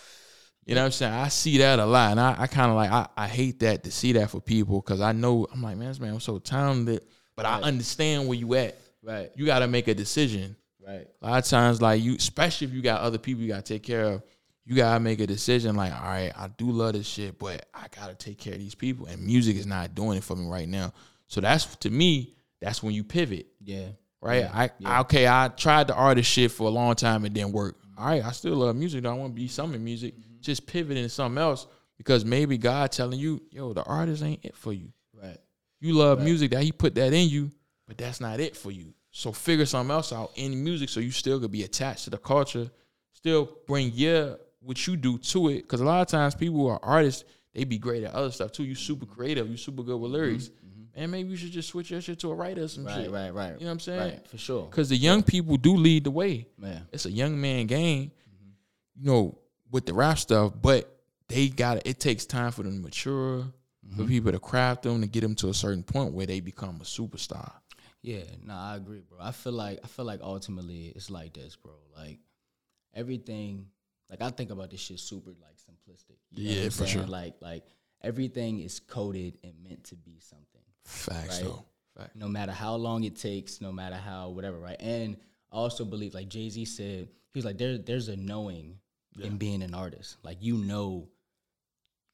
You 0.67 0.75
know 0.75 0.83
what 0.83 0.87
I'm 0.87 0.93
saying? 0.93 1.13
I 1.15 1.29
see 1.29 1.59
that 1.59 1.79
a 1.79 1.87
lot. 1.87 2.11
And 2.11 2.21
I, 2.21 2.37
I 2.41 2.47
kind 2.47 2.71
of 2.71 2.77
like, 2.77 2.91
I, 2.91 3.09
I 3.17 3.27
hate 3.27 3.61
that 3.61 3.85
to 3.85 3.91
see 3.91 4.13
that 4.13 4.31
for 4.31 4.41
people 4.41 4.81
because 4.83 5.01
I 5.01 5.13
know, 5.13 5.47
I'm 5.53 5.63
like, 5.63 5.79
man, 5.79 5.89
this 5.89 5.99
man 6.01 6.13
was 6.15 6.25
so 6.25 6.39
talented, 6.39 7.05
but 7.37 7.47
I 7.47 7.61
understand 7.61 8.29
where 8.29 8.37
you 8.39 8.53
at. 8.55 8.77
right, 9.03 9.31
You 9.35 9.47
got 9.47 9.61
to 9.61 9.67
make 9.69 9.89
a 9.89 9.95
decision. 9.95 10.57
Right. 10.95 11.07
A 11.23 11.27
lot 11.27 11.39
of 11.45 11.49
times, 11.49 11.81
like 11.83 12.03
you, 12.03 12.15
especially 12.17 12.67
if 12.67 12.73
you 12.73 12.83
got 12.83 13.01
other 13.01 13.19
people 13.19 13.43
you 13.43 13.49
gotta 13.49 13.63
take 13.63 13.83
care 13.83 14.05
of, 14.05 14.23
you 14.65 14.75
gotta 14.75 15.01
make 15.01 15.21
a 15.21 15.27
decision. 15.27 15.77
Like, 15.77 15.93
all 15.93 16.07
right, 16.09 16.33
I 16.37 16.49
do 16.49 16.71
love 16.71 16.95
this 16.95 17.07
shit, 17.07 17.39
but 17.39 17.67
I 17.75 17.87
gotta 17.95 18.15
take 18.15 18.39
care 18.39 18.55
of 18.55 18.59
these 18.59 18.75
people, 18.75 19.07
and 19.07 19.25
music 19.25 19.57
is 19.57 19.67
not 19.67 19.95
doing 19.95 20.19
it 20.19 20.25
for 20.25 20.37
me 20.37 20.47
right 20.47 20.69
now. 20.69 20.93
So 21.27 21.41
that's 21.41 21.77
to 21.77 21.91
me, 21.91 22.35
that's 22.61 22.83
when 22.83 22.95
you 22.95 23.05
pivot, 23.05 23.47
Yeah, 23.61 23.89
right? 24.21 24.45
I, 24.53 24.71
I 24.85 25.01
okay, 25.01 25.27
I 25.29 25.49
tried 25.49 25.87
the 25.89 25.95
artist 25.95 26.31
shit 26.31 26.51
for 26.51 26.67
a 26.69 26.71
long 26.71 26.95
time, 26.95 27.25
it 27.25 27.33
didn't 27.33 27.53
work. 27.53 27.77
All 27.97 28.07
right, 28.07 28.25
I 28.25 28.31
still 28.33 28.55
love 28.55 28.77
music. 28.77 29.03
though. 29.03 29.11
I 29.11 29.15
want 29.15 29.33
to 29.35 29.41
be 29.41 29.49
some 29.49 29.75
in 29.75 29.83
music. 29.85 30.15
Mm-hmm. 30.15 30.41
Just 30.41 30.67
pivot 30.67 30.97
into 30.97 31.09
something 31.09 31.39
else 31.39 31.67
because 31.97 32.25
maybe 32.25 32.57
God 32.57 32.93
telling 32.93 33.19
you, 33.19 33.43
yo, 33.51 33.73
the 33.73 33.83
artist 33.83 34.23
ain't 34.23 34.45
it 34.45 34.57
for 34.57 34.73
you. 34.73 34.93
right. 35.21 35.39
You 35.81 35.95
love 35.95 36.23
music 36.23 36.53
that 36.53 36.63
he 36.63 36.73
put 36.73 36.95
that 36.97 37.13
in 37.13 37.29
you, 37.29 37.51
but 37.87 37.99
that's 37.99 38.21
not 38.21 38.39
it 38.41 38.57
for 38.57 38.71
you. 38.71 38.95
So 39.11 39.33
figure 39.33 39.67
something 39.67 39.93
else 39.93 40.13
out 40.13 40.33
in 40.37 40.63
music 40.63 40.89
so 40.89 41.01
you 41.01 41.11
still 41.11 41.41
could 41.41 41.51
be 41.51 41.63
attached 41.63 42.05
to 42.05 42.11
the 42.11 42.19
culture, 42.19 42.71
still 43.13 43.51
bring 43.67 43.93
your 43.93 44.39
what 44.61 44.87
you 44.87 44.97
do 44.97 45.19
to 45.19 45.49
it. 45.49 45.67
Cause 45.67 45.81
a 45.81 45.85
lot 45.85 46.03
of 46.03 46.09
times 46.09 46.35
people 46.35 46.57
who 46.57 46.67
are 46.69 46.81
artists, 46.83 47.25
they 47.55 47.65
be 47.65 47.79
great 47.79 48.05
at 48.05 48.13
other 48.13 48.31
stuff 48.31 48.53
too. 48.53 48.65
You 48.65 48.75
super 48.75 49.07
mm-hmm. 49.07 49.15
creative, 49.15 49.49
you 49.49 49.57
super 49.57 49.83
good 49.83 49.97
with 49.97 50.13
lyrics. 50.13 50.45
Mm-hmm. 50.49 50.67
Mm-hmm. 50.69 51.03
And 51.03 51.13
maybe 51.13 51.31
you 51.31 51.37
should 51.37 51.53
just 51.53 51.69
switch 51.69 51.91
your 51.91 52.01
shit 52.01 52.19
to 52.21 52.31
a 52.31 52.35
writer 52.35 52.63
or 52.63 52.69
some 52.69 52.85
Mm-hmm. 52.85 52.97
Right, 52.97 53.05
shit. 53.05 53.13
right, 53.13 53.35
right. 53.35 53.53
You 53.55 53.61
know 53.61 53.67
what 53.67 53.73
I'm 53.73 53.81
saying? 53.81 54.01
Right, 54.01 54.29
for 54.29 54.39
sure. 54.39 54.67
Cause 54.67 54.89
the 54.89 54.97
young 54.97 55.23
people 55.23 55.57
do 55.57 55.77
lead 55.77 56.05
the 56.05 56.11
way. 56.11 56.47
Man, 56.59 56.87
It's 56.93 57.07
a 57.07 57.11
young 57.11 57.41
man 57.41 57.67
game, 57.67 58.11
you 58.97 59.07
know, 59.07 59.39
with 59.71 59.87
the 59.87 59.95
rap 59.95 60.19
stuff, 60.19 60.53
but 60.61 60.99
they 61.29 61.49
got 61.49 61.87
it 61.87 62.01
takes 62.01 62.27
time 62.27 62.53
for 62.53 62.63
them 62.63 62.77
to 62.77 62.83
mature, 62.83 63.45
for 63.97 64.05
people 64.05 64.33
to 64.33 64.39
craft 64.39 64.83
them 64.83 65.01
to 65.01 65.07
get 65.07 65.21
them 65.21 65.35
to 65.37 65.49
a 65.49 65.55
certain 65.55 65.83
point 65.83 66.13
where 66.13 66.27
they 66.27 66.41
become 66.41 66.79
a 66.81 66.85
superstar. 66.85 67.53
Yeah, 68.03 68.23
no, 68.45 68.55
I 68.55 68.77
agree, 68.77 69.01
bro. 69.01 69.19
I 69.21 69.33
feel 69.33 69.53
like 69.53 69.81
I 69.83 69.87
feel 69.87 70.05
like 70.05 70.21
ultimately 70.23 70.93
it's 70.95 71.11
like 71.11 71.35
this, 71.35 71.57
bro. 71.57 71.73
Like 71.97 72.19
everything, 72.95 73.67
like 74.11 74.23
I 74.23 74.31
think 74.31 74.51
about 74.51 74.71
this 74.71 74.81
shit 74.81 75.01
super 75.01 75.31
like 75.41 75.57
simplistic. 75.57 76.17
You 76.33 76.45
know 76.45 76.51
Yeah, 76.63 76.65
for 76.67 76.71
saying? 76.71 76.89
sure. 76.91 77.07
Like 77.07 77.35
like 77.41 77.65
everything 78.03 78.61
is 78.61 78.81
coded 78.81 79.39
and 79.43 79.53
meant 79.63 79.85
to 79.85 79.97
be 79.97 80.19
something. 80.21 80.47
Facts 80.85 81.37
Right. 81.43 81.45
though. 81.45 81.65
Facts. 81.97 82.15
no 82.15 82.29
matter 82.29 82.53
how 82.53 82.77
long 82.77 83.03
it 83.05 83.17
takes, 83.17 83.61
no 83.61 83.73
matter 83.73 83.97
how 83.97 84.29
whatever, 84.29 84.59
right? 84.59 84.77
And 84.81 85.17
I 85.51 85.57
also 85.57 85.85
believe, 85.85 86.15
like 86.15 86.29
Jay 86.29 86.49
Z 86.49 86.65
said, 86.67 87.09
he 87.33 87.39
was 87.39 87.45
like, 87.45 87.59
there, 87.59 87.77
there's 87.79 88.09
a 88.09 88.17
knowing 88.17 88.79
in 89.21 89.37
being 89.37 89.63
an 89.65 89.75
artist. 89.75 90.17
Like 90.23 90.37
you 90.41 90.59
know 90.59 91.09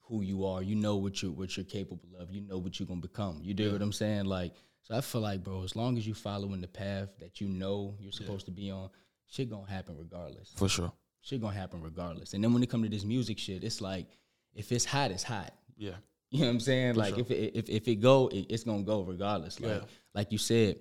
who 0.09 0.23
you 0.23 0.47
are, 0.47 0.63
you 0.63 0.75
know 0.75 0.97
what 0.97 1.23
you're 1.23 1.33
what 1.33 1.57
you're 1.57 1.65
capable 1.65 2.09
of, 2.19 2.31
you 2.31 2.41
know 2.41 2.57
what 2.59 2.79
you're 2.81 2.87
gonna 2.87 3.01
become. 3.01 3.41
You 3.43 3.53
do 3.55 3.73
what 3.73 3.83
I'm 3.83 3.93
saying? 3.93 4.25
Like, 4.25 4.55
so 4.85 4.95
I 4.95 5.01
feel 5.01 5.23
like, 5.23 5.43
bro, 5.43 5.65
as 5.65 5.75
long 5.75 5.97
as 5.97 6.07
you 6.07 6.13
following 6.13 6.61
the 6.61 6.69
path 6.69 7.09
that 7.19 7.41
you 7.41 7.49
know 7.49 7.95
you're 7.99 8.13
supposed 8.13 8.45
to 8.47 8.53
be 8.53 8.71
on, 8.71 8.91
shit 9.27 9.49
gonna 9.51 9.69
happen 9.69 9.97
regardless. 9.99 10.53
For 10.57 10.69
sure. 10.69 10.93
Shit 11.23 11.41
gonna 11.41 11.55
happen 11.57 11.81
regardless. 11.83 12.35
And 12.35 12.45
then 12.45 12.53
when 12.53 12.63
it 12.63 12.69
come 12.69 12.83
to 12.83 12.89
this 12.91 13.05
music 13.05 13.39
shit, 13.39 13.65
it's 13.65 13.81
like 13.81 14.07
if 14.55 14.71
it's 14.71 14.85
hot, 14.85 15.11
it's 15.11 15.23
hot. 15.23 15.55
Yeah. 15.77 15.93
You 16.31 16.41
know 16.41 16.47
what 16.47 16.53
I'm 16.53 16.61
saying? 16.61 16.97
like 16.97 17.17
if 17.17 17.31
it, 17.31 17.57
if 17.57 17.71
if 17.71 17.89
it 17.89 17.97
go, 17.97 18.29
it, 18.29 18.47
it's 18.51 18.65
gonna 18.65 18.83
go 18.83 19.01
regardless. 19.01 19.59
Like 19.59 19.83
Yeah. 19.83 19.87
like 20.15 20.33
you 20.33 20.39
said, 20.39 20.77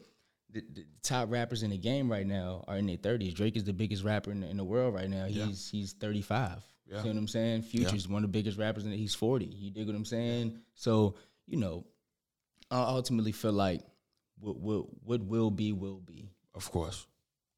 the, 0.50 0.62
the 0.74 0.86
top 1.02 1.32
rappers 1.32 1.64
in 1.64 1.70
the 1.70 1.78
game 1.78 2.12
right 2.12 2.28
now 2.28 2.66
are 2.68 2.76
in 2.76 2.88
their 2.88 2.98
30s. 2.98 3.34
Drake 3.34 3.56
is 3.56 3.64
the 3.64 3.74
biggest 3.74 4.04
rapper 4.04 4.32
in 4.32 4.42
the, 4.42 4.50
in 4.50 4.58
the 4.58 4.64
world 4.66 4.94
right 4.94 5.10
now. 5.10 5.26
Yeah. 5.26 5.46
He's 5.46 5.70
he's 5.70 5.94
35. 5.94 6.62
Yeah. 6.86 6.98
know 6.98 7.08
what 7.08 7.16
I'm 7.16 7.28
saying? 7.30 7.62
Future's 7.62 8.10
one 8.10 8.26
of 8.26 8.32
the 8.34 8.38
biggest 8.38 8.58
rappers, 8.58 8.84
and 8.84 8.94
he's 8.94 9.16
40. 9.16 9.46
You 9.46 9.72
dig 9.72 9.88
what 9.88 9.96
I'm 9.96 10.04
saying? 10.04 10.60
So 10.76 11.16
you 11.48 11.58
know, 11.58 11.86
I 12.70 12.82
ultimately 12.82 13.32
feel 13.32 13.54
like 13.54 13.82
what 14.40 14.58
what 14.58 14.86
what 15.04 15.22
will 15.24 15.52
be 15.52 15.74
will 15.74 16.00
be. 16.00 16.30
Of 16.54 16.70
course. 16.72 17.08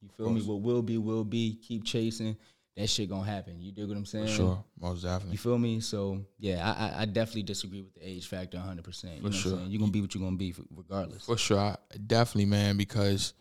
You 0.01 0.09
feel 0.15 0.29
me? 0.29 0.41
What 0.41 0.61
will 0.61 0.81
be 0.81 0.97
will 0.97 1.23
be. 1.23 1.59
Keep 1.61 1.83
chasing. 1.83 2.37
That 2.75 2.89
shit 2.89 3.09
gonna 3.09 3.23
happen. 3.23 3.61
You 3.61 3.71
dig 3.71 3.87
what 3.87 3.97
I'm 3.97 4.05
saying? 4.05 4.27
For 4.27 4.33
sure. 4.33 4.63
Most 4.79 5.03
definitely. 5.03 5.31
You 5.31 5.37
feel 5.37 5.57
me? 5.57 5.79
So 5.79 6.25
yeah, 6.37 6.75
I, 6.77 7.03
I, 7.03 7.05
definitely 7.05 7.43
disagree 7.43 7.81
with 7.81 7.93
the 7.93 8.05
age 8.05 8.27
factor 8.27 8.57
100. 8.57 8.83
percent 8.83 9.17
You 9.17 9.23
know 9.23 9.31
sure. 9.31 9.53
what 9.53 9.61
I'm? 9.61 9.69
You're 9.69 9.79
gonna 9.79 9.91
be 9.93 10.01
what 10.01 10.13
you're 10.13 10.23
gonna 10.23 10.35
be 10.35 10.53
regardless. 10.75 11.25
For 11.25 11.37
sure. 11.37 11.57
I, 11.57 11.77
definitely, 12.05 12.47
man, 12.47 12.75
because 12.75 13.33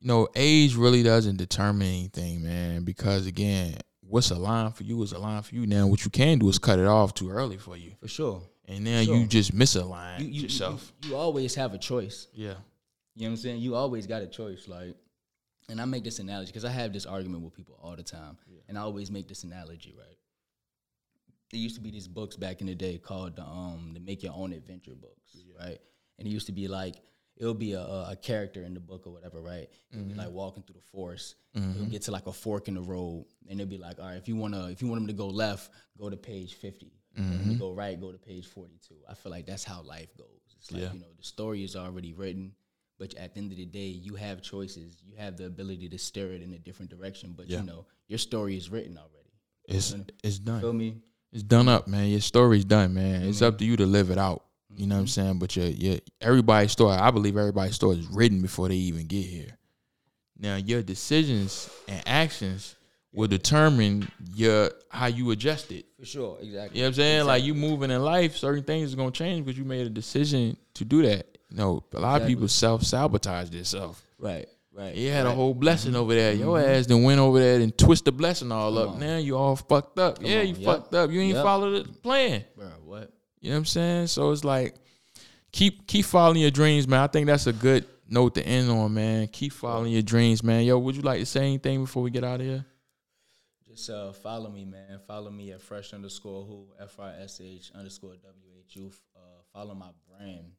you 0.00 0.08
know, 0.08 0.28
age 0.34 0.74
really 0.74 1.02
doesn't 1.02 1.36
determine 1.36 1.88
anything, 1.88 2.42
man. 2.42 2.84
Because 2.84 3.26
again, 3.26 3.76
what's 4.00 4.30
a 4.30 4.38
line 4.38 4.72
for 4.72 4.82
you 4.82 5.02
is 5.02 5.12
a 5.12 5.18
line 5.18 5.42
for 5.42 5.54
you. 5.54 5.66
Now, 5.66 5.86
what 5.86 6.04
you 6.04 6.10
can 6.10 6.38
do 6.38 6.48
is 6.50 6.58
cut 6.58 6.78
it 6.78 6.86
off 6.86 7.14
too 7.14 7.30
early 7.30 7.56
for 7.56 7.76
you, 7.76 7.92
For 8.00 8.08
sure. 8.08 8.42
And 8.66 8.86
then 8.86 9.04
Sure. 9.06 9.16
you 9.16 9.26
just 9.26 9.54
misalign 9.54 10.20
You, 10.20 10.26
you, 10.26 10.42
yourself. 10.42 10.92
you, 11.02 11.10
you 11.10 11.16
always 11.16 11.54
have 11.54 11.74
a 11.74 11.78
choice. 11.78 12.28
yeah, 12.32 12.54
You 13.14 13.22
know 13.22 13.26
what 13.26 13.26
I'm 13.30 13.36
saying? 13.36 13.60
You 13.60 13.74
always 13.74 14.06
got 14.06 14.22
a 14.22 14.26
choice. 14.26 14.68
Like, 14.68 14.96
and 15.68 15.80
I 15.80 15.84
make 15.84 16.04
this 16.04 16.18
analogy 16.18 16.48
because 16.48 16.64
I 16.64 16.70
have 16.70 16.92
this 16.92 17.06
argument 17.06 17.42
with 17.42 17.54
people 17.54 17.78
all 17.82 17.96
the 17.96 18.02
time, 18.02 18.36
and 18.68 18.78
I 18.78 18.82
always 18.82 19.10
make 19.10 19.28
this 19.28 19.44
analogy, 19.44 19.94
right? 19.96 20.16
There 21.50 21.60
used 21.60 21.74
to 21.74 21.80
be 21.82 21.90
these 21.90 22.08
books 22.08 22.36
back 22.36 22.60
in 22.60 22.66
the 22.66 22.74
day 22.74 22.98
called 22.98 23.36
the 23.36 23.42
um 23.42 23.90
the 23.92 24.00
Make 24.00 24.22
Your 24.22 24.32
Own 24.34 24.52
Adventure 24.52 24.94
books, 24.94 25.36
right? 25.58 25.78
And 26.18 26.26
it 26.26 26.30
used 26.30 26.46
to 26.46 26.52
be 26.52 26.66
like 26.66 26.96
it'll 27.36 27.54
be 27.54 27.72
a, 27.72 27.80
a, 27.80 28.16
character 28.20 28.62
in 28.62 28.74
the 28.74 28.80
book 28.80 29.06
or 29.06 29.12
whatever, 29.12 29.40
right? 29.40 29.68
It'll 29.90 30.04
be 30.04 30.14
like 30.14 30.30
walking 30.30 30.62
through 30.62 30.74
the 30.74 30.86
forest. 30.92 31.34
It'll 31.54 31.86
get 31.86 32.02
to 32.02 32.10
like 32.10 32.26
a 32.26 32.32
fork 32.32 32.68
in 32.68 32.74
the 32.74 32.82
road, 32.82 33.26
and 33.48 33.60
it'll 33.60 33.70
be 33.70 33.78
like, 33.78 33.98
all 33.98 34.06
right, 34.06 34.16
if 34.16 34.28
you 34.28 34.36
wanna 34.36 34.68
if 34.68 34.80
you 34.82 34.88
want 34.88 35.00
him 35.02 35.06
to 35.08 35.12
go 35.12 35.26
left, 35.28 35.70
go 35.98 36.08
to 36.08 36.16
page 36.16 36.54
fifty. 36.54 36.92
If 37.14 37.24
you 37.24 37.30
want 37.30 37.42
him 37.42 37.58
go 37.58 37.72
right, 37.72 38.00
go 38.00 38.12
to 38.12 38.18
page 38.18 38.46
forty 38.46 38.78
two. 38.86 38.96
I 39.08 39.14
feel 39.14 39.32
like 39.32 39.46
that's 39.46 39.64
how 39.64 39.82
life 39.82 40.16
goes. 40.16 40.26
It's 40.58 40.72
like 40.72 40.82
Yeah. 40.82 40.92
you 40.92 41.00
know 41.00 41.12
the 41.16 41.24
story 41.24 41.64
is 41.64 41.76
already 41.76 42.12
written. 42.12 42.54
But 42.98 43.14
at 43.14 43.34
the 43.34 43.40
end 43.40 43.50
of 43.50 43.58
the 43.58 43.66
day, 43.66 43.88
you 43.88 44.14
have 44.14 44.42
choices. 44.42 44.98
You 45.04 45.16
have 45.16 45.36
the 45.36 45.46
ability 45.46 45.88
to 45.88 45.98
steer 45.98 46.32
it 46.32 46.42
in 46.42 46.52
a 46.52 46.58
different 46.58 46.90
direction. 46.90 47.34
But 47.36 47.48
Yeah. 47.48 47.60
you 47.60 47.66
know, 47.66 47.86
your 48.06 48.18
story 48.18 48.56
is 48.56 48.70
written 48.70 48.96
already. 48.96 49.18
it's 49.68 49.94
it's 50.22 50.38
done. 50.38 50.60
Feel 50.60 50.72
me? 50.72 51.02
It's 51.32 51.42
done 51.42 51.68
up, 51.68 51.88
man. 51.88 52.08
Your 52.08 52.20
story's 52.20 52.64
done, 52.64 52.94
man. 52.94 53.22
It's 53.22 53.42
up 53.42 53.58
to 53.58 53.64
you 53.64 53.76
to 53.76 53.86
live 53.86 54.10
it 54.10 54.18
out. 54.18 54.44
You 54.76 54.86
know 54.86 54.96
what 54.96 55.00
I'm 55.00 55.06
mm-hmm. 55.06 55.10
saying? 55.10 55.38
But 55.38 55.56
your 55.56 55.66
your 55.66 55.98
everybody's 56.20 56.72
story, 56.72 56.94
I 56.94 57.10
believe 57.10 57.36
everybody's 57.36 57.74
story 57.74 57.98
is 57.98 58.06
written 58.08 58.42
before 58.42 58.68
they 58.68 58.76
even 58.76 59.06
get 59.06 59.24
here. 59.24 59.58
Now 60.38 60.56
your 60.56 60.82
decisions 60.82 61.70
and 61.88 62.02
actions 62.06 62.76
will 63.12 63.28
determine 63.28 64.10
your 64.34 64.70
how 64.88 65.06
you 65.06 65.30
adjust 65.30 65.70
it. 65.72 65.86
For 65.98 66.06
sure, 66.06 66.38
exactly. 66.40 66.78
You 66.78 66.84
know 66.84 66.88
what 66.88 66.88
I'm 66.88 66.94
saying? 66.94 67.26
Like 67.26 67.44
you 67.44 67.54
moving 67.54 67.90
in 67.90 68.02
life, 68.02 68.36
certain 68.36 68.64
things 68.64 68.92
are 68.92 68.96
gonna 68.96 69.10
change 69.10 69.44
because 69.44 69.58
you 69.58 69.64
made 69.64 69.86
a 69.86 69.90
decision 69.90 70.56
to 70.74 70.84
do 70.84 71.02
that. 71.02 71.26
You 71.50 71.56
know, 71.58 71.84
a 71.92 72.00
lot 72.00 72.22
of 72.22 72.26
people 72.26 72.48
self 72.48 72.82
sabotage 72.82 73.50
themselves. 73.50 74.02
Right, 74.18 74.46
right. 74.72 74.94
You 74.94 75.10
had 75.10 75.26
a 75.26 75.32
whole 75.32 75.52
blessing 75.52 75.94
over 75.94 76.14
there. 76.14 76.32
Your 76.32 76.58
mm-hmm. 76.58 76.70
ass 76.70 76.86
then 76.86 77.02
went 77.02 77.20
over 77.20 77.38
there 77.38 77.60
and 77.60 77.76
twist 77.76 78.06
the 78.06 78.12
blessing 78.12 78.50
all 78.50 78.78
up. 78.78 78.90
on. 78.90 79.00
Now 79.00 79.18
you 79.18 79.36
all 79.36 79.56
fucked 79.56 79.98
up. 79.98 80.18
yeah, 80.22 80.40
on. 80.40 80.46
you 80.48 80.54
Yep. 80.54 80.64
fucked 80.64 80.94
up. 80.94 81.10
You 81.10 81.20
ain't 81.20 81.34
Yep. 81.34 81.44
followed 81.44 81.86
the 81.86 81.92
plan. 81.92 82.44
Bro, 82.56 82.68
what? 82.84 83.12
You 83.40 83.50
know 83.50 83.56
what 83.56 83.58
I'm 83.58 83.64
saying? 83.66 84.06
So 84.06 84.30
it's 84.30 84.44
like 84.44 84.76
keep 85.50 85.86
keep 85.86 86.06
following 86.06 86.40
your 86.40 86.50
dreams, 86.50 86.88
man. 86.88 87.00
I 87.00 87.06
think 87.08 87.26
that's 87.26 87.46
a 87.46 87.52
good 87.52 87.84
note 88.08 88.34
to 88.36 88.46
end 88.46 88.70
on, 88.70 88.94
man. 88.94 89.28
Keep 89.28 89.52
following 89.52 89.92
your 89.92 90.02
dreams, 90.02 90.42
man. 90.42 90.64
Yo, 90.64 90.78
would 90.78 90.96
you 90.96 91.02
like 91.02 91.20
to 91.20 91.26
say 91.26 91.40
anything 91.40 91.82
before 91.82 92.02
we 92.02 92.10
get 92.10 92.24
out 92.24 92.40
of 92.40 92.46
here? 92.46 92.64
Just 93.72 93.88
uh, 93.88 94.12
follow 94.12 94.50
me, 94.50 94.66
man. 94.66 95.00
Follow 95.06 95.30
me 95.30 95.50
at 95.52 95.62
fresh 95.62 95.94
underscore 95.94 96.44
who 96.44 96.66
f 96.78 96.98
r 96.98 97.14
s 97.18 97.40
h 97.42 97.70
underscore 97.74 98.16
w 98.16 98.52
h 98.66 98.76
u. 98.76 98.90
Uh, 99.16 99.20
follow 99.50 99.74
my 99.74 99.88
brand 100.06 100.52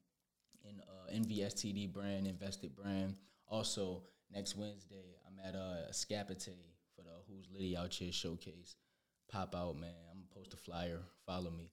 in 0.68 0.80
uh, 0.80 1.12
NVSTD 1.12 1.92
brand, 1.92 2.26
invested 2.26 2.74
brand. 2.74 3.14
Also, 3.46 4.02
next 4.32 4.56
Wednesday, 4.56 5.14
I'm 5.28 5.38
at 5.46 5.54
uh, 5.54 5.92
Scapite 5.92 6.50
for 6.96 7.02
the 7.02 7.10
Who's 7.28 7.46
Liddy 7.52 7.76
Out 7.76 7.94
Here 7.94 8.10
showcase. 8.10 8.74
Pop 9.30 9.54
out, 9.54 9.76
man. 9.76 9.94
I'm 10.10 10.18
gonna 10.18 10.34
post 10.34 10.52
a 10.52 10.56
flyer. 10.56 10.98
Follow 11.24 11.52
me. 11.52 11.70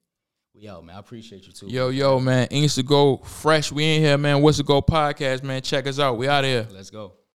We 0.54 0.68
out, 0.68 0.86
man. 0.86 0.96
I 0.96 1.00
appreciate 1.00 1.48
you 1.48 1.54
too. 1.54 1.70
Yo, 1.70 1.90
yo, 1.90 2.20
man. 2.20 2.50
Insta 2.50 2.86
go 2.86 3.18
fresh. 3.18 3.72
We 3.72 3.96
in 3.96 4.02
here, 4.04 4.18
man. 4.18 4.44
What's 4.44 4.58
the 4.58 4.64
Goat 4.64 4.86
podcast, 4.86 5.42
man? 5.42 5.64
Check 5.64 5.88
us 5.88 5.98
out. 5.98 6.18
We 6.18 6.28
out 6.28 6.44
here. 6.44 6.68
Let's 6.70 6.92
go. 6.92 7.14